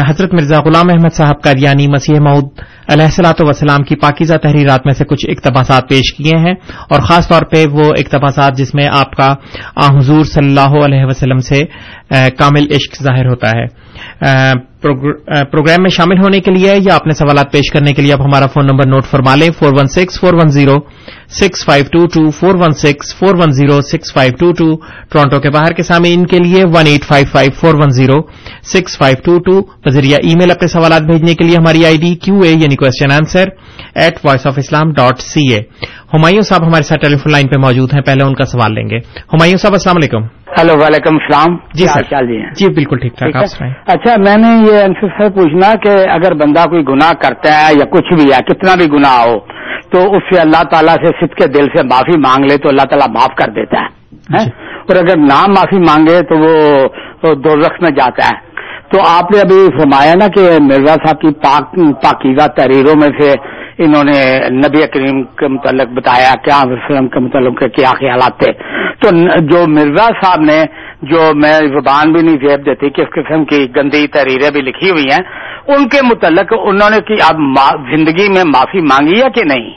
حضرت 0.09 0.33
مرزا 0.33 0.59
غلام 0.59 0.89
احمد 0.89 1.13
صاحب 1.13 1.41
کا 1.41 1.51
یعنی 1.57 1.87
مسیح 1.87 2.19
مود 2.19 2.47
علیہ 2.89 3.05
السلاۃ 3.05 3.33
وسلام 3.39 3.83
کی 3.83 3.95
پاکیزہ 3.95 4.33
تحریرات 4.33 4.85
میں 4.85 4.93
سے 4.93 5.05
کچھ 5.05 5.25
اقتباسات 5.29 5.89
پیش 5.89 6.13
کیے 6.13 6.37
ہیں 6.37 6.53
اور 6.89 7.01
خاص 7.01 7.27
طور 7.27 7.41
پہ 7.41 7.65
وہ 7.71 7.83
اقتباسات 7.97 8.57
جس 8.57 8.75
میں 8.75 8.87
آپ 8.91 9.11
کا 9.11 9.33
حضور 9.97 10.23
صلی 10.23 10.47
اللہ 10.47 10.85
علیہ 10.85 11.05
وسلم 11.05 11.39
سے 11.39 11.63
کامل 12.09 12.65
عشق 12.71 13.03
ظاہر 13.03 13.25
ہوتا 13.25 13.49
ہے۔ 13.49 13.84
پروگرام 14.81 15.81
میں 15.81 15.89
شامل 15.89 16.19
ہونے 16.19 16.39
کے 16.39 16.51
لیے 16.51 16.73
یا 16.85 16.95
اپنے 16.95 17.13
سوالات 17.13 17.51
پیش 17.51 17.71
کرنے 17.71 17.93
کے 17.93 18.01
لیے 18.01 18.13
آپ 18.13 18.21
ہمارا 18.21 18.47
فون 18.47 18.65
نمبر 18.65 18.87
نوٹ 18.87 19.05
فرما 19.05 19.35
لیں۔ 19.35 19.49
Four 19.59 19.71
one 19.79 19.87
six 19.87 20.19
four 20.19 20.33
one 20.33 20.47
zero 20.47 20.75
six 21.29 21.65
five 21.65 21.85
two 21.91 22.05
two, 22.05 22.29
four 22.31 22.55
one 22.55 22.73
six 22.73 23.15
four 23.15 23.35
one 23.35 23.51
zero 23.51 23.81
six 23.81 24.13
five 24.13 24.31
two 24.39 24.51
two, 24.51 24.75
Toronto 25.11 25.39
کے 25.39 25.49
باہر 25.49 25.73
کے 25.73 25.83
سامنے 25.83 26.13
ان 26.13 26.25
کے 26.25 26.39
لیے 26.39 26.63
one 26.73 26.87
eight 26.87 27.05
five 27.05 27.25
five 27.31 27.51
four 27.59 27.73
one 27.73 27.89
zero 27.97 28.19
six 28.73 28.97
five 28.97 29.17
two 29.25 29.37
two. 29.39 29.61
بذریعہ 29.85 30.17
ای 30.23 30.35
میل 30.35 30.51
اپنے 30.51 30.67
سوالات 30.67 31.01
بھیجنے 31.01 31.33
کے 31.33 31.43
لیے 31.43 31.55
ہماری 31.57 31.85
آئی 31.85 31.97
ڈی 31.97 32.15
کیو 32.15 32.39
اے 32.43 32.51
یعنی 32.51 32.75
question 32.75 33.11
answer 33.11 33.45
at 33.95 34.25
voice 34.25 34.47
of 34.47 34.57
Islam 34.57 34.93
dot 34.93 35.19
C 35.19 35.53
A 35.53 35.59
Humayun 36.13 36.41
sahib 36.41 36.67
ہمارے 36.67 36.83
ساتھ 36.83 37.01
ٹیلیفون 37.01 37.31
لائن 37.31 37.47
پہ 37.47 37.59
موجود 37.59 37.93
ہیں، 37.93 38.01
پہلے 38.01 38.23
ان 38.23 38.33
کا 38.33 38.45
سوال 38.45 38.73
لیں 38.73 38.89
گے۔ 38.89 38.97
ہمایوں 39.33 39.57
صاحب، 39.57 39.73
السلام 39.73 39.95
علیکم۔ 39.97 40.44
ہلو 40.57 40.73
وعلیکم 40.79 41.15
السلام 41.15 41.55
جی 41.73 41.85
چال 42.09 42.27
جی 42.27 42.37
جی 42.59 42.67
بالکل 42.73 42.99
ٹھیک 42.99 43.15
ٹھاک 43.15 43.63
اچھا 43.87 44.13
میں 44.19 44.35
نے 44.35 44.51
یہ 44.67 44.83
انصر 44.83 45.07
سے 45.17 45.27
پوچھنا 45.29 45.73
کہ 45.83 45.95
اگر 46.09 46.33
بندہ 46.33 46.63
کوئی 46.65 46.83
گناہ 46.89 47.11
کرتا 47.21 47.55
ہے 47.55 47.73
یا 47.79 47.85
کچھ 47.85 48.13
بھی 48.13 48.27
ہے 48.31 48.39
کتنا 48.43 48.75
بھی 48.75 48.87
گناہ 48.91 49.17
ہو 49.21 49.37
تو 49.89 50.03
اس 50.15 50.23
سے 50.29 50.39
اللہ 50.41 50.63
تعالیٰ 50.71 50.95
سے 51.03 51.11
سد 51.19 51.33
کے 51.33 51.47
دل 51.47 51.67
سے 51.75 51.83
معافی 51.87 52.17
مانگ 52.19 52.49
لے 52.51 52.57
تو 52.57 52.69
اللہ 52.69 52.87
تعالیٰ 52.89 53.07
معاف 53.09 53.35
کر 53.35 53.51
دیتا 53.51 53.81
ہے 53.81 54.43
جی۔ 54.45 54.49
اور 54.79 54.95
اگر 54.95 55.19
نہ 55.23 55.41
معافی 55.49 55.79
مانگے 55.81 56.19
تو 56.21 56.37
وہ 56.37 57.33
دو 57.43 57.55
رخ 57.55 57.81
میں 57.81 57.91
جاتا 57.91 58.29
ہے۔ 58.29 58.43
تو 58.89 59.03
آپ 59.07 59.31
نے 59.31 59.39
ابھی 59.41 59.59
فرمایا 59.77 60.13
نا 60.13 60.27
کہ 60.27 60.47
مرزا 60.61 60.95
صاحب 61.03 61.21
کی 61.21 61.33
پاک 61.43 61.75
پاکیزہ 62.03 62.47
تحریروں 62.57 62.95
میں 62.95 63.09
سے 63.19 63.31
انہوں 63.85 64.03
نے 64.03 64.19
نبی 64.57 64.87
کریم 64.87 65.23
کے 65.39 65.47
متعلق 65.47 65.95
بتایا 65.95 66.33
کیا 66.43 66.59
وسلم 66.67 67.07
کے 67.07 67.19
متعلق 67.19 67.63
کیا 67.75 67.91
خیالات 67.99 68.37
تھے۔ 68.39 68.51
تو 69.05 69.11
جو 69.47 69.65
مرزا 69.69 70.05
صاحب 70.15 70.41
نے 70.43 70.59
جو 71.03 71.23
میں 71.37 71.53
زبان 71.69 72.13
بھی 72.13 72.21
نہیں 72.21 72.37
جیب 72.39 72.65
دیتی 72.65 72.89
کس 72.91 73.09
قسم 73.11 73.45
کی 73.45 73.65
گندی 73.75 74.05
تحریریں 74.09 74.49
بھی 74.51 74.61
لکھی 74.63 74.89
ہوئی 74.89 75.09
ہیں 75.09 75.23
ان 75.67 75.87
کے 75.89 76.01
متعلق 76.03 76.53
انہوں 76.59 76.89
نے 76.89 76.99
کہ 77.07 77.21
اب 77.23 77.41
زندگی 77.89 78.27
میں 78.29 78.43
معافی 78.47 78.81
مانگی 78.85 79.21
ہے 79.21 79.29
کہ 79.29 79.43
نہیں؟ 79.45 79.69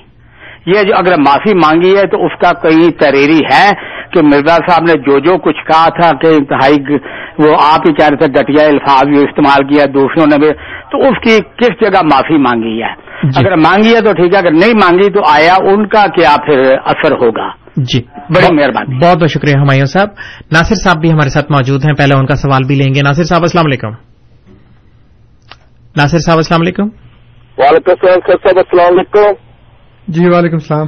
یہ 0.67 0.83
جو 0.83 0.95
اگر 0.97 1.17
معافی 1.19 1.55
مانگی 1.57 1.95
ہے 1.97 2.07
تو 2.07 2.25
اس 2.25 2.39
کا 2.41 2.53
کوئی 2.63 2.91
تحریری 2.99 3.39
ہے 3.45 3.67
کہ 4.13 4.23
مرزا 4.25 4.57
صاحب 4.67 4.85
نے 4.85 4.97
جو 5.03 5.19
جو 5.21 5.37
کچھ 5.45 5.63
کہا 5.67 5.89
تھا 5.99 6.11
کہ 6.19 6.35
انتہائی 6.37 6.99
وہ 7.39 7.55
آپ 7.63 7.87
ہی 7.89 7.93
کہہ 7.95 8.09
رہے 8.09 8.17
تھے 8.17 8.29
گٹیا 8.33 8.67
الفاظ 8.67 9.15
جو 9.15 9.23
استعمال 9.23 9.67
کیا 9.69 9.85
دوسروں 9.95 10.27
نے 10.27 10.39
بھی 10.39 10.53
تو 10.91 11.01
اس 11.09 11.23
کی 11.23 11.39
کس 11.57 11.81
جگہ 11.81 12.03
معافی 12.07 12.39
مانگی 12.43 12.77
ہے؟ 12.83 12.93
جی۔ 13.23 13.39
اگر 13.39 13.57
مانگی 13.61 13.95
ہے 13.95 14.01
تو 14.01 14.13
ٹھیک 14.13 14.35
ہے 14.35 14.39
اگر 14.39 14.53
نہیں 14.55 14.79
مانگی 14.81 15.09
تو 15.11 15.25
آیا 15.29 15.55
ان 15.71 15.87
کا 15.89 16.05
کیا 16.17 16.37
پھر 16.47 16.63
اثر 16.87 17.17
ہوگا؟ 17.21 17.49
جی۔ 17.79 18.01
بڑی 18.35 18.55
مہربانی۔ 18.55 19.07
بہت 19.07 19.17
بہت 19.17 19.31
شکریہ 19.31 19.55
ہمایوں 19.57 19.87
صاحب۔ 19.87 20.09
ناصر 20.53 20.75
صاحب 20.75 20.97
بھی 21.01 21.13
ہمارے 21.13 21.29
ساتھ 21.29 21.53
موجود 21.53 21.85
ہیں۔ 21.85 21.93
پہلے 21.93 22.15
ان 22.15 22.27
کا 22.27 22.37
سوال 22.37 22.67
بھی 22.67 22.75
لیں 22.75 22.95
گے۔ 22.95 23.03
ناصر 23.03 23.25
صاحب 23.25 23.43
السلام 23.43 23.67
علیکم۔ 23.67 23.89
ناصر 25.97 26.19
صاحب 26.19 26.37
السلام 26.37 26.61
علیکم۔ 26.61 26.83
وعلیکم 27.59 27.91
السلام 27.91 28.19
سر 28.27 28.33
صاحب 28.33 28.57
السلام 28.57 28.99
علیکم۔ 28.99 29.33
جی 30.09 30.29
وعلیکم 30.29 30.55
السلام۔ 30.55 30.87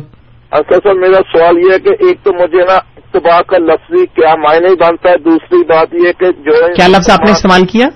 سر 0.51 0.79
صاحب 0.85 0.97
میرا 0.97 1.39
سوال 1.39 1.59
یہ 1.59 1.73
ہے 1.73 1.79
کہ 1.79 1.89
ایک 1.89 2.25
تو 2.25 2.33
مجھے 2.33 2.67
نا 2.67 2.75
اتباع 2.97 3.41
کا 3.41 3.59
لفظ 3.59 3.95
کیا 4.15 4.35
معنی 4.37 4.75
بنتا 4.75 5.11
ہے 5.11 5.17
دوسری 5.19 5.65
بات 5.65 5.95
یہ 5.95 6.13
کہ 6.19 6.27
جو 6.27 6.75
کیا 6.75 6.89
لفظ 6.89 7.11
آپ 7.11 7.21
نے 7.21 7.25
ہاں۔ 7.27 7.33
استعمال 7.33 7.67
کیا؟ 7.67 7.87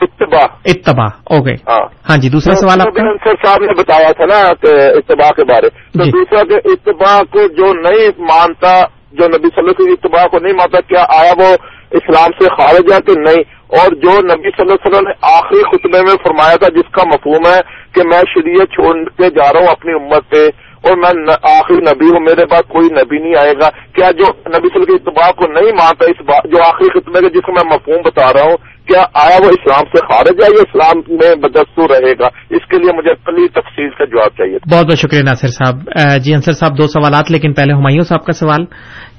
اتباع۔ 0.00 0.46
اتباع 0.64 1.06
اوکے 1.06 1.52
ہاں۔, 1.68 1.86
ہاں۔ 2.08 2.16
جی 2.16 2.28
دوسرا 2.28 2.54
سوال 2.54 2.80
آپ 2.80 2.86
انصر 2.96 3.46
صاحب 3.46 3.62
نے 3.62 3.72
بتایا 3.78 4.12
تھا 4.12 4.26
نا 4.26 4.52
کہ 4.60 4.74
اتباع 4.96 5.30
کے 5.30 5.44
بارے۔ 5.44 5.68
تو 5.70 6.04
جی۔ 6.04 6.10
دوسرا 6.10 6.42
کہ 6.42 6.54
اتباع 6.64 7.20
کو 7.30 7.46
جو 7.48 7.72
نہیں 7.72 8.08
مانتا 8.18 8.80
جو 9.12 9.28
نبی 9.28 9.48
صلی 9.48 9.58
اللہ 9.58 9.70
علیہ 9.70 9.84
وسلم 9.84 9.94
اتباع 10.02 10.26
کو 10.26 10.38
نہیں 10.38 10.52
مانتا 10.52 10.80
کیا 10.80 11.04
آیا 11.18 11.32
وہ 11.38 11.56
اسلام 11.90 12.30
سے 12.42 12.48
خارج 12.48 12.92
ہے 12.92 12.98
کہ 13.06 13.20
نہیں؟ 13.20 13.60
اور 13.66 13.94
جو 13.94 14.10
نبی 14.10 14.50
صلی 14.50 14.62
اللہ 14.62 14.72
علیہ 14.72 14.90
وسلم 14.90 15.08
نے 15.08 15.12
آخری 15.22 15.62
خطبے 15.62 16.00
میں 16.00 16.14
فرمایا 16.24 16.56
تھا 16.56 16.68
جس 16.68 16.92
کا 16.92 17.02
مفہوم 17.06 17.46
ہے 17.54 17.60
کہ 17.92 18.02
میں 18.04 18.20
شریعت 18.34 18.68
چھوڑ 18.72 19.08
کے 19.08 19.30
جا 19.30 19.52
رہا 19.52 19.60
ہوں 19.60 19.66
اپنی 19.66 19.92
امت 19.92 20.30
پہ 20.30 20.48
اور 20.82 20.96
میں 20.96 21.34
آخری 21.42 21.76
نبی 21.76 22.06
ہوں 22.06 22.20
میرے 22.20 22.46
پاس 22.46 22.62
کوئی 22.68 22.88
نبی 22.88 23.18
نہیں 23.18 23.34
آئے 23.40 23.52
گا۔ 23.52 23.68
کیا 23.92 24.10
جو 24.10 24.24
نبی 24.24 24.68
صلی 24.68 24.74
اللہ 24.74 24.74
علیہ 24.74 24.74
وسلم 24.74 24.84
کے 24.84 24.92
اتباع 24.92 25.30
کو 25.30 25.52
نہیں 25.52 25.72
مانتا 25.72 26.04
اس 26.04 26.44
جو 26.44 26.62
آخری 26.62 27.00
خطبے 27.00 27.20
کا 27.20 27.28
جس 27.28 27.46
کو 27.46 27.52
میں 27.52 27.74
مفہوم 27.74 28.02
بتا 28.04 28.32
رہا 28.32 28.42
ہوں 28.42 28.56
کیا 28.90 29.02
آیا 29.14 29.36
وہ 29.42 29.48
اسلام 29.48 29.84
سے 29.84 29.98
خارج 29.98 30.42
ہے 30.42 30.48
یا 30.50 30.62
اسلام 30.68 31.14
میں 31.14 31.34
بدستور 31.34 31.90
رہے 31.90 32.12
گا؟ 32.12 32.26
اس 32.50 32.66
کے 32.68 32.78
لیے 32.78 32.96
مجھے 32.96 33.14
کلی 33.26 33.48
تفصیل 33.48 33.90
کا 33.90 34.04
جواب 34.04 34.28
چاہیے 34.28 34.58
بہت 34.72 34.86
بہت 34.86 34.98
شکریہ 34.98 35.20
ناصر 35.20 35.48
صاحب۔ 35.48 35.76
جی 36.24 36.34
انصر 36.34 36.52
صاحب 36.52 36.78
دو 36.78 36.86
سوالات 36.86 37.30
لیکن 37.30 37.52
پہلے 37.52 37.72
ہمایوں 37.72 38.04
صاحب 38.04 38.24
کا 38.24 38.32
سوال 38.32 38.64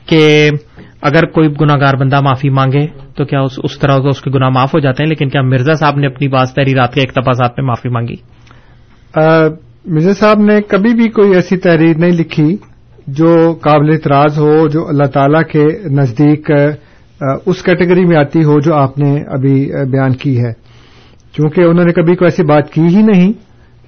کہ 0.06 0.50
اگر 1.02 1.26
کوئی 1.26 1.50
گناگار 1.62 1.94
بندہ 1.94 2.22
معافی 2.22 2.50
مانگے 2.50 2.88
تو 3.18 3.26
کیا 3.26 3.40
اس 3.40 3.60
اس 3.64 3.80
طرح 3.80 3.98
اس 4.06 4.22
کے 4.22 4.32
گناہ 4.32 4.50
معاف 4.50 4.76
ہو 4.76 4.80
جاتے 4.80 5.04
ہیں؟ 5.04 5.10
لیکن 5.10 5.30
کیا 5.30 5.42
مرزا 5.42 5.74
صاحب 5.74 5.98
نے 5.98 6.08
اپنی 6.08 6.28
بعض 6.28 6.54
تحریرات 6.54 6.94
کے 6.94 7.02
اقتباسات 7.02 7.52
میں 7.58 7.66
معافی 7.66 7.90
مانگی؟ 7.90 8.16
مرزا 9.86 10.14
صاحب 10.14 10.40
نے 10.40 10.62
کبھی 10.62 10.94
بھی 10.94 11.10
کوئی 11.10 11.36
ایسی 11.36 11.58
تحریر 11.58 11.98
نہیں 11.98 12.20
لکھی 12.20 12.58
جو 13.08 13.54
قابل 13.62 13.90
اعتراض 13.90 14.40
ہو 14.40 14.68
جو 14.68 14.88
اللہ 14.88 15.06
تعالی 15.06 15.44
کے 15.52 15.90
نزدیک 15.90 16.52
اس 17.46 17.64
کیٹیگری 17.64 18.06
میں 18.06 18.18
آتی 18.18 18.44
ہو 18.44 18.60
جو 18.60 18.76
آپ 18.76 19.00
نے 19.00 19.16
ابھی 19.28 19.72
بیان 19.92 20.12
کی 20.14 20.44
ہے۔ 20.44 20.52
چونکہ 21.34 21.62
انہوں 21.62 21.86
نے 21.86 21.92
کبھی 21.92 22.16
کوئی 22.16 22.28
ایسی 22.28 22.44
بات 22.44 22.72
کی 22.72 22.82
ہی 22.82 23.02
نہیں 23.02 23.34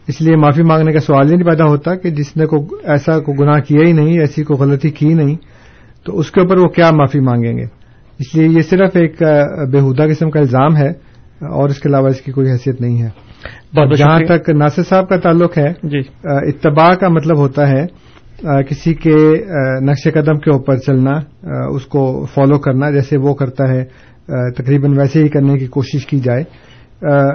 اس 0.08 0.22
لیے 0.22 0.36
معافی 0.36 0.64
مانگنے 0.64 0.92
کا 0.94 1.00
سوال 1.00 1.32
ہی 1.32 1.36
نہیں 1.36 1.50
پیدا 1.50 1.66
ہوتا 1.66 1.96
کہ 1.96 2.10
جس 2.10 2.38
نے 2.38 2.46
کوئی 2.46 2.76
ایسا 2.84 3.20
کو 3.20 3.34
گناہ 3.34 3.60
کیا 3.60 3.88
ہی 3.88 3.92
نہیں 3.92 4.20
ایسی 4.20 4.44
کو 4.44 4.54
غلطی 4.54 4.90
کی 4.90 5.14
نہیں 5.14 5.36
تو 6.06 6.20
اس 6.20 6.32
کے 6.32 6.42
اوپر 6.42 6.58
وہ 6.58 6.68
کیا 6.68 6.92
معافی 6.92 7.20
مانگیں 7.20 7.58
گے؟ 7.58 7.64
اس 8.20 8.36
لیے 8.36 8.48
یہ 8.48 8.62
صرف 8.62 8.90
ایک 8.94 9.24
بےحدہ 9.72 10.04
قسم 10.10 10.30
کا 10.30 10.40
الزام 10.40 10.78
ہے 10.78 10.90
اور 11.46 11.70
اس 11.70 11.80
کے 11.80 11.90
علاوہ 11.90 12.08
اس 12.08 12.22
کی 12.22 12.32
کوئی 12.32 12.52
حیثیت 12.52 12.82
نہیں 12.82 13.02
ہے۔ 13.02 13.10
جہاں 13.96 14.20
تک 14.26 14.50
ناصر 14.50 14.84
صاحب 14.84 15.10
کا 15.10 15.18
تعلق 15.18 15.58
ہے 15.58 15.74
جی۔ 15.84 16.00
اتباع 16.24 16.96
کا 16.96 17.10
مطلب 17.10 17.38
ہوتا 17.38 17.70
ہے 17.70 17.86
کسی 18.44 18.94
کے 18.94 19.16
نقش 19.82 20.08
قدم 20.14 20.40
کے 20.40 20.52
اوپر 20.52 20.78
چلنا 20.78 21.12
اس 21.70 21.86
کو 21.86 22.26
فالو 22.34 22.60
کرنا 22.60 22.92
جیسے 22.92 23.18
وہ 23.18 23.34
کرتا 23.34 23.74
ہے 23.74 23.84
تقریباً 24.52 24.98
ویسے 24.98 25.24
ہی 25.24 25.28
کرنے 25.28 25.58
کی 25.58 25.68
کوشش 25.68 26.06
کی 26.06 26.20
جائے۔ 26.20 26.44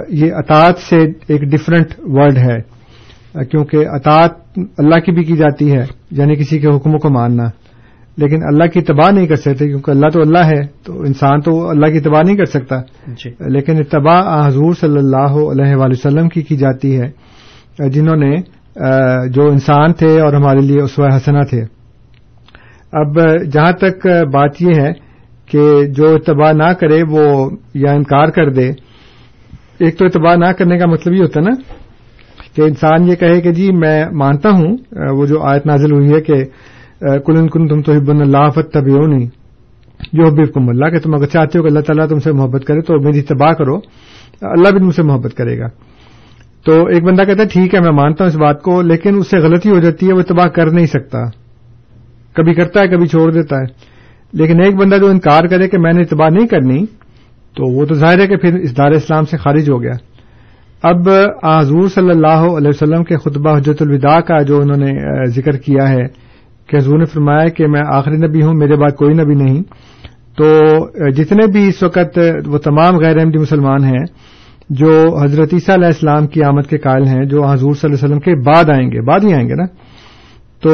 یہ 0.09 0.33
اطاعت 0.33 0.77
سے 0.77 0.97
ایک 1.27 1.41
ڈفرنٹ 1.41 1.87
ورڈ 1.99 2.37
ہے 2.37 2.57
کیونکہ 3.45 3.77
اطاعت 3.77 4.31
اللہ 4.77 4.99
کی 4.99 5.11
بھی 5.11 5.23
کی 5.23 5.35
جاتی 5.35 5.71
ہے 5.71 5.83
یعنی 6.11 6.35
کسی 6.35 6.59
کے 6.59 6.67
حکموں 6.67 6.99
کو 6.99 7.09
ماننا۔ 7.09 7.43
لیکن 8.17 8.43
اللہ 8.43 8.63
کی 8.63 8.81
تباہ 8.81 9.11
نہیں 9.11 9.27
کر 9.27 9.35
سکتے 9.35 9.67
کیونکہ 9.67 9.91
اللہ 9.91 10.07
تو 10.13 10.21
اللہ 10.21 10.45
ہے 10.45 10.61
تو 10.83 11.01
انسان 11.01 11.41
تو 11.41 11.69
اللہ 11.69 11.91
کی 11.91 11.99
تباہ 11.99 12.21
نہیں 12.25 12.37
کر 12.37 12.45
سکتا۔ 12.45 12.81
جی۔ 13.07 13.29
لیکن 13.29 13.77
اتباع 13.77 14.47
حضور 14.47 14.73
صلی 14.73 14.97
اللہ 14.97 15.31
علیہ 15.31 15.75
وآلہ 15.75 15.93
وسلم 15.93 16.29
کی 16.29 16.41
کی 16.41 16.57
جاتی 16.57 17.01
ہے 17.01 17.29
جنہوں 17.89 18.15
نے 18.15 18.58
جو 19.33 19.47
انسان 19.49 19.93
تھے 19.93 20.19
اور 20.21 20.33
ہمارے 20.33 20.59
لیے 20.59 20.81
اسوہ 20.81 21.07
حسنہ 21.15 21.43
تھے۔ 21.49 21.61
اب 22.93 23.19
جہاں 23.53 23.71
تک 23.79 24.07
بات 24.33 24.61
یہ 24.61 24.81
ہے 24.81 24.91
کہ 25.51 25.61
جو 25.97 26.13
اتباع 26.15 26.51
نہ 26.51 26.71
کرے 26.79 27.01
وہ 27.09 27.23
یا 27.73 27.91
انکار 27.91 28.27
کر 28.27 28.49
دے۔ 28.53 28.67
ایک 29.79 29.97
تو 29.97 30.05
اتباع 30.05 30.35
نہ 30.35 30.51
کرنے 30.57 30.77
کا 30.77 30.85
مطلب 30.85 31.13
یہ 31.13 31.21
ہوتا 31.21 31.39
ہے 31.39 31.49
نا 31.49 31.55
کہ 32.55 32.61
انسان 32.61 33.07
یہ 33.07 33.15
کہے 33.15 33.41
کہ 33.41 33.51
جی 33.51 33.67
میں 33.71 34.05
مانتا 34.13 34.49
ہوں 34.49 34.77
وہ 35.17 35.25
جو 35.25 35.41
آیت 35.43 35.65
نازل 35.65 35.91
ہوئی 35.93 36.13
ہے 36.13 36.21
کہ 36.21 36.43
کلن 37.25 37.47
کن 37.49 37.67
تم 37.67 37.81
تو 37.81 37.91
حب 37.91 38.09
اللہ 38.09 38.49
فت 38.55 38.77
نہیں 38.77 39.27
جو 40.13 40.27
حبیب 40.27 40.53
کم 40.53 40.69
اللہ، 40.69 40.89
کہ 40.89 40.99
تم 40.99 41.13
اگر 41.15 41.25
چاہتے 41.25 41.57
ہو 41.57 41.63
کہ 41.63 41.67
اللہ 41.67 41.79
تعالیٰ 41.79 42.07
تم 42.09 42.19
سے 42.19 42.31
محبت 42.31 42.63
کرے 42.67 42.81
تو 42.81 42.99
میری 43.03 43.19
اتباع 43.19 43.51
کرو۔ 43.51 43.77
اللہ 44.41 44.69
بھی 44.71 44.79
تم 44.79 44.91
سے 44.91 45.03
محبت 45.03 45.33
کرے 45.37 45.57
گا۔ 45.59 45.67
تو 46.65 46.85
ایک 46.85 47.03
بندہ 47.03 47.23
کہتا 47.23 47.43
ہے 47.43 47.47
ٹھیک 47.47 47.75
ہے، 47.75 47.79
میں 47.79 47.91
مانتا 47.91 48.23
ہوں 48.23 48.31
اس 48.31 48.37
بات 48.37 48.61
کو، 48.61 48.81
لیکن 48.81 49.17
اس 49.17 49.29
سے 49.29 49.37
غلطی 49.37 49.69
ہو 49.69 49.79
جاتی 49.79 50.07
ہے، 50.07 50.13
وہ 50.13 50.21
تباہ 50.21 50.49
کر 50.49 50.71
نہیں 50.71 50.85
سکتا۔ 50.85 51.25
کبھی 52.33 52.53
کرتا 52.53 52.81
ہے، 52.81 52.87
کبھی 52.87 53.07
چھوڑ 53.07 53.31
دیتا 53.31 53.55
ہے۔ 53.55 53.99
لیکن 54.33 54.63
ایک 54.63 54.75
بندہ 54.75 54.95
جو 54.95 55.07
انکار 55.07 55.43
کرے 55.43 55.67
کہ 55.67 55.77
میں 55.77 55.93
نے 55.93 56.01
اتباع 56.01 56.29
نہیں 56.29 56.47
کرنی، 56.47 56.85
تو 57.55 57.79
وہ 57.79 57.85
تو 57.85 57.93
ظاہر 57.93 58.19
ہے 58.19 58.27
کہ 58.27 58.37
پھر 58.37 58.55
اس 58.59 58.77
دار 58.77 58.91
اسلام 58.91 59.25
سے 59.25 59.37
خارج 59.37 59.69
ہو 59.69 59.81
گیا۔ 59.81 59.93
اب 60.83 61.09
حضور 61.43 61.87
صلی 61.87 62.09
اللہ 62.09 62.27
علیہ 62.27 62.67
وسلم 62.67 63.03
کے 63.03 63.17
خطبہ 63.17 63.57
حجت 63.57 63.81
الوداع 63.81 64.19
کا 64.19 64.41
جو 64.41 64.61
انہوں 64.61 64.77
نے 64.77 64.91
ذکر 65.25 65.51
کیا 65.51 65.89
ہے 65.89 66.03
کہ 66.67 66.77
حضور 66.77 66.97
نے 66.97 67.05
فرمایا 67.05 67.47
کہ 67.47 67.67
میں 67.67 67.81
آخری 67.87 68.17
نبی 68.17 68.41
ہوں، 68.41 68.53
میرے 68.53 68.75
بعد 68.75 68.95
کوئی 68.95 69.13
نبی 69.13 69.33
نہیں۔ 69.35 69.63
تو 70.37 70.65
جتنے 71.09 71.47
بھی 71.47 71.67
اس 71.67 71.83
وقت 71.83 72.19
وہ 72.45 72.57
تمام 72.57 72.97
غیر 72.97 73.17
احمدی 73.17 73.37
مسلمان 73.37 73.83
ہیں 73.83 74.05
جو 74.69 75.17
حضرت 75.23 75.49
عیسیٰ 75.53 75.75
علیہ 75.75 75.85
السلام 75.85 76.27
کی 76.27 76.43
آمد 76.43 76.69
کے 76.69 76.77
قائل 76.77 77.07
ہیں، 77.07 77.25
جو 77.25 77.45
حضور 77.45 77.73
صلی 77.73 77.91
اللہ 77.91 77.95
علیہ 77.95 78.05
وسلم 78.05 78.19
کے 78.19 78.35
بعد 78.35 78.69
آئیں 78.69 78.91
گے، 78.91 79.01
بعد 79.01 79.19
ہی 79.23 79.33
آئیں 79.33 79.49
گے 79.49 79.53
نا، 79.53 79.65
تو 80.61 80.69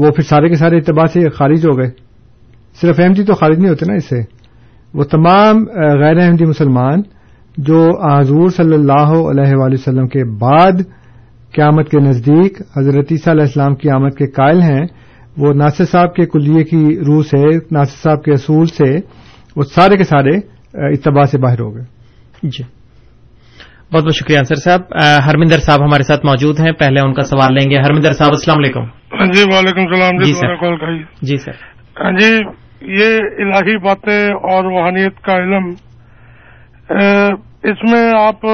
وہ 0.00 0.10
پھر 0.10 0.22
سارے 0.22 0.48
کے 0.48 0.54
سارے 0.54 0.76
اعتبار 0.76 1.06
سے 1.06 1.28
خارج 1.28 1.66
ہو 1.66 1.78
گئے۔ 1.78 1.90
صرف 2.80 3.00
احمدی 3.00 3.24
تو 3.24 3.34
خارج 3.34 3.58
نہیں 3.58 3.68
ہوتے 3.68 3.86
نا 3.88 3.94
اس 3.94 4.08
سے 4.08 4.20
وہ 4.94 5.04
تمام 5.04 5.64
غیر 6.02 6.18
احمدی 6.18 6.44
مسلمان 6.44 7.02
جو 7.58 7.90
حضور 8.18 8.48
صلی 8.48 8.74
اللہ 8.74 9.02
علیہ 9.02 9.54
وآلہ 9.56 9.74
وسلم 9.74 10.06
کے 10.06 10.24
بعد 10.24 10.72
قیامت 11.54 11.88
کے 11.88 11.98
نزدیک 12.00 12.62
حضرت 12.76 13.06
عیسیٰ 13.10 13.32
علیہ 13.32 13.42
السلام 13.42 13.74
کی 13.74 13.90
آمد 13.90 14.14
کے 14.18 14.26
قائل 14.26 14.62
ہیں، 14.62 14.86
وہ 15.36 15.52
ناصر 15.52 15.84
صاحب 15.84 16.14
کے 16.14 16.26
کلیے 16.26 16.64
کی 16.64 16.96
روح 17.06 17.22
سے، 17.22 17.56
ناصر 17.70 18.02
صاحب 18.02 18.24
کے 18.24 18.32
اصول 18.32 18.66
سے 18.66 18.96
وہ 19.56 19.62
سارے 19.62 19.96
کے 19.96 20.04
سارے 20.04 20.36
اتباع 20.74 21.24
سے 21.24 21.38
باہر 21.38 21.60
ہو 21.60 21.74
گئے۔ 21.74 21.84
جی۔ 22.42 22.83
بہت 23.94 24.04
بہت 24.04 24.14
شکریہ 24.14 24.38
انصر 24.38 24.54
صاحب۔ 24.54 24.80
ہرمندر 25.26 25.58
صاحب 25.58 25.82
ہمارے 25.84 26.02
ساتھ 26.02 26.26
موجود 26.26 26.60
ہیں۔ 26.60 26.72
پہلے 26.72 27.00
ان 27.00 27.14
کا 27.14 27.22
سوال 27.22 27.54
لیں 27.54 27.70
گے۔ 27.70 27.78
ہرمندر 27.78 28.12
صاحب 28.12 28.30
السلام 28.30 28.58
علیکم۔ 28.58 28.84
جی 29.32 29.42
وعلیکم 29.54 29.80
السلام 29.80 30.18
جی 30.18 30.24
جی 30.24 30.32
سر۔ 30.32 30.94
جی 31.22 31.36
سر۔ 31.36 31.52
ہاں 32.00 32.12
جی 32.12 32.30
یہ 33.00 33.18
الہی 33.38 33.76
باتیں 33.76 34.24
اور 34.26 34.64
روحانیت 34.64 35.20
کا 35.20 35.36
علم 35.36 35.68
اس 37.70 37.92
میں 37.92 38.10
آپ 38.20 38.46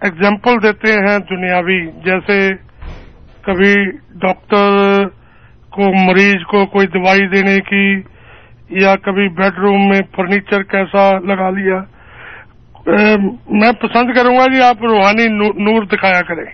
اگزامپل 0.00 0.62
دیتے 0.62 0.92
ہیں 0.92 1.18
دنیاوی۔ 1.18 1.86
جیسے 1.86 2.38
کبھی 3.42 3.74
ڈاکٹر 4.18 5.04
کو 5.70 6.06
مریض 6.06 6.42
کو 6.50 6.66
کوئی 6.66 6.86
دوائی 6.86 7.26
دینے 7.28 7.56
کی 7.56 7.86
یا 8.84 8.94
کبھی 8.96 9.28
بیڈ 9.28 9.58
روم 9.58 9.88
میں 9.88 10.00
فرنیچر 10.16 10.62
کیسا 10.62 11.10
لگا 11.18 11.50
لیا۔ 11.50 11.97
میں 13.50 13.72
پسند 13.72 14.14
کروں 14.14 14.34
گا 14.38 14.44
کہ 14.44 14.62
آپ 14.62 14.76
روحانی 14.82 15.26
نو- 15.26 15.72
نور 15.72 15.82
دکھایا 15.82 16.20
کریں۔ 16.20 16.44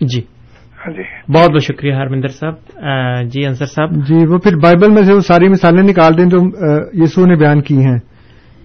جی۔ 0.00 0.20
ہاں 0.86 0.92
جی۔ 0.92 1.32
بہت 1.32 1.50
بہت 1.50 1.62
شکریہ 1.62 1.92
ہرمندر 1.92 2.28
صاحب۔ 2.28 2.54
جی 3.28 3.46
انصر 3.46 3.64
صاحب۔ 3.64 3.94
جی 3.94 4.26
وہ 4.26 4.38
پھر 4.38 4.56
بائبل 4.56 4.90
میں 4.90 5.02
سے 5.02 5.12
وہ 5.12 5.20
ساری 5.20 5.48
مثالیں 5.48 5.82
نکال 5.82 6.18
دیں 6.18 6.24
جو 6.24 6.38
یسو 6.92 7.26
نے 7.26 7.36
بیان 7.36 7.60
کی 7.60 7.84
ہیں۔ 7.84 7.98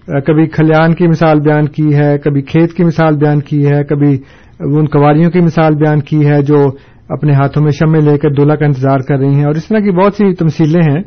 کبھی 0.06 0.46
کھلیان 0.46 0.94
کی 0.94 1.08
مثال 1.08 1.40
بیان 1.40 1.68
کی 1.68 1.94
ہے 1.94 2.18
کبھی 2.18 2.42
کھیت 2.42 2.72
کی 2.72 2.84
مثال 2.84 3.16
بیان 3.16 3.40
کی 3.40 3.66
ہے 3.66 3.84
کبھی 3.84 4.18
ان 4.60 4.86
کواریوں 4.86 5.30
کی 5.30 5.40
مثال 5.40 5.74
بیان 5.74 6.00
کی 6.00 6.26
ہے 6.26 6.42
جو 6.42 6.70
اپنے 7.08 7.32
ہاتھوں 7.32 7.62
میں 7.62 7.70
شمع 7.70 8.10
لے 8.10 8.18
کر 8.18 8.30
دولہا 8.30 8.56
کا 8.56 8.64
انتظار 8.64 8.98
کر 8.98 9.18
رہی 9.18 9.34
ہیں۔ 9.34 9.44
اور 9.44 9.54
اس 9.54 9.68
طرح 9.68 9.78
کی 9.78 9.90
بہت 9.90 10.14
سی 10.14 10.34
تمثیلیں 10.34 10.92
ہیں۔ 10.92 11.02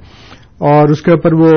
اور 0.57 0.89
اس 0.89 1.01
کے 1.01 1.12
اوپر 1.12 1.34
وہ 1.34 1.49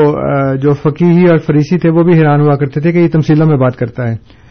جو 0.56 0.72
فقیہی 0.72 1.26
اور 1.26 1.38
فریسی 1.38 1.78
تھے 1.78 1.90
وہ 1.90 2.02
بھی 2.02 2.18
حیران 2.18 2.40
ہوا 2.40 2.56
کرتے 2.56 2.80
تھے 2.80 2.92
کہ 2.92 2.98
یہ 2.98 3.08
تمثیلوں 3.08 3.46
میں 3.46 3.56
بات 3.56 3.76
کرتا 3.76 4.10
ہے۔ 4.10 4.41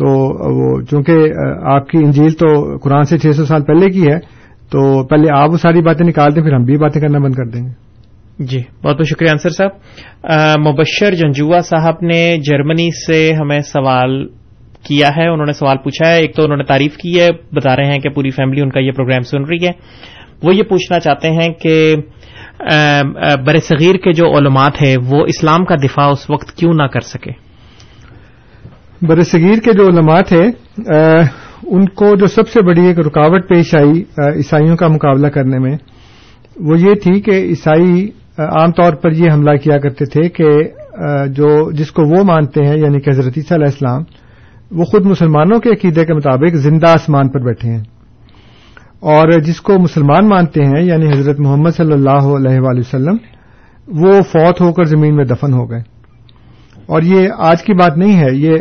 تو 0.00 0.06
وہ 0.54 0.80
چونکہ 0.90 1.14
آپ 1.62 1.88
کی 1.88 1.98
انجیل 1.98 2.30
تو 2.30 2.76
قرآن 2.76 3.02
سے 3.02 3.18
چھ 3.18 3.26
سو 3.36 3.44
سال 3.44 3.64
پہلے 3.64 3.90
کی 3.90 4.02
ہے 4.02 4.18
تو 4.70 5.06
پہلے 5.06 5.28
آپ 5.36 5.50
وہ 5.50 5.56
ساری 5.56 5.82
باتیں 5.82 6.06
نکال 6.06 6.36
دیں 6.36 6.42
پھر 6.42 6.52
ہم 6.52 6.64
بھی 6.64 6.76
باتیں 6.76 7.00
کرنا 7.00 7.18
بند 7.18 7.34
کر 7.34 7.44
دیں 7.44 7.62
گے۔ 7.62 7.90
جی 8.38 8.62
بہت 8.84 8.96
بہت 8.96 9.06
شکریہ 9.06 9.30
انصر 9.30 9.48
صاحب۔ 9.48 9.70
آ، 10.22 10.54
مبشر 10.60 11.14
جنجوا 11.14 11.60
صاحب 11.60 11.94
نے 12.02 12.36
جرمنی 12.44 13.06
سے 13.06 13.32
ہمیں 13.40 13.60
سوال 13.60 14.28
کیا 14.82 15.08
ہے 15.16 15.28
انہوں 15.28 15.46
نے 15.46 15.52
سوال 15.52 15.76
پوچھا 15.76 16.08
ہے۔ 16.08 16.20
ایک 16.20 16.36
تو 16.36 16.42
انہوں 16.42 16.56
نے 16.56 16.64
تعریف 16.64 16.96
کی 16.96 17.20
ہے 17.20 17.28
بتا 17.52 17.76
رہے 17.76 17.84
ہیں 17.84 17.98
کہ 17.98 18.08
پوری 18.08 18.30
فیملی 18.30 18.60
ان 18.60 18.70
کا 18.70 18.80
یہ 18.80 18.92
پروگرام 18.92 19.22
سن 19.22 19.44
رہی 19.44 19.66
ہے۔ 19.66 19.72
وہ 20.42 20.54
یہ 20.54 20.62
پوچھنا 20.62 21.00
چاہتے 21.00 21.30
ہیں 21.30 21.48
کہ 21.48 21.96
آ، 22.72 23.00
آ، 23.22 23.34
بر 23.46 23.56
صغیر 23.56 23.94
کے 23.94 24.12
جو 24.12 24.38
علماء 24.38 24.68
تھے 24.78 24.94
وہ 25.06 25.24
اسلام 25.28 25.64
کا 25.64 25.74
دفاع 25.74 26.08
اس 26.08 26.30
وقت 26.30 26.56
کیوں 26.56 26.72
نہ 26.74 26.82
کر 26.82 27.00
سکے؟ 27.00 27.49
بر 29.02 29.22
صغیر 29.22 29.58
کے 29.60 29.72
جو 29.72 29.86
علماء 29.86 30.20
تھے 30.28 30.42
ان 31.66 31.84
کو 31.88 32.16
جو 32.16 32.26
سب 32.26 32.48
سے 32.48 32.62
بڑی 32.66 32.86
ایک 32.86 32.98
رکاوٹ 32.98 33.48
پیش 33.48 33.74
آئی 33.74 34.02
عیسائیوں 34.36 34.76
کا 34.76 34.88
مقابلہ 34.88 35.26
کرنے 35.26 35.58
میں، 35.58 35.76
وہ 36.60 36.80
یہ 36.80 36.94
تھی 36.94 37.20
کہ 37.20 37.30
عیسائی 37.30 38.08
عام 38.38 38.72
طور 38.72 38.92
پر 38.92 39.12
یہ 39.12 39.32
حملہ 39.32 39.56
کیا 39.56 39.78
کرتے 39.78 40.04
تھے 40.04 40.28
کہ 40.28 40.48
جو 41.26 41.70
جس 41.70 41.90
کو 41.90 42.02
وہ 42.02 42.24
مانتے 42.24 42.66
ہیں 42.66 42.76
یعنی 42.76 43.00
کہ 43.00 43.10
حضرت 43.10 43.32
عیسیٰ 43.36 43.56
علیہ 43.56 43.66
السلام، 43.66 44.02
وہ 44.70 44.84
خود 44.84 45.06
مسلمانوں 45.06 45.58
کے 45.60 45.68
عقیدے 45.68 46.04
کے 46.04 46.14
مطابق 46.14 46.54
زندہ 46.54 46.88
آسمان 46.88 47.28
پر 47.28 47.40
بیٹھے 47.40 47.70
ہیں۔ 47.70 47.82
اور 49.00 49.40
جس 49.40 49.60
کو 49.60 49.78
مسلمان 49.78 50.28
مانتے 50.28 50.64
ہیں 50.64 50.82
یعنی 50.84 51.06
حضرت 51.06 51.40
محمد 51.40 51.70
صلی 51.70 51.92
اللہ 51.92 52.26
علیہ 52.38 52.60
وآلہ 52.60 52.78
وسلم، 52.78 53.16
وہ 53.88 54.20
فوت 54.20 54.60
ہو 54.60 54.72
کر 54.72 54.84
زمین 54.84 55.16
میں 55.16 55.24
دفن 55.24 55.52
ہو 55.52 55.70
گئے۔ 55.70 55.82
اور 56.90 57.02
یہ 57.02 57.28
آج 57.38 57.62
کی 57.62 57.72
بات 57.72 57.96
نہیں 57.98 58.18
ہے، 58.18 58.28
یہ 58.34 58.54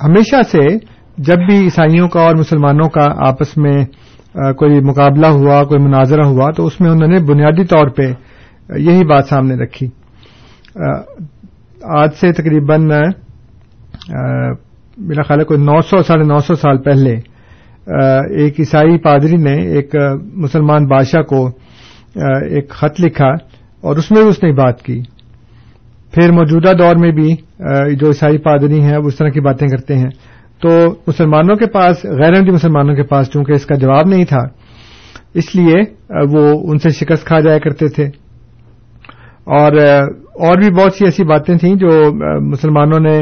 ہمیشہ 0.00 0.42
سے 0.42 0.62
جب 1.18 1.38
بھی 1.48 1.56
عیسائیوں 1.64 2.08
کا 2.08 2.20
اور 2.20 2.36
مسلمانوں 2.36 2.88
کا 2.88 3.06
آپس 3.28 3.56
میں 3.56 3.84
کوئی 4.58 4.80
مقابلہ 4.80 5.26
ہوا، 5.26 5.62
کوئی 5.64 5.82
مناظرہ 5.84 6.24
ہوا، 6.26 6.50
تو 6.50 6.66
اس 6.66 6.80
میں 6.80 6.90
انہوں 6.90 7.08
نے 7.08 7.18
بنیادی 7.24 7.64
طور 7.64 7.88
پہ 7.88 8.06
یہی 8.78 9.04
بات 9.06 9.24
سامنے 9.24 9.54
رکھی۔ 9.54 9.86
آج 11.98 12.14
سے 12.20 12.32
تقریباً 12.32 12.88
میرا 14.98 15.22
خیال 15.22 15.40
ہے 15.40 15.44
کوئی 15.44 15.60
نو 15.60 15.80
سو، 15.80 16.02
ساڑھے 16.02 16.24
نو 16.24 16.38
سو 16.38 16.54
سال 16.54 16.78
پہلے 16.82 17.14
ایک 18.42 18.60
عیسائی 18.60 18.98
پادری 18.98 19.36
نے 19.36 19.54
ایک 19.74 19.94
مسلمان 20.36 20.86
بادشاہ 20.86 21.22
کو 21.22 21.46
ایک 22.50 22.70
خط 22.70 23.00
لکھا 23.00 23.30
اور 23.82 23.96
اس 23.96 24.10
میں 24.10 24.22
بھی 24.22 24.30
اس 24.30 24.42
نے 24.42 24.52
بات 24.52 24.82
کی۔ 24.82 25.00
پھر 26.14 26.32
موجودہ 26.32 26.72
دور 26.78 26.96
میں 26.96 27.12
بھی 27.12 27.34
جو 27.96 28.08
عیسائی 28.08 28.38
پادری 28.38 28.80
ہیں، 28.80 28.96
وہ 28.98 29.06
اس 29.06 29.16
طرح 29.16 29.28
کی 29.28 29.40
باتیں 29.40 29.68
کرتے 29.68 29.94
ہیں۔ 29.96 30.10
تو 30.62 30.68
مسلمانوں 31.06 31.56
کے 31.56 31.66
پاس، 31.66 32.04
غیر 32.04 32.32
احمدی 32.36 32.50
مسلمانوں 32.50 32.94
کے 32.94 33.02
پاس 33.02 33.30
چونکہ 33.30 33.52
اس 33.52 33.66
کا 33.66 33.74
جواب 33.74 34.06
نہیں 34.06 34.24
تھا، 34.24 34.42
اس 35.34 35.54
لیے 35.56 35.78
وہ 36.30 36.70
ان 36.70 36.78
سے 36.78 36.90
شکست 36.90 37.24
کھا 37.24 37.40
جایا 37.40 37.58
کرتے 37.58 37.88
تھے۔ 37.88 38.04
اور 39.44 39.72
اور 40.40 40.58
بھی 40.58 40.70
بہت 40.70 40.92
سی 40.92 41.04
ایسی 41.04 41.24
باتیں 41.24 41.56
تھیں 41.58 41.74
جو 41.74 41.88
مسلمانوں 42.40 43.00
نے 43.00 43.20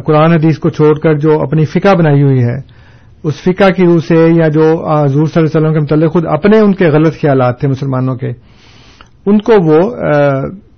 قرآن 0.00 0.32
حدیث 0.32 0.58
کو 0.58 0.68
چھوڑ 0.68 0.98
کر 0.98 1.14
جو 1.14 1.40
اپنی 1.40 1.64
فقہ 1.64 1.94
بنائی 1.94 2.22
ہوئی 2.22 2.42
ہے، 2.42 2.56
اس 3.24 3.34
فقہ 3.34 3.68
کی 3.76 3.84
روح 3.84 3.98
سے 4.08 4.14
یا 4.14 4.48
جو 4.48 4.62
حضور 4.62 5.26
صلی 5.26 5.42
اللہ 5.44 5.58
علیہ 5.58 5.60
وسلم 5.60 5.72
کے 5.72 5.80
متعلق 5.80 6.12
خود 6.12 6.24
اپنے 6.26 6.58
ان 6.58 6.74
کے 6.74 6.86
غلط 6.86 7.20
خیالات 7.20 7.60
تھے 7.60 7.68
مسلمانوں 7.68 8.14
کے۔ 8.16 8.28
ان 9.26 9.38
کو 9.38 9.52
وہ 9.64 9.80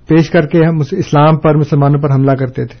پیش 0.07 0.29
کر 0.29 0.47
کے 0.47 0.65
ہم 0.65 0.79
اسلام 0.91 1.37
پر 1.37 1.55
مسلمانوں 1.55 2.01
پر 2.01 2.11
حملہ 2.11 2.31
کرتے 2.31 2.65
تھے۔ 2.65 2.79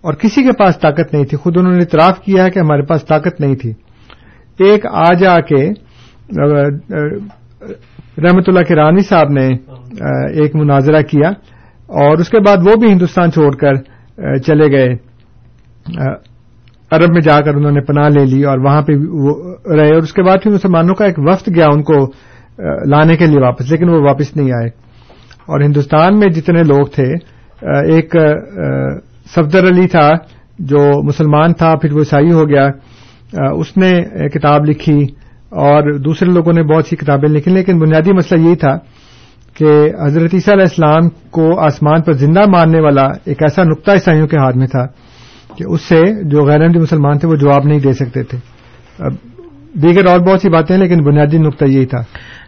اور 0.00 0.14
کسی 0.14 0.42
کے 0.42 0.52
پاس 0.52 0.78
طاقت 0.78 1.14
نہیں 1.14 1.24
تھی۔ 1.24 1.36
خود 1.36 1.56
انہوں 1.56 1.72
نے 1.72 1.78
اعتراف 1.78 2.20
کیا 2.20 2.44
ہے 2.44 2.50
کہ 2.50 2.58
ہمارے 2.58 2.82
پاس 2.82 3.04
طاقت 3.04 3.40
نہیں 3.40 3.54
تھی۔ 3.54 3.70
ایک 4.58 4.86
آ 4.86 5.12
جا 5.12 5.40
کے 5.40 5.70
رحمت 8.18 8.48
اللہ 8.48 8.62
کے 8.62 8.74
رانی 8.74 9.02
صاحب 9.02 9.28
نے 9.30 9.48
ایک 10.42 10.56
مناظرہ 10.56 11.02
کیا۔ 11.02 11.28
اور 11.86 12.18
اس 12.18 12.28
کے 12.28 12.40
بعد 12.40 12.56
وہ 12.56 12.76
بھی 12.76 12.92
ہندوستان 12.92 13.32
چھوڑ 13.32 13.56
کر 13.56 13.74
چلے 14.38 14.70
گئے۔ 14.70 14.88
عرب 16.90 17.12
میں 17.12 17.20
جا 17.20 17.40
کر 17.40 17.54
انہوں 17.54 17.72
نے 17.72 17.80
پناہ 17.80 18.08
لے 18.08 18.24
لی 18.24 18.44
اور 18.44 18.58
وہاں 18.58 18.82
پہ 18.82 18.92
وہ 19.08 19.54
رہے۔ 19.76 19.88
اور 19.88 20.02
اس 20.02 20.12
کے 20.12 20.22
بعد 20.22 20.36
پھر 20.42 20.50
مسلمانوں 20.50 20.94
کا 20.94 21.04
ایک 21.04 21.14
وفد 21.18 21.56
گیا 21.56 21.66
ان 21.72 21.82
کو 21.82 22.12
لانے 22.86 23.16
کے 23.16 23.26
لیے 23.26 23.40
واپس، 23.40 23.70
لیکن 23.70 23.88
وہ 23.88 24.00
واپس 24.00 24.36
نہیں 24.36 24.52
آئے۔ 24.52 24.83
اور 25.48 25.60
ہندوستان 25.60 26.18
میں 26.18 26.28
جتنے 26.28 26.62
لوگ 26.62 26.86
تھے 26.86 27.08
ایک 27.92 28.16
صفدر 29.34 29.66
علی 29.68 29.86
تھا 29.88 30.08
جو 30.58 30.80
مسلمان 31.02 31.52
تھا 31.52 31.74
پھر 31.76 31.92
وہ 31.92 32.00
عیسائی 32.00 32.32
ہو 32.32 32.48
گیا۔ 32.48 32.66
اس 33.58 33.76
نے 33.76 33.92
کتاب 34.28 34.64
لکھی 34.64 34.98
اور 35.64 35.92
دوسرے 35.98 36.30
لوگوں 36.30 36.52
نے 36.52 36.62
بہت 36.62 36.86
سی 36.86 36.96
کتابیں 36.96 37.28
لکھی 37.28 37.52
لیکن 37.52 37.78
بنیادی 37.78 38.12
مسئلہ 38.12 38.40
یہی 38.40 38.56
تھا 38.56 38.76
کہ 39.56 39.70
حضرت 40.02 40.34
عیسیٰ 40.34 40.54
علیہ 40.54 40.68
السلام 40.70 41.08
کو 41.30 41.60
آسمان 41.60 42.02
پر 42.02 42.12
زندہ 42.12 42.40
مارنے 42.48 42.80
والا 42.80 43.06
ایک 43.24 43.42
ایسا 43.42 43.64
نقطہ 43.64 43.90
عیسائیوں 43.90 44.26
کے 44.26 44.36
ہاتھ 44.36 44.56
میں 44.56 44.66
تھا 44.66 44.84
کہ 45.56 45.64
اس 45.68 45.80
سے 45.80 46.00
جو 46.30 46.44
غیر 46.44 46.62
احمدی 46.62 46.78
مسلمان 46.78 47.18
تھے 47.18 47.28
وہ 47.28 47.36
جواب 47.36 47.64
نہیں 47.64 47.78
دے 47.78 47.92
سکتے 47.92 48.22
تھے۔ 48.22 48.38
دیگر 49.82 50.06
اور 50.06 50.20
بہت 50.20 50.40
سی 50.40 50.48
باتیں 50.48 50.76
لیکن 50.78 51.04
بنیادی 51.04 51.38
نقطہ 51.38 51.64
یہی 51.64 51.86
تھا۔ 51.86 52.00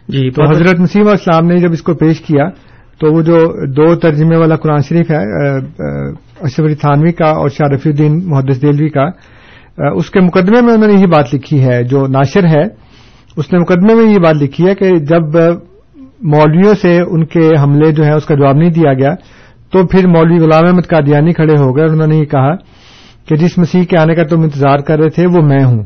جی 0.07 0.29
تو 0.31 0.49
حضرت 0.49 0.67
علیہ 0.67 1.09
السلام 1.09 1.47
نے 1.47 1.57
جب 1.57 1.71
اس 1.71 1.81
کو 1.81 1.93
پیش 1.93 2.21
کیا 2.21 2.45
تو 2.99 3.13
وہ 3.13 3.21
جو 3.21 3.37
دو 3.73 3.95
ترجمے 3.95 4.37
والا 4.37 4.55
قرآن 4.55 4.81
شریف 4.89 5.11
ہے 5.11 5.17
اشرف 6.41 6.65
علی 6.65 6.75
تھانوی 6.75 7.11
کا 7.11 7.29
اور 7.31 7.49
شاہ 7.49 7.67
رفیع 7.73 7.91
الدین 7.91 8.19
محدث 8.25 8.61
دلوی 8.61 8.89
کا 8.89 9.05
اس 9.95 10.09
کے 10.09 10.19
مقدمے 10.19 10.61
میں 10.61 10.73
انہوں 10.73 10.91
نے 10.91 10.99
یہ 11.01 11.05
بات 11.05 11.33
لکھی 11.33 11.63
ہے، 11.63 11.83
جو 11.83 12.07
ناشر 12.07 12.45
ہے، 12.47 12.63
اس 13.37 13.51
نے 13.53 13.59
مقدمے 13.59 13.95
میں 13.95 14.13
یہ 14.13 14.17
بات 14.17 14.35
لکھی 14.35 14.67
ہے 14.67 14.75
کہ 14.75 14.89
جب 15.09 15.35
مولویوں 16.33 16.73
سے 16.81 16.99
ان 16.99 17.25
کے 17.25 17.49
حملے 17.63 17.91
جو 17.91 18.03
ہیں، 18.03 18.13
اس 18.13 18.25
کا 18.25 18.35
جواب 18.35 18.55
نہیں 18.55 18.71
دیا 18.71 18.93
گیا، 18.93 19.13
تو 19.71 19.85
پھر 19.87 20.07
مولوی 20.07 20.39
غلام 20.39 20.65
احمد 20.67 20.87
قادیانی 20.87 21.33
کھڑے 21.33 21.59
ہو 21.59 21.75
گئے 21.75 21.83
اور 21.83 21.93
انہوں 21.93 22.07
نے 22.07 22.17
یہ 22.17 22.25
کہا 22.25 22.55
کہ 23.27 23.35
جس 23.35 23.57
مسیح 23.57 23.83
کے 23.83 23.99
آنے 23.99 24.15
کا 24.15 24.23
تم 24.23 24.41
انتظار 24.41 24.79
کر 24.79 24.99
رہے 24.99 25.09
تھے، 25.09 25.25
وہ 25.27 25.41
میں 25.43 25.63
ہوں۔ 25.63 25.83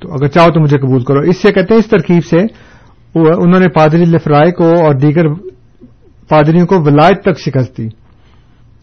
تو 0.00 0.12
اگر 0.12 0.26
چاہو 0.26 0.50
تو 0.50 0.60
مجھے 0.60 0.78
قبول 0.78 1.04
کرو۔ 1.04 1.20
اس 1.20 1.36
سے 1.42 1.52
کہتے 1.52 1.74
ہیں، 1.74 1.78
اس 1.78 1.86
ترکیب 1.86 2.24
سے 2.24 2.38
انہوں 3.14 3.60
نے 3.60 3.68
پادری 3.68 4.04
لفرائے 4.04 4.50
کو 4.52 4.68
اور 4.84 4.94
دیگر 4.94 5.26
پادریوں 6.34 6.66
کو 6.66 6.74
ولایت 6.80 7.22
تک 7.22 7.38
شکست 7.38 7.78
دی 7.78 7.88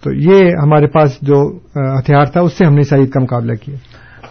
تو 0.04 0.12
یہ 0.14 0.52
ہمارے 0.64 0.88
پاس 0.88 1.18
جو 1.22 1.58
ہتھیار 2.00 2.26
تھا 2.26 2.42
اس 2.42 2.58
سے 2.58 2.66
ہم 2.66 2.74
نے 2.74 2.96
عید 2.96 3.10
کا 3.10 3.20
مقابلہ 3.20 3.54
کیا۔ 3.54 3.76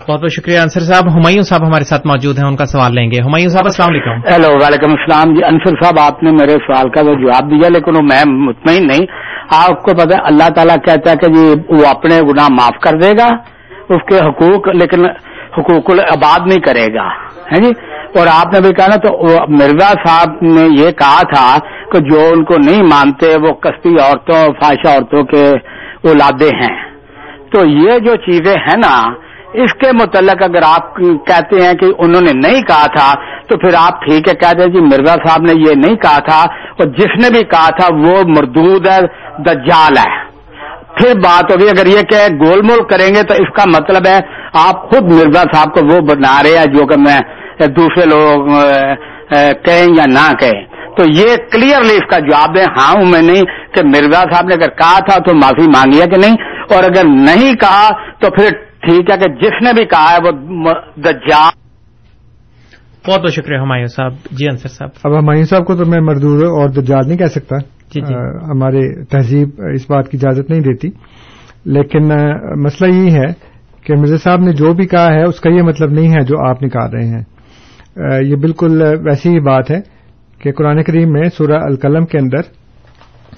بہت 0.09 0.21
بہت 0.21 0.33
شکریہ 0.33 0.59
انصر 0.59 0.81
صاحب۔ 0.81 1.13
ہمایوں 1.13 1.43
صاحب 1.43 1.67
ہمارے 1.67 1.85
ساتھ 1.85 2.07
موجود 2.07 2.39
ہیں 2.39 2.47
ان 2.47 2.57
کا 2.57 2.67
سوال 2.67 2.95
لیں 2.95 3.11
گے۔ 3.11 3.17
ہمایوں 3.25 3.49
صاحب 3.49 3.65
السلام 3.65 3.89
علیکم۔ 3.89 4.33
ہیلو 4.33 4.49
وعلیکم 4.49 4.91
السلام۔ 4.91 5.35
جی 5.35 5.45
انصر 5.45 5.83
صاحب 5.83 5.95
آپ 6.01 6.23
نے 6.23 6.31
میرے 6.31 6.53
سوال 6.53 6.91
کا 6.91 7.01
وہ 7.01 7.15
جواب 7.15 7.51
دیا 7.51 7.69
لیکن 7.69 7.97
وہ 7.97 8.03
میں 8.03 8.25
مطمئن 8.27 8.87
نہیں۔ 8.87 9.07
آپ 9.55 9.83
کو 9.83 9.95
پتا 9.97 10.19
اللہ 10.23 10.49
تعالیٰ 10.49 10.77
کہتا 10.77 11.11
ہے 11.11 11.17
کہ 11.17 11.33
جی 11.33 11.55
وہ 11.69 11.87
اپنے 11.87 12.21
گناہ 12.21 12.49
معاف 12.49 12.81
کر 12.83 12.99
دے 12.99 13.11
گا 13.11 13.29
اس 13.89 14.03
کے 14.09 14.17
حقوق 14.17 14.69
لیکن 14.69 15.05
حقوق 15.59 15.91
العباد 15.91 16.39
نہیں 16.47 16.61
کرے 16.61 16.87
گا۔ 16.95 17.30
ہے 17.53 17.63
جی؟ 17.63 17.71
اور 18.19 18.27
آپ 18.27 18.55
نے 18.55 18.61
بھی 18.61 18.75
کہا 18.75 18.87
نا، 18.87 18.97
تو 18.97 19.19
مرزا 19.49 19.93
صاحب 20.07 20.29
نے 20.43 20.83
یہ 20.83 20.91
کہا 20.91 21.23
تھا 21.23 21.59
کہ 21.93 21.99
جو 21.99 22.21
ان 22.33 22.45
کو 22.45 22.55
نہیں 22.59 22.83
مانتے، 22.83 23.37
وہ 23.43 23.53
کستی 23.53 23.89
عورتوں 23.89 24.53
فاشا 24.63 24.93
عورتوں 24.93 25.25
کے 25.25 25.51
اولادے 26.09 26.49
ہیں۔ 26.49 26.91
تو 27.53 27.67
یہ 27.67 27.99
جو 27.99 28.17
چیزیں 28.17 28.55
ہیں 28.55 28.77
نا، 28.77 29.13
اس 29.53 29.75
کے 29.75 29.91
متعلق 29.93 30.43
اگر 30.43 30.61
آپ 30.67 30.97
کہتے 30.97 31.67
ہیں 31.67 31.75
کہ 31.75 31.87
انہوں 31.99 32.21
نے 32.21 32.49
نہیں 32.49 32.63
کہا 32.63 32.87
تھا، 32.87 33.15
تو 33.49 33.59
پھر 33.59 33.69
آپ 33.79 34.05
ٹھیک 34.05 34.29
ہے 34.29 34.35
کہتے 34.35 34.63
ہیں 34.63 34.73
جی 34.73 34.81
مرزا 34.81 35.15
صاحب 35.27 35.43
نے 35.43 35.53
یہ 35.57 35.75
نہیں 35.75 35.97
کہا 35.97 36.19
تھا۔ 36.19 36.43
اور 36.71 36.87
جس 36.87 37.17
نے 37.17 37.29
بھی 37.31 37.45
کہا 37.45 37.71
تھا، 37.71 37.95
وہ 37.95 38.23
مردود 38.27 38.89
ہے، 38.89 38.99
دجال 39.39 39.93
ہے۔ 39.99 40.31
پھر 40.97 41.19
بات 41.19 41.53
ہوگی، 41.53 41.69
اگر 41.69 41.87
یہ 41.87 42.01
کہ 42.01 42.35
گول 42.41 42.63
مول 42.63 42.83
کریں 42.83 43.15
گے 43.15 43.23
تو 43.23 43.35
اس 43.35 43.53
کا 43.57 43.65
مطلب 43.67 44.07
ہے، 44.07 44.19
آپ 44.53 44.91
خود 44.91 45.03
مرزا 45.03 45.43
صاحب 45.53 45.75
کو 45.75 45.95
وہ 45.95 46.01
بنا 46.01 46.43
رہے 46.43 46.59
ہیں، 46.59 46.67
جو 46.67 46.87
کہ 46.87 47.01
میں 47.01 47.21
دوسرے 47.67 48.05
لوگ 48.05 48.47
کہیں 49.65 49.87
یا 49.97 50.05
نہ 50.07 50.33
کہیں۔ 50.41 50.65
تو 50.97 51.05
یہ 51.09 51.37
کلیئرلی 51.53 51.95
اس 51.95 52.11
کا 52.11 52.19
جواب 52.19 52.57
دیں 52.57 52.63
ہاں 52.63 52.93
ہوں 52.93 53.05
میں 53.05 53.23
نہیں 53.23 53.43
کہ 53.75 53.87
مرزا 53.87 54.21
صاحب 54.21 54.45
نے 54.47 54.55
اگر 54.55 54.69
کہا 54.69 54.99
تھا 54.99 55.19
تو 55.23 55.35
معافی 55.35 55.69
مانگی 55.69 56.01
ہے 56.01 56.07
کہ 56.07 56.21
نہیں؟ 56.21 56.37
اور 56.75 56.85
اگر 56.85 57.09
نہیں 57.09 57.53
کہا 57.53 57.89
تو 58.21 58.31
پھر 58.31 58.51
ٹھیک 58.81 59.11
ہے 59.11 59.17
کہ 59.17 59.35
جس 59.35 59.63
نے 59.63 59.73
بھی 59.73 59.85
کہا 59.85 60.13
ہے 60.13 60.17
وہ 60.25 60.31
دجال۔ 60.97 61.61
بہت 63.09 63.21
بہت 63.21 63.33
شکریہ 63.33 63.59
ہمایوں 63.59 63.87
صاحب 63.87 64.13
جی 64.31 64.47
انصر 64.51 64.69
صاحب۔ 64.69 64.89
اب 65.05 65.19
ہمایوں 65.19 65.45
صاحب 65.45 65.67
کو 65.67 65.77
تو 65.77 65.85
میں 65.87 66.01
مردور 66.01 66.45
اور 66.45 66.69
دجال 66.69 67.09
نہیں 67.09 67.19
کہہ 67.19 67.27
سکتا۔ 67.27 67.57
جی 67.95 68.01
جی۔ 68.01 68.15
ہمارے 68.51 69.05
تہذیب 69.05 69.49
اس 69.75 69.91
بات 69.91 70.09
کی 70.09 70.19
اجازت 70.23 70.51
نہیں 70.51 70.61
دیتی۔ 70.61 70.89
لیکن 71.65 72.09
مسئلہ 72.63 72.95
یہ 72.95 73.11
ہے 73.11 73.33
کہ 73.85 73.95
مرزا 73.95 74.17
صاحب 74.17 74.41
نے 74.41 74.53
جو 74.53 74.73
بھی 74.73 74.87
کہا 74.87 75.07
ہے 75.15 75.23
اس 75.23 75.41
کا 75.41 75.51
یہ 75.51 75.63
مطلب 75.63 75.91
نہیں 75.91 76.09
ہے 76.09 76.25
جو 76.25 76.49
آپ 76.49 76.63
نکال 76.63 76.91
رہے 76.91 77.09
ہیں۔ 77.09 77.23
یہ 77.97 78.37
بالکل 78.37 78.83
ویسی 78.83 79.29
ہی 79.29 79.41
بات 79.41 79.71
ہے 79.71 79.81
کہ 80.39 80.53
قرآن 80.53 80.83
کریم 80.83 81.13
میں 81.13 81.29
سورہ 81.37 81.63
القلم 81.63 82.05
کے 82.05 82.19
اندر 82.19 82.41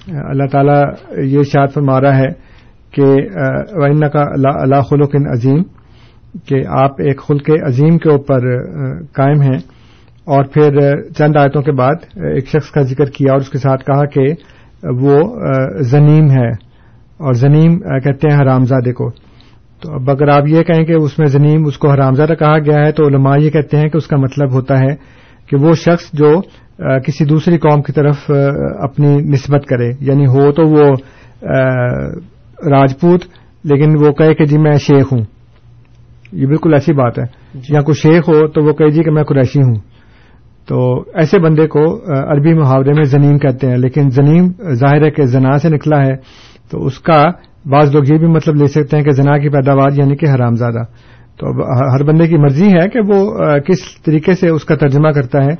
اللہ 0.07 0.43
تعالیٰ 0.51 0.83
یہ 1.17 1.43
شاد 1.43 1.67
فرما 1.73 2.01
رہا 2.01 2.17
ہے 2.17 2.27
کہ 2.91 3.03
وائن 3.73 3.99
کا 3.99 4.21
اللہ 4.21 4.81
خلق 4.81 5.15
عظیم 5.15 5.61
کہ 6.45 6.67
آپ 6.67 6.91
ایک 7.01 7.21
خلق 7.21 7.49
عظیم 7.67 7.97
کے 7.97 8.09
اوپر 8.09 8.39
قائم 9.03 9.41
ہیں۔ 9.41 9.59
اور 10.25 10.43
پھر 10.43 11.01
چند 11.01 11.35
آیتوں 11.37 11.61
کے 11.61 11.71
بعد 11.71 11.95
ایک 12.15 12.47
شخص 12.47 12.71
کا 12.71 12.81
ذکر 12.81 13.05
کیا 13.05 13.31
اور 13.31 13.39
اس 13.39 13.49
کے 13.49 13.57
ساتھ 13.57 13.83
کہا 13.83 14.05
کہ 14.05 14.33
وہ 14.83 15.39
زنیم 15.79 16.31
ہے۔ 16.31 16.49
اور 17.17 17.33
زنیم 17.33 17.79
کہتے 17.79 18.27
ہیں 18.31 18.41
حرام 18.41 18.65
زادے 18.65 18.93
کو۔ 18.93 19.09
تو 19.83 19.93
اب 19.93 20.09
اگر 20.09 20.27
آپ 20.27 20.47
یہ 20.47 20.63
کہیں 20.63 20.85
کہ 20.85 20.93
اس 20.93 21.19
میں 21.19 21.27
زنیم 21.27 21.65
اس 21.65 21.77
کو 21.77 21.89
حرام 21.89 22.13
زادہ 22.13 22.33
کہا 22.39 22.57
گیا 22.59 22.79
ہے 22.79 22.91
تو 22.91 23.07
علماء 23.07 23.37
یہ 23.37 23.49
کہتے 23.49 23.77
ہیں 23.77 23.89
کہ 23.89 23.97
اس 23.97 24.07
کا 24.07 24.17
مطلب 24.17 24.51
ہوتا 24.51 24.79
ہے 24.79 24.95
کہ 25.47 25.57
وہ 25.57 25.73
شخص 25.73 26.09
جو 26.13 26.41
کسی 26.79 27.25
دوسری 27.25 27.57
قوم 27.57 27.81
کی 27.81 27.91
طرف 27.91 28.31
اپنی 28.79 29.15
نسبت 29.15 29.65
کرے۔ 29.65 29.91
یعنی 29.99 30.25
ہو 30.25 30.51
تو 30.51 30.63
وہ 30.67 30.91
راجپوت 32.69 33.21
لیکن 33.63 34.05
وہ 34.05 34.11
کہے 34.11 34.33
کہ 34.33 34.45
جی 34.45 34.57
میں 34.57 34.75
شیخ 34.75 35.13
ہوں۔ 35.13 35.21
یہ 36.31 36.47
بالکل 36.47 36.73
ایسی 36.73 36.93
بات 36.93 37.19
ہے۔ 37.19 37.23
یا 37.69 37.81
کوئی 37.81 38.01
شیخ 38.01 38.29
ہو 38.29 38.47
تو 38.47 38.63
وہ 38.63 38.73
کہے 38.73 38.89
جی 38.89 39.03
کہ 39.03 39.11
میں 39.11 39.23
قریشی 39.23 39.59
ہوں۔ 39.59 39.75
تو 40.67 41.01
ایسے 41.13 41.39
بندے 41.39 41.67
کو 41.67 41.97
عربی 42.31 42.53
محاورے 42.53 42.93
میں 42.93 43.03
زنیم 43.03 43.37
کہتے 43.37 43.67
ہیں 43.67 43.77
لیکن 43.77 44.09
زنیم 44.09 44.47
ظاہر 44.73 45.03
ہے 45.03 45.11
کہ 45.11 45.23
زنا 45.25 45.57
سے 45.57 45.69
نکلا 45.69 46.05
ہے 46.05 46.15
تو 46.71 46.85
اس 46.85 46.99
کا 46.99 47.23
بعض 47.65 47.95
لوگ 47.95 48.03
یہ 48.07 48.17
بھی 48.17 48.27
مطلب 48.27 48.55
لے 48.55 48.67
سکتے 48.67 48.97
ہیں 48.97 49.03
کہ 49.03 49.11
زنا 49.11 49.37
کی 49.37 49.49
پیداوار 49.49 49.89
یعنی 49.95 50.15
کہ 50.15 50.25
حرام 50.35 50.55
زادہ 50.55 50.83
تو 51.37 51.47
ہر 51.95 52.03
بندے 52.03 52.27
کی 52.27 52.37
مرضی 52.37 52.67
ہے 52.67 52.89
کہ 52.89 52.99
وہ 53.07 53.37
کس 53.59 54.03
طریقے 54.05 54.33
سے 54.33 54.49
اس 54.49 54.65
کا 54.65 54.75
ترجمہ 54.75 55.09
کرتا 55.09 55.43
ہے۔ 55.43 55.55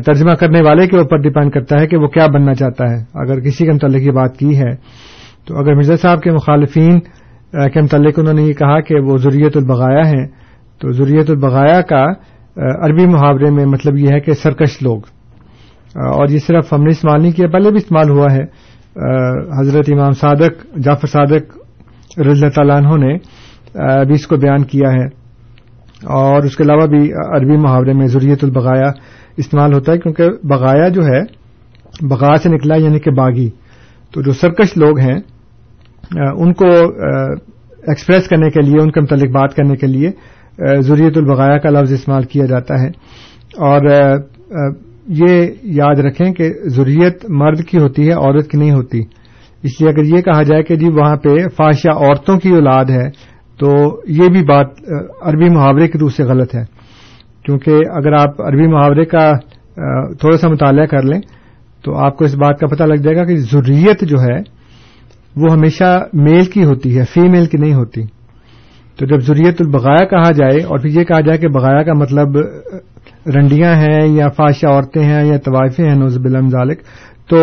ترجمہ 0.00 0.32
کرنے 0.32 0.60
والے 0.60 0.86
کے 0.86 0.98
اوپر 0.98 1.16
ڈپینڈ 1.16 1.52
کرتا 1.52 1.80
ہے 1.80 1.86
کہ 1.86 1.96
وہ 1.96 2.08
کیا 2.08 2.26
بننا 2.34 2.54
چاہتا 2.54 2.90
ہے۔ 2.90 3.04
اگر 3.14 3.40
کسی 3.40 3.64
کے 3.64 3.72
متعلق 3.72 4.02
یہ 4.02 4.10
بات 4.10 4.36
کی 4.36 4.58
ہے، 4.58 4.74
تو 5.46 5.58
اگر 5.58 5.74
مرزا 5.74 5.96
صاحب 5.96 6.20
کے 6.20 6.30
مخالفین 6.30 7.00
کے 7.52 7.82
متعلق 7.82 8.18
انہوں 8.18 8.34
نے 8.34 8.42
یہ 8.42 8.52
کہا 8.52 8.80
کہ 8.80 8.94
وہ 9.00 9.16
ضروریت 9.16 9.56
البغایا 9.56 10.08
ہیں، 10.08 10.26
تو 10.80 10.92
ضروریت 10.92 11.30
البغایا 11.30 11.80
کا 11.80 12.04
عربی 12.56 13.06
محاورے 13.06 13.50
میں 13.50 13.64
مطلب 13.64 13.96
یہ 13.96 14.08
ہے 14.08 14.20
کہ 14.20 14.32
سرکش 14.32 14.82
لوگ۔ 14.82 15.00
اور 15.94 16.28
یہ 16.28 16.38
صرف 16.38 16.72
ہم 16.72 16.82
نے 16.82 16.90
استعمال 16.90 17.22
نہیں 17.22 17.32
کیا، 17.32 17.48
پہلے 17.48 17.68
بھی 17.68 17.76
استعمال 17.76 18.10
ہوا 18.10 18.26
ہے۔ 18.32 18.67
حضرت 19.60 19.84
امام 19.92 20.12
صادق، 20.12 20.78
جعفر 20.78 21.06
صادق 21.06 21.58
رضی 22.18 22.30
اللہ 22.30 22.48
تعالیٰ 22.48 22.76
عنہ 22.76 23.04
نے 23.04 23.18
بھی 24.04 24.14
اس 24.14 24.26
کو 24.26 24.36
بیان 24.36 24.64
کیا 24.64 24.92
ہے۔ 24.92 25.04
اور 26.04 26.42
اس 26.42 26.56
کے 26.56 26.62
علاوہ 26.62 26.86
بھی 26.86 27.12
عربی 27.12 27.56
محاورے 27.56 27.92
میں 27.92 28.06
ضروریت 28.06 28.44
البغایا 28.44 28.90
استعمال 29.36 29.74
ہوتا 29.74 29.92
ہے، 29.92 29.98
کیونکہ 29.98 30.24
بغایا 30.44 30.88
جو 30.88 31.02
ہے، 31.02 31.20
بغا 32.00 32.36
سے 32.36 32.48
نکلا 32.48 32.76
یعنی 32.76 32.98
کہ 32.98 33.10
باغی۔ 33.10 33.50
تو 34.12 34.22
جو 34.22 34.32
سرکش 34.32 34.76
لوگ 34.76 34.98
ہیں 34.98 35.18
ان 36.36 36.52
کو 36.52 36.66
ایکسپریس 37.86 38.28
کرنے 38.28 38.50
کے 38.50 38.60
لیے، 38.60 38.82
ان 38.82 38.90
کے 38.90 39.00
متعلق 39.00 39.30
بات 39.30 39.54
کرنے 39.54 39.76
کے 39.76 39.86
لیے 39.86 40.10
ضروریت 40.80 41.16
البغایا 41.16 41.58
کا 41.58 41.70
لفظ 41.70 41.92
استعمال 41.92 42.22
کیا 42.22 42.44
جاتا 42.44 42.74
ہے۔ 42.80 42.88
اور 43.56 43.80
یہ 45.08 45.46
یاد 45.62 45.98
رکھیں 45.98 46.32
کہ 46.32 46.52
ضروریت 46.64 47.30
مرد 47.30 47.60
کی 47.64 47.78
ہوتی 47.78 48.06
ہے، 48.06 48.12
عورت 48.12 48.48
کی 48.48 48.58
نہیں 48.58 48.70
ہوتی۔ 48.70 49.00
اس 49.62 49.80
لیے 49.80 49.90
اگر 49.90 50.04
یہ 50.04 50.22
کہا 50.22 50.42
جائے 50.42 50.62
کہ 50.62 50.76
جی 50.76 50.88
وہاں 50.88 51.16
پہ 51.16 51.28
فاشیا 51.56 51.96
عورتوں 51.96 52.38
کی 52.38 52.48
اولاد 52.48 52.84
ہے، 52.84 53.10
تو 53.58 53.68
یہ 54.06 54.28
بھی 54.28 54.44
بات 54.44 54.66
عربی 55.22 55.54
محاورے 55.54 55.88
کی 55.88 55.98
روح 55.98 56.10
سے 56.16 56.24
غلط 56.24 56.54
ہے۔ 56.54 56.64
کیونکہ 57.44 57.70
اگر 57.70 58.12
آپ 58.12 58.40
عربی 58.40 58.66
محاورے 58.66 59.04
کا 59.04 59.32
تھوڑا 60.20 60.36
سا 60.36 60.48
مطالعہ 60.48 60.86
کر 60.86 61.02
لیں، 61.02 61.20
تو 61.84 61.96
آپ 61.96 62.16
کو 62.16 62.24
اس 62.24 62.34
بات 62.34 62.58
کا 62.58 62.66
پتہ 62.66 62.82
لگ 62.82 62.94
جائے 62.94 63.16
گا 63.16 63.24
کہ 63.24 63.36
ضروریت 63.36 64.00
جو 64.00 64.16
ہے، 64.20 64.38
وہ 65.36 65.52
ہمیشہ 65.52 66.04
میل 66.12 66.44
کی 66.44 66.64
ہوتی 66.64 66.98
ہے، 66.98 67.04
فیمیل 67.04 67.46
کی 67.46 67.58
نہیں 67.58 67.74
ہوتی۔ 67.74 68.02
تو 68.98 69.06
جب 69.06 69.20
ضروریت 69.20 69.56
البغایا 69.60 70.04
کہا 70.04 70.30
جائے 70.30 70.62
اور 70.62 70.78
پھر 70.78 70.90
یہ 70.90 71.04
کہا 71.04 71.20
جائے 71.20 71.38
کہ 71.38 71.48
بغایا 71.48 71.82
کا 71.82 71.92
مطلب 71.92 72.28
رنڈیاں 73.36 73.74
ہیں 73.74 74.06
یا 74.06 74.28
فاشا 74.28 74.68
عورتیں 74.68 75.02
ہیں 75.02 75.24
یا 75.24 75.38
طوائفیں 75.38 75.88
ہیں 75.88 75.94
نوزب 75.94 76.28
ذالک، 76.50 76.80
تو 77.28 77.38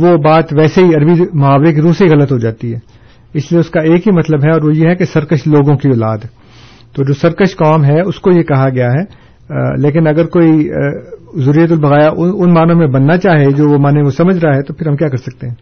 وہ 0.00 0.16
بات 0.16 0.52
ویسے 0.52 0.80
ہی 0.80 0.94
عربی 0.94 1.24
محاورے 1.32 1.74
کی 1.74 1.80
روح 1.80 1.92
سے 1.92 2.04
غلط 2.04 2.32
ہو 2.32 2.38
جاتی 2.38 2.74
ہے۔ 2.74 2.78
اس 3.34 3.52
لیے 3.52 3.60
اس 3.60 3.70
کا 3.70 3.80
ایک 3.80 4.08
ہی 4.08 4.12
مطلب 4.12 4.44
ہے 4.44 4.50
اور 4.50 4.62
وہ 4.62 4.76
یہ 4.76 4.88
ہے 4.88 4.94
کہ 4.94 5.04
سرکش 5.04 5.46
لوگوں 5.46 5.76
کی 5.76 5.88
اولاد۔ 5.88 6.18
تو 6.94 7.04
جو 7.04 7.12
سرکش 7.12 7.56
قوم 7.56 7.84
ہے، 7.84 8.00
اس 8.00 8.18
کو 8.18 8.30
یہ 8.30 8.42
کہا 8.42 8.68
گیا 8.68 8.88
ہے 8.92 9.22
لیکن 9.82 10.06
اگر 10.06 10.26
کوئی 10.26 10.68
ضروریت 11.36 11.72
البغایا 11.72 12.08
ان 12.16 12.54
معنوں 12.54 12.76
میں 12.76 12.86
بننا 12.86 13.16
چاہے 13.16 13.50
جو 13.50 13.68
وہ 13.68 13.78
معنی 13.78 14.02
وہ 14.02 14.10
سمجھ 14.10 14.44
رہا 14.44 14.56
ہے، 14.56 14.62
تو 14.62 14.74
پھر 14.74 14.88
ہم 14.88 14.96
کیا 14.96 15.08
کر 15.08 15.16
سکتے 15.16 15.48
ہیں؟ 15.48 15.54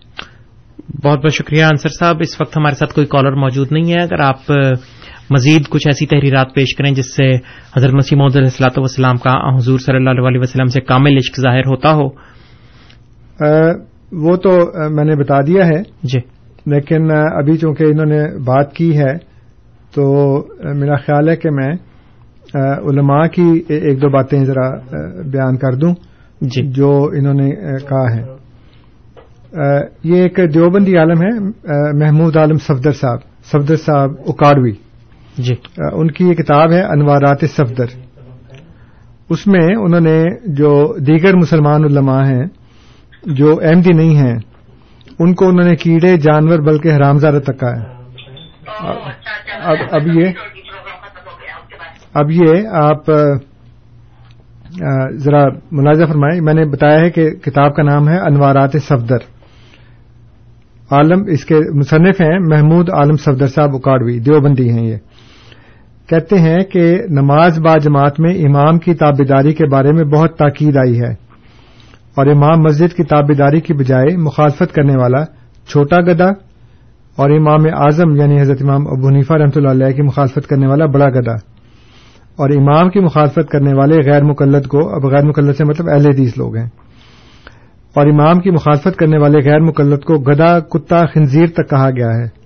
بہت 1.04 1.18
بہت 1.18 1.34
شکریہ 1.34 1.64
انصر 1.64 1.88
صاحب۔ 1.88 2.16
اس 2.20 2.40
وقت 2.40 2.56
ہمارے 2.56 2.74
ساتھ 2.74 2.94
کوئی 2.94 3.06
کالر 3.06 3.32
موجود 3.32 3.68
نہیں 3.70 3.92
ہے۔ 3.92 4.02
اگر 4.02 4.20
آپ 4.20 4.52
مزید 5.30 5.68
کچھ 5.68 5.88
ایسی 5.88 6.06
تحریرات 6.06 6.54
پیش 6.54 6.76
کریں 6.76 6.90
جس 6.90 7.16
سے 7.16 7.34
حضرت 7.76 7.94
مسیح 7.94 8.18
محدود 8.18 8.36
السلاۃ 8.36 8.70
وسلام 8.76 9.16
کا 9.16 9.56
حضور 9.56 9.78
صلی 9.78 9.96
اللہ 9.96 10.10
علیہ 10.10 10.40
وسلم 10.40 10.66
سے 10.66 10.80
کامل 10.80 11.12
عشق 11.16 11.40
ظاہر 11.40 11.60
ہوتا 11.60 11.92
ہو۔ 11.92 12.06
وہ 14.12 14.36
تو 14.36 14.72
میں 14.90 15.04
نے 15.04 15.16
بتا 15.16 15.40
دیا 15.40 15.66
ہے 15.66 15.82
جی۔ 16.02 16.18
لیکن 16.66 17.10
ابھی 17.10 17.56
چونکہ 17.56 17.84
انہوں 17.84 18.06
نے 18.06 18.38
بات 18.44 18.72
کی 18.72 18.98
ہے 18.98 19.18
تو 19.94 20.36
میرا 20.74 20.96
خیال 20.96 21.28
ہے 21.28 21.36
کہ 21.36 21.50
میں 21.50 21.72
علماء 22.88 23.26
کی 23.26 23.62
ایک 23.68 24.02
دو 24.02 24.08
باتیں 24.08 24.44
ذرا 24.44 24.70
بیان 25.24 25.56
کر 25.56 25.74
دوں 25.74 25.94
جی۔ 26.40 26.66
جو 26.66 27.10
انہوں 27.18 27.34
نے 27.34 27.50
کہا 27.78 28.14
ہے۔ 28.14 28.40
یہ 30.04 30.22
ایک 30.22 30.40
دیوبندی 30.54 30.96
عالم 30.96 31.22
ہے 31.22 31.38
محمود 31.98 32.36
عالم 32.36 32.56
صفدر 32.56 32.92
صاحب 32.92 33.18
صفدر 33.44 33.76
صاحب 33.76 34.10
اکاڑوی 34.26 34.72
جی۔ 35.40 35.54
ان 35.92 36.10
کی 36.10 36.28
یہ 36.28 36.34
کتاب 36.34 36.72
ہے 36.72 36.82
انوارات 36.82 37.38
صفدر۔ 37.40 37.84
اس 39.30 39.46
میں 39.46 39.66
انہوں 39.76 40.00
نے 40.00 40.24
جو 40.46 40.96
دیگر 40.98 41.36
مسلمان 41.36 41.84
علماء 41.84 42.24
ہیں، 42.24 42.44
جو 43.26 43.60
احمدی 43.62 43.92
نہیں 43.92 44.16
ہیں، 44.16 44.38
ان 45.18 45.34
کو 45.34 45.48
انہوں 45.48 45.68
نے 45.68 45.76
کیڑے، 45.76 46.16
جانور 46.16 46.58
بلکہ 46.58 46.96
حرامزادہ 46.96 47.38
تک 47.44 47.64
ہے۔ 47.64 48.00
اب 49.90 50.06
یہ 50.06 50.26
اب 52.14 52.30
یہ 52.30 52.68
آپ 52.68 53.06
ذرا 55.14 55.44
ملازہ 55.72 56.04
فرمائیں۔ 56.04 56.40
میں 56.40 56.54
نے 56.54 56.64
بتایا 56.64 57.00
ہے 57.00 57.10
کہ 57.10 57.30
کتاب 57.30 57.74
کا 57.74 57.82
نام 57.82 58.08
ہے 58.08 58.18
انوارات 58.18 58.72
صفدر۔ 58.72 59.16
عالم 60.90 61.22
اس 61.28 61.44
کے 61.44 61.54
مصنف 61.74 62.20
ہیں، 62.20 62.38
محمود 62.38 62.90
عالم 62.90 63.16
صفدر 63.16 63.46
صاحب 63.46 63.76
اکاڑوی۔ 63.76 64.18
دیوبندی 64.18 64.70
ہیں 64.70 64.86
یہ۔ 64.86 64.96
کہتے 66.10 66.38
ہیں 66.38 66.58
کہ 66.58 66.98
نماز 67.08 67.58
با 67.58 67.76
جماعت 67.76 68.20
میں 68.20 68.34
امام 68.34 68.78
کی 68.78 68.94
تابیداری 68.94 69.54
کے 69.54 69.66
بارے 69.66 69.92
میں 69.92 70.04
بہت 70.04 70.36
تاکید 70.36 70.76
آئی 70.76 71.00
ہے 71.00 71.12
اور 72.14 72.26
امام 72.26 72.62
مسجد 72.62 72.96
کی 72.96 73.02
تابیداری 73.02 73.60
کی 73.60 73.74
بجائے 73.74 74.16
مخالفت 74.16 74.74
کرنے 74.74 74.96
والا 74.96 75.24
چھوٹا 75.68 76.00
گدا 76.00 76.28
اور 77.16 77.30
امام 77.30 77.82
اعظم 77.82 78.16
یعنی 78.16 78.40
حضرت 78.40 78.62
امام 78.62 78.86
ابو 78.86 79.08
حنیفہ 79.08 79.32
رحمۃ 79.32 79.50
اللہ 79.56 79.70
علیہ 79.70 79.96
کی 79.96 80.02
مخالفت 80.02 80.48
کرنے 80.48 80.66
والا 80.66 80.86
بڑا 80.86 81.08
گدا 81.08 81.34
اور 82.30 82.50
امام 82.50 82.90
کی 82.90 83.00
مخالفت 83.00 83.48
کرنے 83.48 83.74
والے 83.74 84.12
غیر 84.12 84.24
مقلد 84.24 84.66
کو، 84.66 84.94
اب 84.94 85.04
غیر 85.04 85.24
مقلد 85.24 85.56
سے 85.56 85.64
مطلب 85.64 85.88
اہل 85.88 86.06
حدیث 86.06 86.38
لوگ 86.38 86.56
ہیں۔ 86.56 86.68
اور 87.94 88.06
امام 88.06 88.40
کی 88.40 88.50
مخالفت 88.50 88.96
کرنے 88.96 89.18
والے 89.18 89.50
غیر 89.50 89.60
مقلد 89.60 89.98
کو 89.98 90.14
گدا 90.14 90.60
کتا، 90.60 91.06
خنزیر 91.14 91.46
تک 91.46 91.70
کہا 91.70 91.90
گیا 91.90 92.18
ہے۔ 92.18 92.39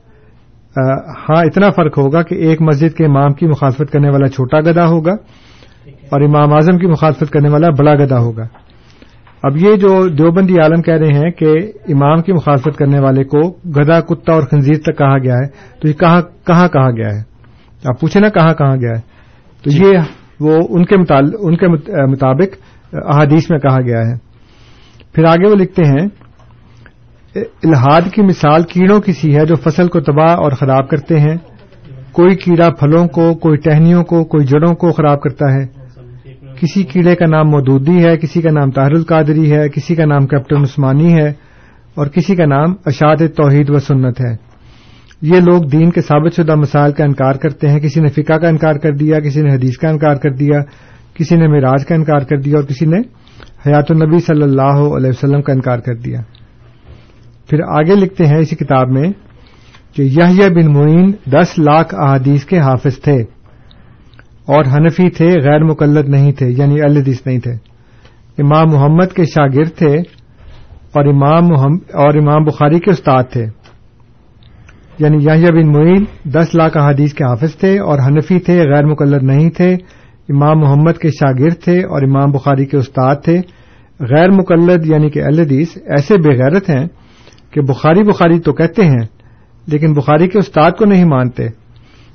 ہاں 1.06 1.44
اتنا 1.44 1.70
فرق 1.70 1.98
ہوگا 1.98 2.22
کہ 2.22 2.34
ایک 2.34 2.62
مسجد 2.62 2.96
کے 2.96 3.04
امام 3.04 3.32
کی 3.32 3.46
مخالفت 3.46 3.92
کرنے 3.92 4.10
والا 4.10 4.28
چھوٹا 4.28 4.60
گدا 4.60 4.86
ہوگا 4.86 5.12
اور 6.10 6.20
امام 6.20 6.52
اعظم 6.52 6.78
کی 6.78 6.86
مخالفت 6.86 7.30
کرنے 7.30 7.48
والا 7.48 7.68
بڑا 7.70 7.94
گدا 7.94 8.18
ہوگا۔ 8.18 8.42
اب 9.42 9.56
یہ 9.56 9.76
جو 9.76 10.08
دیوبندی 10.08 10.58
عالم 10.58 10.82
کہہ 10.82 10.94
رہے 10.94 11.18
ہیں 11.18 11.30
کہ 11.30 11.72
امام 11.88 12.22
کی 12.22 12.32
مخالفت 12.32 12.78
کرنے 12.78 13.00
والے 13.00 13.24
کو 13.24 13.50
گدا 13.50 14.00
کتا 14.00 14.32
اور 14.32 14.42
خنزیر 14.42 14.74
تک 14.74 14.98
کہا 14.98 15.18
گیا 15.18 15.34
ہے 15.34 15.46
تو 15.80 15.88
یہ 15.88 15.92
کہاں 15.92 16.20
کہاں 16.46 16.68
کہا 16.68 16.90
گیا 16.90 17.08
ہے؟ 17.08 17.20
آپ 17.88 18.00
پوچھیں 18.00 18.22
نا 18.22 18.28
کہاں 18.28 18.54
کہا 18.54 18.76
گیا 18.76 18.90
ہے؟ 18.90 19.00
تو 19.62 19.70
یہ 19.70 19.98
وہ 20.40 20.56
ان 20.70 21.56
کے 21.56 21.68
مطابق 22.06 22.56
احادیث 22.92 23.50
میں 23.50 23.58
کہا 23.58 23.80
گیا 23.80 23.98
ہے۔ 23.98 24.14
پھر 25.12 25.24
آگے 25.24 25.48
وہ 25.48 25.54
لکھتے 25.54 25.82
ہیں 25.84 26.06
الحاد 27.34 28.00
کی 28.14 28.22
مثال 28.22 28.62
کیڑوں 28.62 29.00
کی 29.00 29.12
سی 29.12 29.36
ہے 29.36 29.46
جو 29.46 29.54
فصل 29.54 29.88
کو 29.88 30.00
تباہ 30.00 30.36
اور 30.36 30.52
خراب 30.52 30.88
کرتے 30.88 31.20
ہیں۔ 31.20 31.36
کوئی 32.12 32.36
کیڑا 32.36 32.70
پھلوں 32.70 33.08
کو، 33.08 33.34
کوئی 33.34 33.56
ٹہنیوں 33.56 34.04
کو، 34.04 34.24
کوئی 34.24 34.46
جڑوں 34.46 34.74
کو 34.74 34.92
خراب 34.92 35.20
کرتا 35.20 35.54
ہے۔ 35.54 35.66
کسی 36.60 36.82
کیڑے 36.82 37.16
کا 37.16 37.26
نام 37.26 37.48
مودودی 37.48 38.04
ہے، 38.04 38.16
کسی 38.16 38.42
کا 38.42 38.50
نام 38.50 38.70
طاہر 38.70 38.92
القادری 38.92 39.52
ہے، 39.52 39.68
کسی 39.68 39.94
کا 39.94 40.04
نام 40.04 40.26
کیپٹن 40.26 40.56
عثمانی 40.56 41.12
ہے 41.12 41.28
اور 41.94 42.06
کسی 42.06 42.36
کا 42.36 42.46
نام 42.46 42.74
اشاد 42.86 43.16
توحید 43.36 43.70
و 43.70 43.78
سنت 43.78 44.20
ہے۔ 44.20 44.36
یہ 45.22 45.40
لوگ 45.40 45.62
دین 45.62 45.90
کے 45.90 46.00
ثابت 46.00 46.34
شدہ 46.36 46.54
مسائل 46.54 46.92
کا 46.92 47.04
انکار 47.04 47.32
کرتے 47.32 47.68
ہیں۔ 47.68 47.80
کسی 47.80 48.00
نے 48.00 48.08
فقہ 48.08 48.32
کا 48.32 48.48
انکار 48.48 48.74
کر 48.74 48.92
دیا، 48.92 49.20
کسی 49.20 49.42
نے 49.42 49.54
حدیث 49.54 49.76
کا 49.76 49.88
انکار 49.88 50.14
کر 50.14 50.30
دیا، 50.30 50.60
کسی 51.14 51.36
نے 51.36 51.48
معراج 51.48 51.86
کا 51.86 51.94
انکار 51.94 52.20
کر 52.20 52.36
دیا 52.36 52.56
اور 52.56 52.64
کسی 52.64 52.86
نے 52.86 52.98
حیات 53.66 53.90
النبی 53.90 54.18
صلی 54.18 54.42
اللہ 54.42 54.96
علیہ 54.96 55.08
وسلم 55.08 55.42
کا 55.42 55.52
انکار 55.52 55.78
کر 55.78 55.94
دیا۔ 55.94 56.20
پھر 57.50 57.60
آگے 57.60 57.94
لکھتے 57.94 58.26
ہیں 58.26 58.36
اسی 58.36 58.56
کتاب 58.56 58.90
میں 58.90 59.12
کہ 59.94 60.02
یہ 60.02 60.48
بن 60.48 60.72
معین 60.72 61.12
دس 61.32 61.58
لاکھ 61.58 61.94
احادیث 61.94 62.44
کے 62.44 62.58
حافظ 62.58 63.00
تھے 63.00 63.22
اور 64.46 64.64
حنفی 64.64 65.10
تھے، 65.10 65.26
غیر 65.26 65.62
مقلد 65.64 66.08
نہیں 66.08 66.32
تھے 66.32 66.48
یعنی 66.48 66.80
الحدیث 66.80 67.26
نہیں 67.26 67.38
تھے۔ 67.38 67.52
امام 68.38 68.68
محمد 68.68 69.14
کے 69.14 69.24
شاگرد 69.24 69.70
تھے 69.78 69.98
اور 70.92 71.04
امام 71.04 71.44
اور 71.92 72.14
امام 72.14 72.44
بخاری 72.44 72.78
کے 72.78 72.90
استاد 72.90 73.24
تھے۔ 73.32 73.46
یعنی 74.98 75.16
یحییٰ 75.24 75.50
بن 75.50 75.72
معین 75.72 76.04
دس 76.24 76.54
لاکھ 76.54 76.76
احادیث 76.76 77.14
کے 77.14 77.24
حافظ 77.24 77.56
تھے 77.56 77.78
اور 77.78 77.98
حنفی 77.98 78.38
تھے، 78.38 78.60
غیر 78.60 78.86
مقلد 78.86 79.22
نہیں 79.22 79.50
تھے۔ 79.50 79.74
امام 80.28 80.58
محمد 80.58 80.98
کے 81.00 81.08
شاگرد 81.08 81.54
تھے 81.64 81.78
اور 81.78 82.02
امام 82.02 82.30
بخاری 82.30 82.66
کے 82.66 82.76
استاد 82.76 83.16
تھے۔ 83.24 83.40
غیر 84.00 84.30
مقلد 84.30 84.86
یعنی 84.86 85.10
کہ 85.10 85.22
الحدیث 85.22 85.76
ایسے 85.76 86.14
بے 86.18 86.28
غیرت 86.28 86.70
ہیں 86.70 86.86
کہ 87.54 87.60
بخاری 87.60 88.02
بخاری 88.02 88.40
تو 88.40 88.52
کہتے 88.52 88.84
ہیں 88.84 89.06
لیکن 89.66 89.92
بخاری 89.92 90.28
کے 90.28 90.38
استاد 90.38 90.70
کو 90.70 90.84
نہیں 90.84 91.04
مانتے۔ 91.04 91.46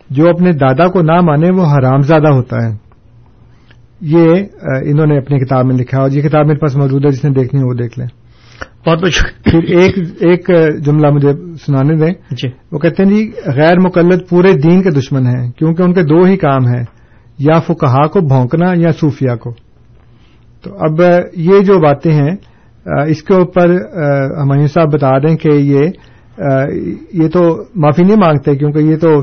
جو 0.10 0.30
اپنے 0.30 0.52
دادا 0.52 0.88
کو 0.88 1.02
نہ 1.02 1.22
مانے 1.22 1.50
وہ 1.50 1.66
حرام 1.66 2.02
زیادہ 2.02 2.28
ہوتا 2.28 2.56
ہے۔ 2.56 2.76
یہ 4.02 4.30
انہوں 4.86 5.06
نے 5.06 5.18
اپنی 5.18 5.40
کتاب 5.40 5.66
میں 5.66 5.76
لکھا 5.76 6.02
اور 6.02 6.12
یہ 6.12 6.22
کتاب 6.22 6.46
میرے 6.46 6.60
پاس 6.60 6.76
موجود 6.76 7.06
ہے 7.06 7.10
جس 7.10 7.26
نے 7.26 7.30
دیکھنی 7.30 7.62
ہے 7.62 7.66
وہ 7.66 7.74
دیکھ 7.74 8.00
لیں۔ 8.00 8.08
بہت 8.88 9.00
بہت 9.00 9.44
پھر 9.44 9.64
ایک 9.64 9.98
ایک 10.20 10.50
جملہ 10.86 11.12
مجھے 11.12 11.34
سنانے 11.66 11.96
دیں۔ 11.96 12.14
جی۔ 12.32 12.50
وہ 12.72 12.80
کہتے 12.80 13.04
ہیں 13.04 13.10
جی 13.10 13.32
غیر 13.46 13.80
مقلد 13.80 14.30
پورے 14.30 14.54
دین 14.54 14.84
کے 14.84 14.90
دشمن 14.90 15.28
ہیں 15.28 15.52
کیونکہ 15.52 15.84
ان 15.84 15.94
کے 15.94 16.04
دو 16.04 16.24
ہی 16.24 16.38
کام 16.38 16.68
ہیں 16.68 16.84
یا 17.40 17.60
فکہا 17.60 18.08
کو 18.08 18.20
بھونکنا 18.22 18.72
یا 18.76 18.92
صوفیہ 18.92 19.36
کو۔ 19.36 19.54
تو 20.64 20.74
اب 20.80 21.02
یہ 21.36 21.60
جو 21.60 21.80
باتیں 21.80 22.14
ہیں 22.14 22.36
اس 23.08 23.24
کے 23.24 23.34
اوپر 23.34 23.70
ہمایوں 24.42 24.68
صاحب 24.68 24.94
بتا 24.94 25.18
دیں 25.18 25.36
کہ 25.36 25.50
یہ 25.54 25.80
یہ 27.14 27.28
تو 27.28 27.64
معافی 27.76 28.04
نہیں 28.04 28.16
مانگتے 28.16 28.56
کیونکہ 28.56 28.80
یہ 28.80 28.98
تو 28.98 29.22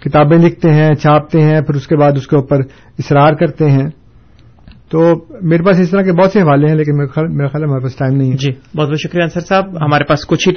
کتابیں 0.00 0.38
لکھتے 0.38 0.72
ہیں، 0.72 0.94
چھاپتے 0.94 1.40
ہیں، 1.40 1.60
پھر 1.60 1.74
اس 1.74 1.86
کے 1.86 1.96
بعد 1.96 2.12
اس 2.16 2.26
کے 2.26 2.36
اوپر 2.36 2.60
اصرار 2.98 3.32
کرتے 3.32 3.70
ہیں۔ 3.70 3.88
تو 4.90 5.24
میرے 5.42 5.62
پاس 5.62 5.80
اس 5.80 5.90
طرح 5.90 6.02
کے 6.02 6.12
بہت 6.12 6.32
سے 6.32 6.40
حوالے 6.40 6.66
ہیں، 6.68 6.74
لیکن 6.74 6.96
میرا 6.96 7.48
خیال 7.48 7.62
ہے 7.62 7.68
ہمارے 7.68 7.82
پاس 7.82 7.96
ٹائم 7.96 8.16
نہیں 8.16 8.32
ہے۔ 8.32 8.36
جی 8.36 8.78
بہت 8.78 8.88
بہت 8.88 9.00
شکریہ 9.00 9.22
انصر 9.22 9.40
صاحب۔ 9.40 9.76
ہمارے 9.80 10.04
پاس 10.04 10.26
کچھ 10.26 10.48
ہی 10.48 10.54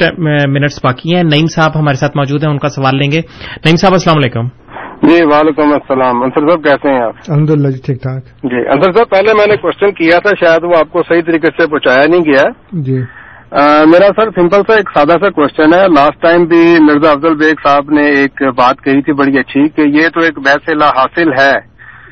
منٹس 0.47 0.79
باقی 0.83 1.15
ہیں۔ 1.15 1.23
نعیم 1.23 1.47
صاحب 1.47 1.71
ہمارے 1.79 1.95
ساتھ 1.95 2.17
موجود 2.17 2.43
ہیں، 2.43 2.51
ان 2.51 2.57
کا 2.57 2.69
سوال 2.69 2.97
لیں 2.97 3.11
گے۔ 3.11 3.21
نعیم 3.65 3.75
صاحب، 3.75 3.93
السلام 3.93 4.17
علیکم۔ 4.17 4.68
جی 5.03 5.23
وعلیکم 5.23 5.73
السلام۔ 5.73 6.23
انصر 6.23 6.47
صاحب 6.47 6.63
کیسے 6.63 6.93
ہیں 6.93 7.01
آپ؟ 7.01 7.13
الحمد 7.27 7.49
للہ 7.49 7.67
جی 7.67 7.81
ٹھیک 7.85 8.01
ٹھاک۔ 8.01 8.23
جی 8.43 8.57
انصر 8.57 8.91
صاحب 8.91 9.09
پہلے 9.09 9.33
میں 9.33 9.45
نے 9.47 9.55
کوشچن 9.55 9.91
کیا 9.91 10.17
تھا 10.17 10.45
شاید 10.45 10.63
وہ 10.63 10.73
آپ 10.79 10.91
کو 10.91 11.01
صحیح 11.09 11.21
طریقے 11.21 11.47
سے 11.47 11.67
پہنچایا 11.67 12.07
نہیں 12.09 12.21
گیا۔ 12.21 12.43
جی۔ 12.71 12.97
میرا 13.85 14.07
سر 14.15 14.29
سمپل 14.35 14.61
سا 14.67 14.73
ایک 14.73 14.89
سادہ 14.95 15.17
سا 15.21 15.29
کوشچن 15.29 15.73
ہے۔ 15.73 15.87
لاسٹ 15.87 16.21
ٹائم 16.21 16.43
بھی 16.43 16.75
مرزا 16.79 17.11
افضل 17.11 17.35
بیگ 17.35 17.67
صاحب 17.67 17.91
نے 17.91 18.05
ایک 18.05 18.43
بات 18.57 18.81
کہی 18.83 19.01
تھی 19.01 19.13
بڑی 19.13 19.39
اچھی 19.39 19.69
کہ 19.69 19.81
یہ 19.81 20.09
تو 20.09 20.19
ایک 20.19 20.39
بحث 20.39 20.69
لا 20.69 20.89
حاصل 20.89 21.29
ہے 21.39 21.53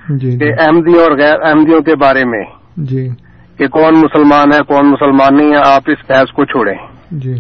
جی 0.10 0.38
کہ 0.38 0.52
احمدی 0.60 1.00
اور 1.00 1.12
غیر 1.12 1.42
احمدیوں 1.42 1.82
کے 1.82 1.96
بارے 1.96 2.26
میں 2.26 2.44
جی۔ 2.78 3.08
کہ 3.58 3.68
کون 3.68 3.94
مسلمان 3.94 4.54
ہے 4.54 4.60
کون 4.68 4.86
مسلمان 4.86 5.38
نہیں 5.38 5.50
ہے 5.50 5.62
آپ 5.66 5.82
اس 5.88 6.10
بحث 6.10 6.32
کو 6.32 6.46
چھوڑیں۔ 6.46 6.78
جی۔ 7.12 7.34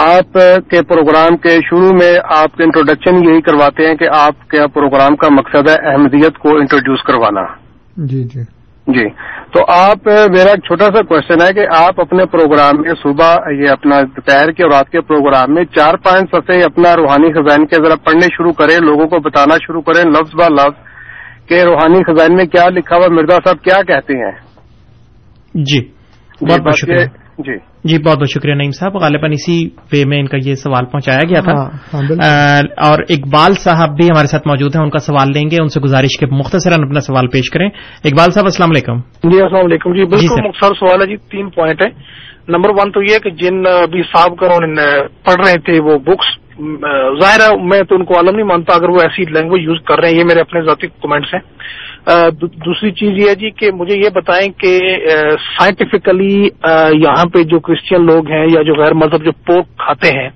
آپ 0.00 0.32
کے 0.70 0.82
پروگرام 0.82 1.36
کے 1.36 1.48
شروع 1.48 1.92
میں 1.92 2.18
آپ 2.30 2.56
کے 2.56 2.62
انٹروڈکشن 2.62 3.28
یہی 3.28 3.40
کرواتے 3.40 3.86
ہیں 3.86 3.94
کہ 3.94 4.06
آپ 4.14 4.48
کے 4.48 4.66
پروگرام 4.74 5.16
کا 5.16 5.28
مقصد 5.30 5.68
ہے 5.68 5.90
احمدیت 5.90 6.38
کو 6.38 6.56
انٹروڈیوس 6.56 7.02
کروانا۔ 7.02 7.42
جی 7.96 8.24
جی۔ 8.24 8.42
جی۔ 8.86 9.08
تو 9.52 9.64
آپ 9.68 10.06
میرا 10.06 10.50
ایک 10.50 10.64
چھوٹا 10.64 10.84
سا 10.84 11.02
کوشچن 11.02 11.42
ہے 11.42 11.52
کہ 11.52 11.66
آپ 11.74 12.00
اپنے 12.00 12.24
پروگرام 12.24 12.80
میں 12.80 12.94
صبح 13.02 13.34
یہ 13.50 13.68
اپنا 13.68 14.00
دوپہر 14.00 14.50
کے 14.50 14.62
اور 14.62 14.70
رات 14.70 14.90
کے 14.90 15.00
پروگرام 15.00 15.54
میں 15.54 15.64
چار 15.64 15.94
پانچ 15.94 16.30
سفے 16.30 16.62
اپنا 16.62 16.96
روحانی 16.96 17.32
خزائن 17.32 17.66
کے 17.66 17.76
ذرا 17.76 17.96
پڑھنے 17.96 18.26
شروع 18.36 18.52
کریں 18.52 18.76
لوگوں 18.86 19.06
کو 19.06 19.18
بتانا 19.18 19.54
شروع 19.66 19.80
کریں 19.80 20.10
لفظ 20.10 20.34
با 20.34 20.48
لفظ 20.48 20.88
کہ 21.48 21.62
روحانی 21.62 22.12
خزائن 22.12 22.36
میں 22.36 22.44
کیا 22.44 22.68
لکھا 22.68 22.96
ہوا 22.96 23.06
مرزا 23.10 23.36
صاحب 23.44 23.64
کیا 23.64 23.82
کہتے 23.82 24.24
ہیں؟ 24.24 24.32
جی 25.54 25.88
بہت 26.50 26.60
بہت 26.60 26.76
شکریہ۔ 26.76 27.27
جی۔ 27.38 27.56
جی 27.84 27.98
بہت 28.02 28.18
بہت 28.18 28.30
شکریہ 28.30 28.54
نعیم 28.54 28.70
صاحب۔ 28.70 28.96
غالباً 28.96 29.32
اسی 29.32 29.68
وے 29.92 30.04
میں 30.06 30.18
ان 30.18 30.26
کا 30.26 30.36
یہ 30.44 30.54
سوال 30.54 30.84
پہنچایا 30.84 31.20
گیا 31.28 31.40
تھا۔ 31.40 31.52
اور 32.88 32.98
اقبال 33.08 33.52
صاحب 33.52 33.96
بھی 33.96 34.06
ہمارے 34.06 34.26
ساتھ 34.26 34.48
موجود 34.48 34.76
ہیں 34.76 34.82
ان 34.82 34.90
کا 34.90 34.98
سوال 34.98 35.28
لیں 35.34 35.50
گے 35.50 35.56
ان 35.62 35.68
سے 35.68 35.80
گزارش 35.80 36.18
کے 36.20 36.26
مختصراً 36.26 36.80
اپنا 36.84 37.00
سوال 37.00 37.26
پیش 37.26 37.50
کریں۔ 37.50 37.68
اقبال 38.04 38.30
صاحب 38.30 38.44
السلام 38.44 38.70
علیکم۔ 38.70 38.98
جی 39.30 39.42
السلام 39.42 39.64
علیکم۔ 39.64 39.92
جی 39.92 40.04
بالکل 40.04 40.48
مختصر 40.48 40.74
سوال 40.74 41.00
ہے 41.00 41.06
جی 41.06 41.16
تین 41.16 41.50
پوائنٹ 41.50 41.82
ہے 41.82 42.18
نمبر 42.48 42.70
ون 42.70 42.92
تو 42.92 43.02
یہ 43.02 43.18
کہ 43.18 43.30
جن 43.30 43.66
ابھی 43.66 44.02
صاحب 44.02 44.38
کر 44.38 44.48
پڑھ 45.24 45.46
رہے 45.46 45.60
تھے 45.60 45.80
وہ 45.80 45.98
بکس 45.98 46.38
ظاہر 47.22 47.40
ہے 47.40 47.62
میں 47.62 47.82
تو 47.82 47.94
ان 47.94 48.04
کو 48.04 48.16
عالم 48.16 48.36
نہیں 48.36 48.46
مانتا 48.46 48.74
اگر 48.74 48.88
وہ 48.88 48.98
ایسی 49.02 49.22
لینگویج 49.32 49.62
یوز 49.62 49.78
کر 49.84 50.00
رہے 50.00 50.10
ہیں 50.10 50.18
یہ 50.18 50.24
میرے 50.24 50.40
اپنے 50.40 50.62
ذاتی 50.62 50.86
کمنٹس 50.86 51.34
ہیں۔ 51.34 51.40
دوسری 52.08 52.90
چیز 52.90 53.10
یہ 53.10 53.28
ہے 53.28 53.34
جی 53.34 53.50
کہ 53.50 53.70
مجھے 53.72 53.96
یہ 53.98 54.08
بتائیں 54.14 54.48
کہ 54.52 54.78
سائنٹیفکلی 55.58 56.48
یہاں 57.04 57.24
پہ 57.24 57.42
جو 57.42 57.60
کرسچین 57.60 58.06
لوگ 58.06 58.28
ہیں 58.28 58.46
یا 58.54 58.62
جو 58.62 58.74
غیر 58.74 58.94
مذہب 58.94 59.24
جو 59.24 59.32
پورک 59.46 59.66
کھاتے 59.78 60.18
ہیں 60.18 60.28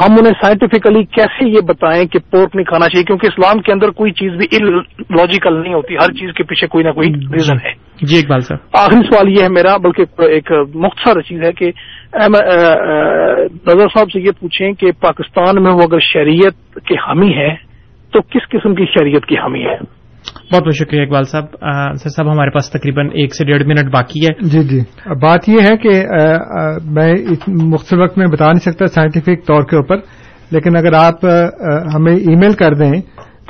ہم 0.00 0.12
انہیں 0.12 0.32
سائنٹیفکلی 0.44 1.04
کیسے 1.04 1.48
یہ 1.48 1.60
بتائیں 1.60 2.04
کہ 2.04 2.18
پورک 2.30 2.54
نہیں 2.54 2.64
کھانا 2.64 2.88
چاہیے؟ 2.88 3.04
کیونکہ 3.04 3.26
اسلام 3.26 3.60
کے 3.60 3.72
اندر 3.72 3.90
کوئی 3.90 4.12
چیز 4.12 4.32
بھی 4.32 4.46
لاجیکل 5.10 5.62
نہیں 5.62 5.74
ہوتی 5.74 5.94
ہر 5.94 6.12
چیز 6.12 6.32
کے 6.34 6.42
پیچھے 6.42 6.66
کوئی 6.66 6.84
نہ 6.84 6.90
کوئی 6.90 7.08
ریزن 7.32 7.56
ہے۔ 7.56 7.72
جی 8.02 8.18
اقبال 8.18 8.40
صاحب۔ 8.40 8.58
آخری 8.78 9.00
سوال 9.00 9.28
یہ 9.28 9.42
ہے 9.42 9.48
میرا 9.48 9.76
بلکہ 9.76 10.22
ایک 10.22 10.52
مختصر 10.74 11.20
چیز 11.20 11.42
ہے 11.42 11.52
کہ 11.52 11.70
نظر 13.66 13.88
صاحب 13.88 14.10
سے 14.12 14.20
یہ 14.20 14.30
پوچھیں 14.40 14.72
کہ 14.72 14.92
پاکستان 15.00 15.62
میں 15.62 15.72
وہ 15.72 15.82
اگر 15.82 15.98
شریعت 15.98 16.78
کے 16.86 16.94
حامی 16.94 17.32
ہے 17.34 17.54
تو 18.12 18.22
کس 18.22 18.48
قسم 18.50 18.74
کی 18.74 18.84
شریعت 18.84 19.26
کی 19.26 19.36
حامی 19.36 19.64
ہے؟ 19.64 20.01
بہت 20.52 20.62
بہت 20.62 20.76
شکریہ 20.76 21.02
اقبال 21.02 21.24
صاحب. 21.24 21.44
سر 22.02 22.08
صاحب، 22.08 22.32
ہمارے 22.32 22.50
پاس 22.50 22.70
تقریباً 22.70 23.06
ایک 23.06 23.34
سے 23.34 23.44
ڈیڑھ 23.44 23.66
منٹ 23.66 23.92
باقی 23.92 24.26
ہے۔ 24.26 24.48
جی 24.48 24.62
جی۔ 24.62 24.80
بات 25.22 25.48
یہ 25.48 25.60
ہے 25.62 25.76
کہ 25.76 26.02
میں 26.84 27.12
مختصر 27.46 27.98
وقت 27.98 28.18
میں 28.18 28.26
بتا 28.26 28.46
نہیں 28.46 28.70
سکتا 28.70 28.86
سائنٹیفک 28.86 29.46
طور 29.46 29.62
کے 29.62 29.76
اوپر، 29.76 29.96
لیکن 30.50 30.76
اگر 30.76 30.92
آپ 30.92 31.24
ہمیں 31.94 32.12
ای 32.12 32.36
میل 32.36 32.52
کر 32.52 32.74
دیں، 32.74 32.92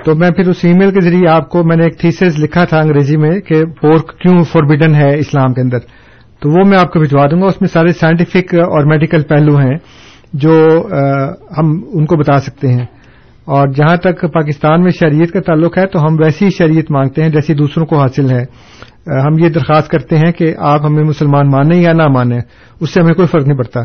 تو 0.05 0.15
میں 0.15 0.31
پھر 0.31 0.49
اس 0.49 0.65
ای 0.65 0.73
میل 0.73 0.91
کے 0.91 1.01
ذریعے 1.01 1.31
آپ 1.31 1.49
کو، 1.49 1.65
میں 1.65 1.77
نے 1.77 1.85
ایک 1.85 1.99
تھیسز 2.01 2.43
لکھا 2.43 2.65
تھا 2.65 2.79
انگریزی 2.79 3.17
میں 3.17 3.41
کہ 3.41 3.65
پورک 3.81 4.19
کیوں 4.19 4.43
فوربیڈن 4.43 4.95
ہے 4.95 5.19
اسلام 5.19 5.53
کے 5.55 5.61
اندر؟ 5.61 5.79
تو 6.41 6.51
وہ 6.51 6.69
میں 6.69 6.79
آپ 6.79 6.93
کو 6.93 7.01
بھجوا 7.01 7.27
دوں 7.31 7.41
گا۔ 7.41 7.47
اس 7.47 7.61
میں 7.61 7.69
سارے 7.69 7.93
سائنٹیفک 7.93 8.55
اور 8.55 8.85
میڈیکل 8.85 9.23
پہلو 9.23 9.57
ہیں 9.57 9.77
جو 10.33 10.87
ہم 11.59 11.71
ان 11.93 12.07
کو 12.07 12.17
بتا 12.17 12.37
سکتے 12.37 12.69
ہیں۔ 12.69 12.87
اور 13.45 13.69
جہاں 13.69 13.97
تک 13.97 14.33
پاکستان 14.33 14.83
میں 14.83 14.91
شریعت 14.91 15.33
کا 15.33 15.41
تعلق 15.41 15.79
ہے 15.79 15.87
تو 15.87 15.99
ہم 16.03 16.17
ویسی 16.25 16.51
شریعت 16.51 16.91
مانگتے 16.91 17.23
ہیں 17.23 17.29
جیسی 17.29 17.55
دوسروں 17.55 17.87
کو 17.87 17.99
حاصل 17.99 18.31
ہے۔ 18.31 18.45
ہم 19.07 19.39
یہ 19.39 19.49
درخواست 19.49 19.89
کرتے 19.89 20.17
ہیں 20.17 20.33
کہ 20.33 20.55
آپ 20.59 20.85
ہمیں 20.85 21.05
مسلمان 21.05 21.51
مانیں 21.51 21.81
یا 21.81 21.93
نہ 21.93 22.09
مانیں، 22.09 22.41
اس 22.81 22.91
سے 22.91 23.01
ہمیں 23.01 23.15
کوئی 23.15 23.29
فرق 23.29 23.47
نہیں 23.47 23.59
پڑتا۔ 23.59 23.81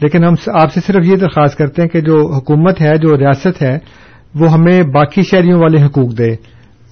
لیکن 0.00 0.24
ہم 0.24 0.34
آپ 0.54 0.72
سے 0.72 0.80
صرف 0.86 1.04
یہ 1.04 1.16
درخواست 1.16 1.58
کرتے 1.58 1.82
ہیں 1.82 1.88
کہ 1.88 2.00
جو 2.00 2.32
حکومت 2.32 2.80
ہے، 2.80 2.96
جو 2.96 3.16
ریاست 3.16 3.62
ہے، 3.62 3.78
وہ 4.34 4.52
ہمیں 4.52 4.82
باقی 4.82 5.22
شہریوں 5.22 5.60
والے 5.60 5.84
حقوق 5.84 6.18
دے 6.18 6.30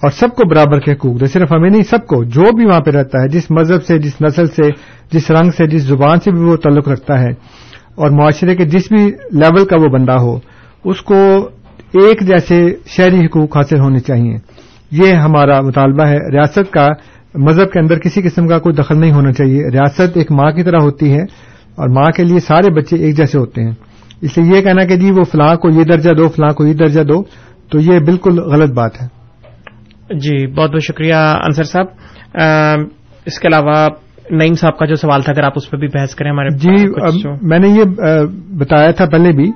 اور 0.01 0.09
سب 0.09 0.29
کو 0.29 0.49
برابر 0.49 0.79
کے 0.79 0.91
حقوق 0.91 1.19
دے۔ 1.19 1.25
صرف 1.25 1.51
ہمیں 1.51 1.69
نہیں، 1.69 1.83
سب 1.83 2.07
کو، 2.07 2.23
جو 2.23 2.55
بھی 2.55 2.65
وہاں 2.65 2.79
پہ 2.79 2.91
رہتا 2.91 3.23
ہے، 3.23 3.27
جس 3.27 3.51
مذہب 3.51 3.83
سے، 3.83 3.97
جس 3.97 4.21
نسل 4.21 4.47
سے، 4.47 4.63
جس 5.11 5.31
رنگ 5.31 5.51
سے، 5.51 5.67
جس 5.67 5.81
زبان 5.81 6.19
سے 6.19 6.31
بھی 6.31 6.41
وہ 6.41 6.55
تعلق 6.55 6.87
رکھتا 6.87 7.21
ہے۔ 7.21 7.29
اور 7.95 8.09
معاشرے 8.09 8.55
کے 8.55 8.65
جس 8.65 8.91
بھی 8.91 9.05
لیول 9.31 9.65
کا 9.65 9.75
وہ 9.75 9.87
بندہ 9.87 10.11
ہو، 10.11 10.39
اس 10.85 11.01
کو 11.01 11.49
ایک 11.93 12.21
جیسے 12.21 12.55
شہری 12.87 13.25
حقوق 13.25 13.57
حاصل 13.57 13.79
ہونے 13.79 13.99
چاہیے 13.99 14.37
یہ 14.91 15.13
ہمارا 15.13 15.61
مطالبہ 15.61 16.05
ہے۔ 16.07 16.17
ریاست 16.31 16.71
کا 16.71 16.87
مذہب 17.35 17.71
کے 17.71 17.79
اندر 17.79 17.99
کسی 17.99 18.21
قسم 18.21 18.47
کا 18.47 18.59
کوئی 18.59 18.75
دخل 18.75 18.99
نہیں 18.99 19.11
ہونا 19.11 19.31
چاہیے۔ 19.31 19.69
ریاست 19.69 20.17
ایک 20.17 20.31
ماں 20.31 20.51
کی 20.51 20.63
طرح 20.63 20.79
ہوتی 20.81 21.13
ہے 21.13 21.21
اور 21.75 21.89
ماں 21.89 22.09
کے 22.15 22.23
لیے 22.23 22.39
سارے 22.39 22.73
بچے 22.73 22.95
ایک 22.95 23.17
جیسے 23.17 23.37
ہوتے 23.37 23.63
ہیں۔ 23.63 23.71
اس 24.21 24.37
لیے 24.37 24.57
یہ 24.57 24.61
کہنا 24.61 24.85
کہ 24.85 24.95
جی 24.95 25.11
وہ 25.11 25.23
فلاں 25.23 25.55
کو 25.55 25.69
یہ 25.69 25.83
درجہ 25.83 26.11
دو 26.11 26.29
فلاں 26.29 26.53
کو 26.53 26.65
یہ 26.65 26.73
درجہ 26.73 27.01
دو 27.01 27.23
تو 27.71 27.79
یہ 27.79 27.99
بالکل 27.99 28.39
غلط 28.39 28.71
بات 28.73 29.01
ہے۔ 29.01 29.07
جی 30.19 30.47
بہت 30.47 30.71
بہت 30.71 30.83
شکریہ 30.83 31.15
انصر 31.15 31.63
صاحب۔ 31.63 31.85
اس 33.25 33.39
کے 33.39 33.47
علاوہ 33.47 33.87
نعیم 34.31 34.53
صاحب 34.53 34.77
کا 34.77 34.85
جو 34.85 34.95
سوال 34.95 35.21
تھا 35.21 35.31
اگر 35.31 35.43
آپ 35.43 35.53
اس 35.55 35.69
پہ 35.69 35.77
بھی 35.77 35.87
بحث 35.87 36.15
کریں 36.15 36.31
ہمارے 36.31 36.49
جی 36.57 36.75
میں 37.41 37.59
نے 37.59 37.67
یہ 37.67 37.83
بتایا 38.57 38.91
تھا 38.91 39.05
پہلے 39.05 39.31
بھی 39.31 39.51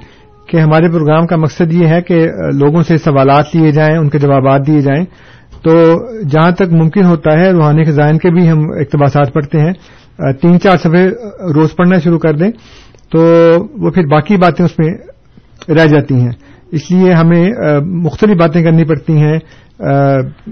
کہ 0.47 0.57
ہمارے 0.57 0.89
پروگرام 0.89 1.27
کا 1.27 1.35
مقصد 1.35 1.73
یہ 1.73 1.87
ہے 1.87 2.01
کہ 2.01 2.27
لوگوں 2.53 2.81
سے 2.81 2.97
سوالات 2.97 3.45
لیے 3.53 3.71
جائیں، 3.71 3.97
ان 3.97 4.09
کے 4.09 4.19
جوابات 4.19 4.67
دیے 4.67 4.81
جائیں۔ 4.81 5.05
تو 5.63 5.73
جہاں 6.21 6.51
تک 6.51 6.73
ممکن 6.73 7.05
ہوتا 7.05 7.39
ہے، 7.39 7.51
روحانی 7.51 7.83
خزائن 7.83 8.17
کے 8.17 8.29
بھی 8.29 8.49
ہم 8.49 8.59
اقتباسات 8.59 9.33
پڑھتے 9.33 9.59
ہیں۔ 9.59 9.73
تین 10.41 10.59
چار 10.59 10.77
صفحے 10.77 11.09
روز 11.55 11.75
پڑھنا 11.75 11.99
شروع 11.99 12.19
کر 12.19 12.33
دیں 12.33 12.51
تو 13.11 13.19
وہ 13.77 13.89
پھر 13.89 14.05
باقی 14.05 14.37
باتیں 14.37 14.65
اس 14.65 14.79
میں 14.79 14.93
رہ 15.69 15.85
جاتی 15.85 16.15
ہیں۔ 16.15 16.31
اس 16.71 16.91
لیے 16.91 17.11
ہمیں 17.11 17.49
مختلف 17.85 18.37
باتیں 18.37 18.63
کرنی 18.63 18.83
پڑتی 18.83 19.17
ہیں۔ 19.17 19.39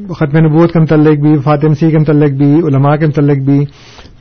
ختم 0.10 0.38
نبوت 0.46 0.72
کے 0.74 0.80
متعلق 0.80 1.20
بھی 1.20 1.38
فاطم 1.38 1.74
سی 1.74 1.92
کے 1.92 1.98
متعلق 1.98 2.32
بھی، 2.32 2.56
علماء 2.56 2.96
کے 2.96 3.08
متعلق 3.08 3.38
بھی 3.46 3.60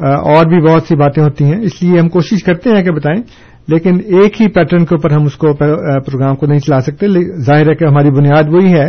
اور 0.00 0.46
بھی 0.46 0.60
بہت 0.60 0.82
سی 0.82 0.96
باتیں 0.96 1.22
ہوتی 1.22 1.44
ہیں۔ 1.44 1.60
اس 1.62 1.82
لیے 1.82 2.00
ہم 2.00 2.08
کوشش 2.08 2.44
کرتے 2.44 2.70
ہیں 2.70 2.82
کہ 2.82 2.90
بتائیں 2.90 3.22
لیکن 3.68 3.94
ایک 4.04 4.40
ہی 4.42 4.48
پیٹرن 4.48 4.84
کے 4.84 4.94
اوپر 4.94 5.10
ہم 5.10 5.24
اس 5.24 5.34
کو 5.34 5.52
پروگرام 5.54 6.36
کو 6.36 6.46
نہیں 6.46 6.58
چلا 6.58 6.80
سکتے 6.80 7.06
ظاہر 7.40 7.68
ہے 7.68 7.74
کہ 7.74 7.84
ہماری 7.84 8.10
بنیاد 8.10 8.44
وہی 8.48 8.72
ہے۔ 8.72 8.86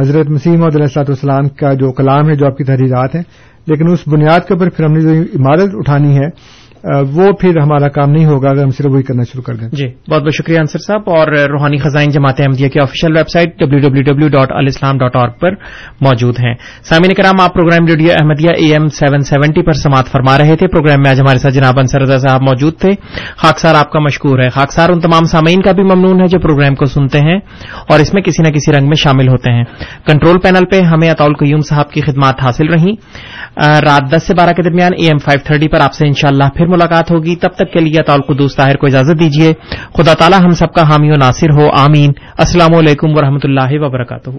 حضرت 0.00 0.30
مسیم 0.30 0.62
عدیہ 0.64 0.82
السلاط 0.82 1.10
والسلام 1.10 1.48
کا 1.48 1.72
جو 1.72 1.92
کلام 1.92 2.28
ہے، 2.28 2.34
جو 2.34 2.46
آپ 2.46 2.56
کی 2.56 2.64
تحریرات 2.64 3.14
ہیں، 3.14 3.22
لیکن 3.66 3.92
اس 3.92 4.08
بنیاد 4.08 4.40
کے 4.40 4.54
اوپر 4.54 4.70
پھر 4.70 4.84
ہم 4.84 4.92
نے 4.92 5.00
جو 5.00 5.10
عمارت 5.10 5.70
اٹھانی 5.74 6.18
ہے 6.18 6.28
وہ 6.84 7.32
پھر 7.32 7.58
ہمارا 7.58 7.88
کام 7.88 8.10
نہیں 8.10 8.24
ہوگا 8.24 8.50
اگر 8.50 8.62
ہم 8.62 8.70
صرف 8.70 8.86
وہی 8.86 9.02
کرنا 9.02 9.22
شروع 9.22 9.42
کر 9.42 9.54
دیں۔ 9.54 9.68
جی 9.72 9.86
بہت 10.10 10.22
بہت 10.22 10.34
شکریہ 10.34 10.58
انصر 10.58 10.78
صاحب 10.78 11.02
اور 11.06 11.26
روحانی 11.50 11.78
خزائن 11.78 12.10
جماعت 12.10 12.40
احمدیہ 12.40 12.68
کی 12.68 12.80
official 12.80 13.16
website 13.28 13.58
W 13.58 13.78
W 13.78 14.02
W 14.02 14.28
dot 14.28 14.52
alislam 14.52 14.98
dot 14.98 15.16
org 15.16 15.28
پر 15.28 15.50
موجود 16.00 16.40
ہیں۔ 16.40 16.54
سامعین 16.82 17.14
کرام، 17.14 17.40
آپ 17.40 17.54
programme 17.54 17.86
radio 17.86 18.10
Ahmadiyya 18.20 18.50
A 18.50 18.72
M 18.72 18.86
seven 18.88 19.20
seventy 19.20 19.62
پر 19.62 19.72
سماعت 19.72 20.06
فرما 20.06 20.38
رہے 20.38 20.56
تھے۔ 20.56 20.66
پروگرام 20.66 21.00
میں 21.02 21.10
آج 21.10 21.20
ہمارے 21.20 21.38
ساتھ 21.38 21.54
جناب 21.54 21.78
انصر 21.78 22.00
رضا 22.00 22.18
صاحب 22.18 22.42
موجود 22.42 22.78
تھے۔ 22.78 22.90
خاکسار 23.36 23.74
آپ 23.74 23.90
کا 23.90 24.00
مشکور 24.00 24.38
ہے۔ 24.38 24.48
خاکسار 24.48 24.90
ان 24.90 25.00
تمام 25.00 25.24
سامعین 25.24 25.62
کا 25.62 25.72
بھی 25.72 25.82
ممنون 25.82 26.20
ہے 26.20 26.26
جو 26.26 26.38
پروگرام 26.38 26.74
کو 26.74 26.84
سنتے 26.84 27.18
ہیں 27.18 27.38
اور 27.88 28.00
اس 28.00 28.14
میں 28.14 28.22
کسی 28.22 28.42
نہ 28.42 28.48
کسی 28.48 28.72
رنگ 28.72 28.86
میں 28.86 28.96
شامل 29.02 29.28
ہوتے 29.28 29.52
ہیں۔ 29.52 29.64
کنٹرول 30.06 30.38
پینل 30.40 30.64
پہ 30.70 30.80
ہمیں 30.80 31.10
اطول 31.10 31.34
قیوم 31.34 31.60
صاحب 31.60 31.90
کی 31.90 32.00
خدمات 32.00 32.34
حاصل 32.42 32.66
رہیں۔ 32.66 32.92
رات 33.56 34.10
دس 34.12 34.22
سے 34.26 34.34
بارہ 34.34 34.50
کے 34.50 34.62
درمیان 34.62 34.90
اے 34.98 35.06
ایم 35.06 35.18
فائیو 35.18 35.40
تھرٹی 35.44 35.68
پر 35.68 35.80
آپ 35.80 35.92
سے 35.94 36.06
انشاءاللہ 36.06 36.44
پھر 36.54 36.66
ملاقات 36.72 37.10
ہوگی، 37.10 37.36
تب 37.36 37.48
تک 37.48 37.72
کے 37.72 37.80
لیے 37.80 38.02
تعلق 38.02 38.56
طاہر 38.56 38.76
کو 38.76 38.86
اجازت 38.86 39.20
دیجیے 39.20 39.52
خدا 39.94 40.14
تعالی 40.14 40.36
ہم 40.36 40.50
سب 40.50 40.74
کا 40.74 40.82
حامی 40.82 41.10
و 41.10 41.14
ناصر 41.14 41.50
ہو، 41.50 41.68
آمین۔ 41.72 42.10
السلام 42.38 42.74
علیکم 42.74 43.06
ورحمۃ 43.10 43.44
اللہ 43.44 43.68
وبرکاتہ۔ 43.70 44.30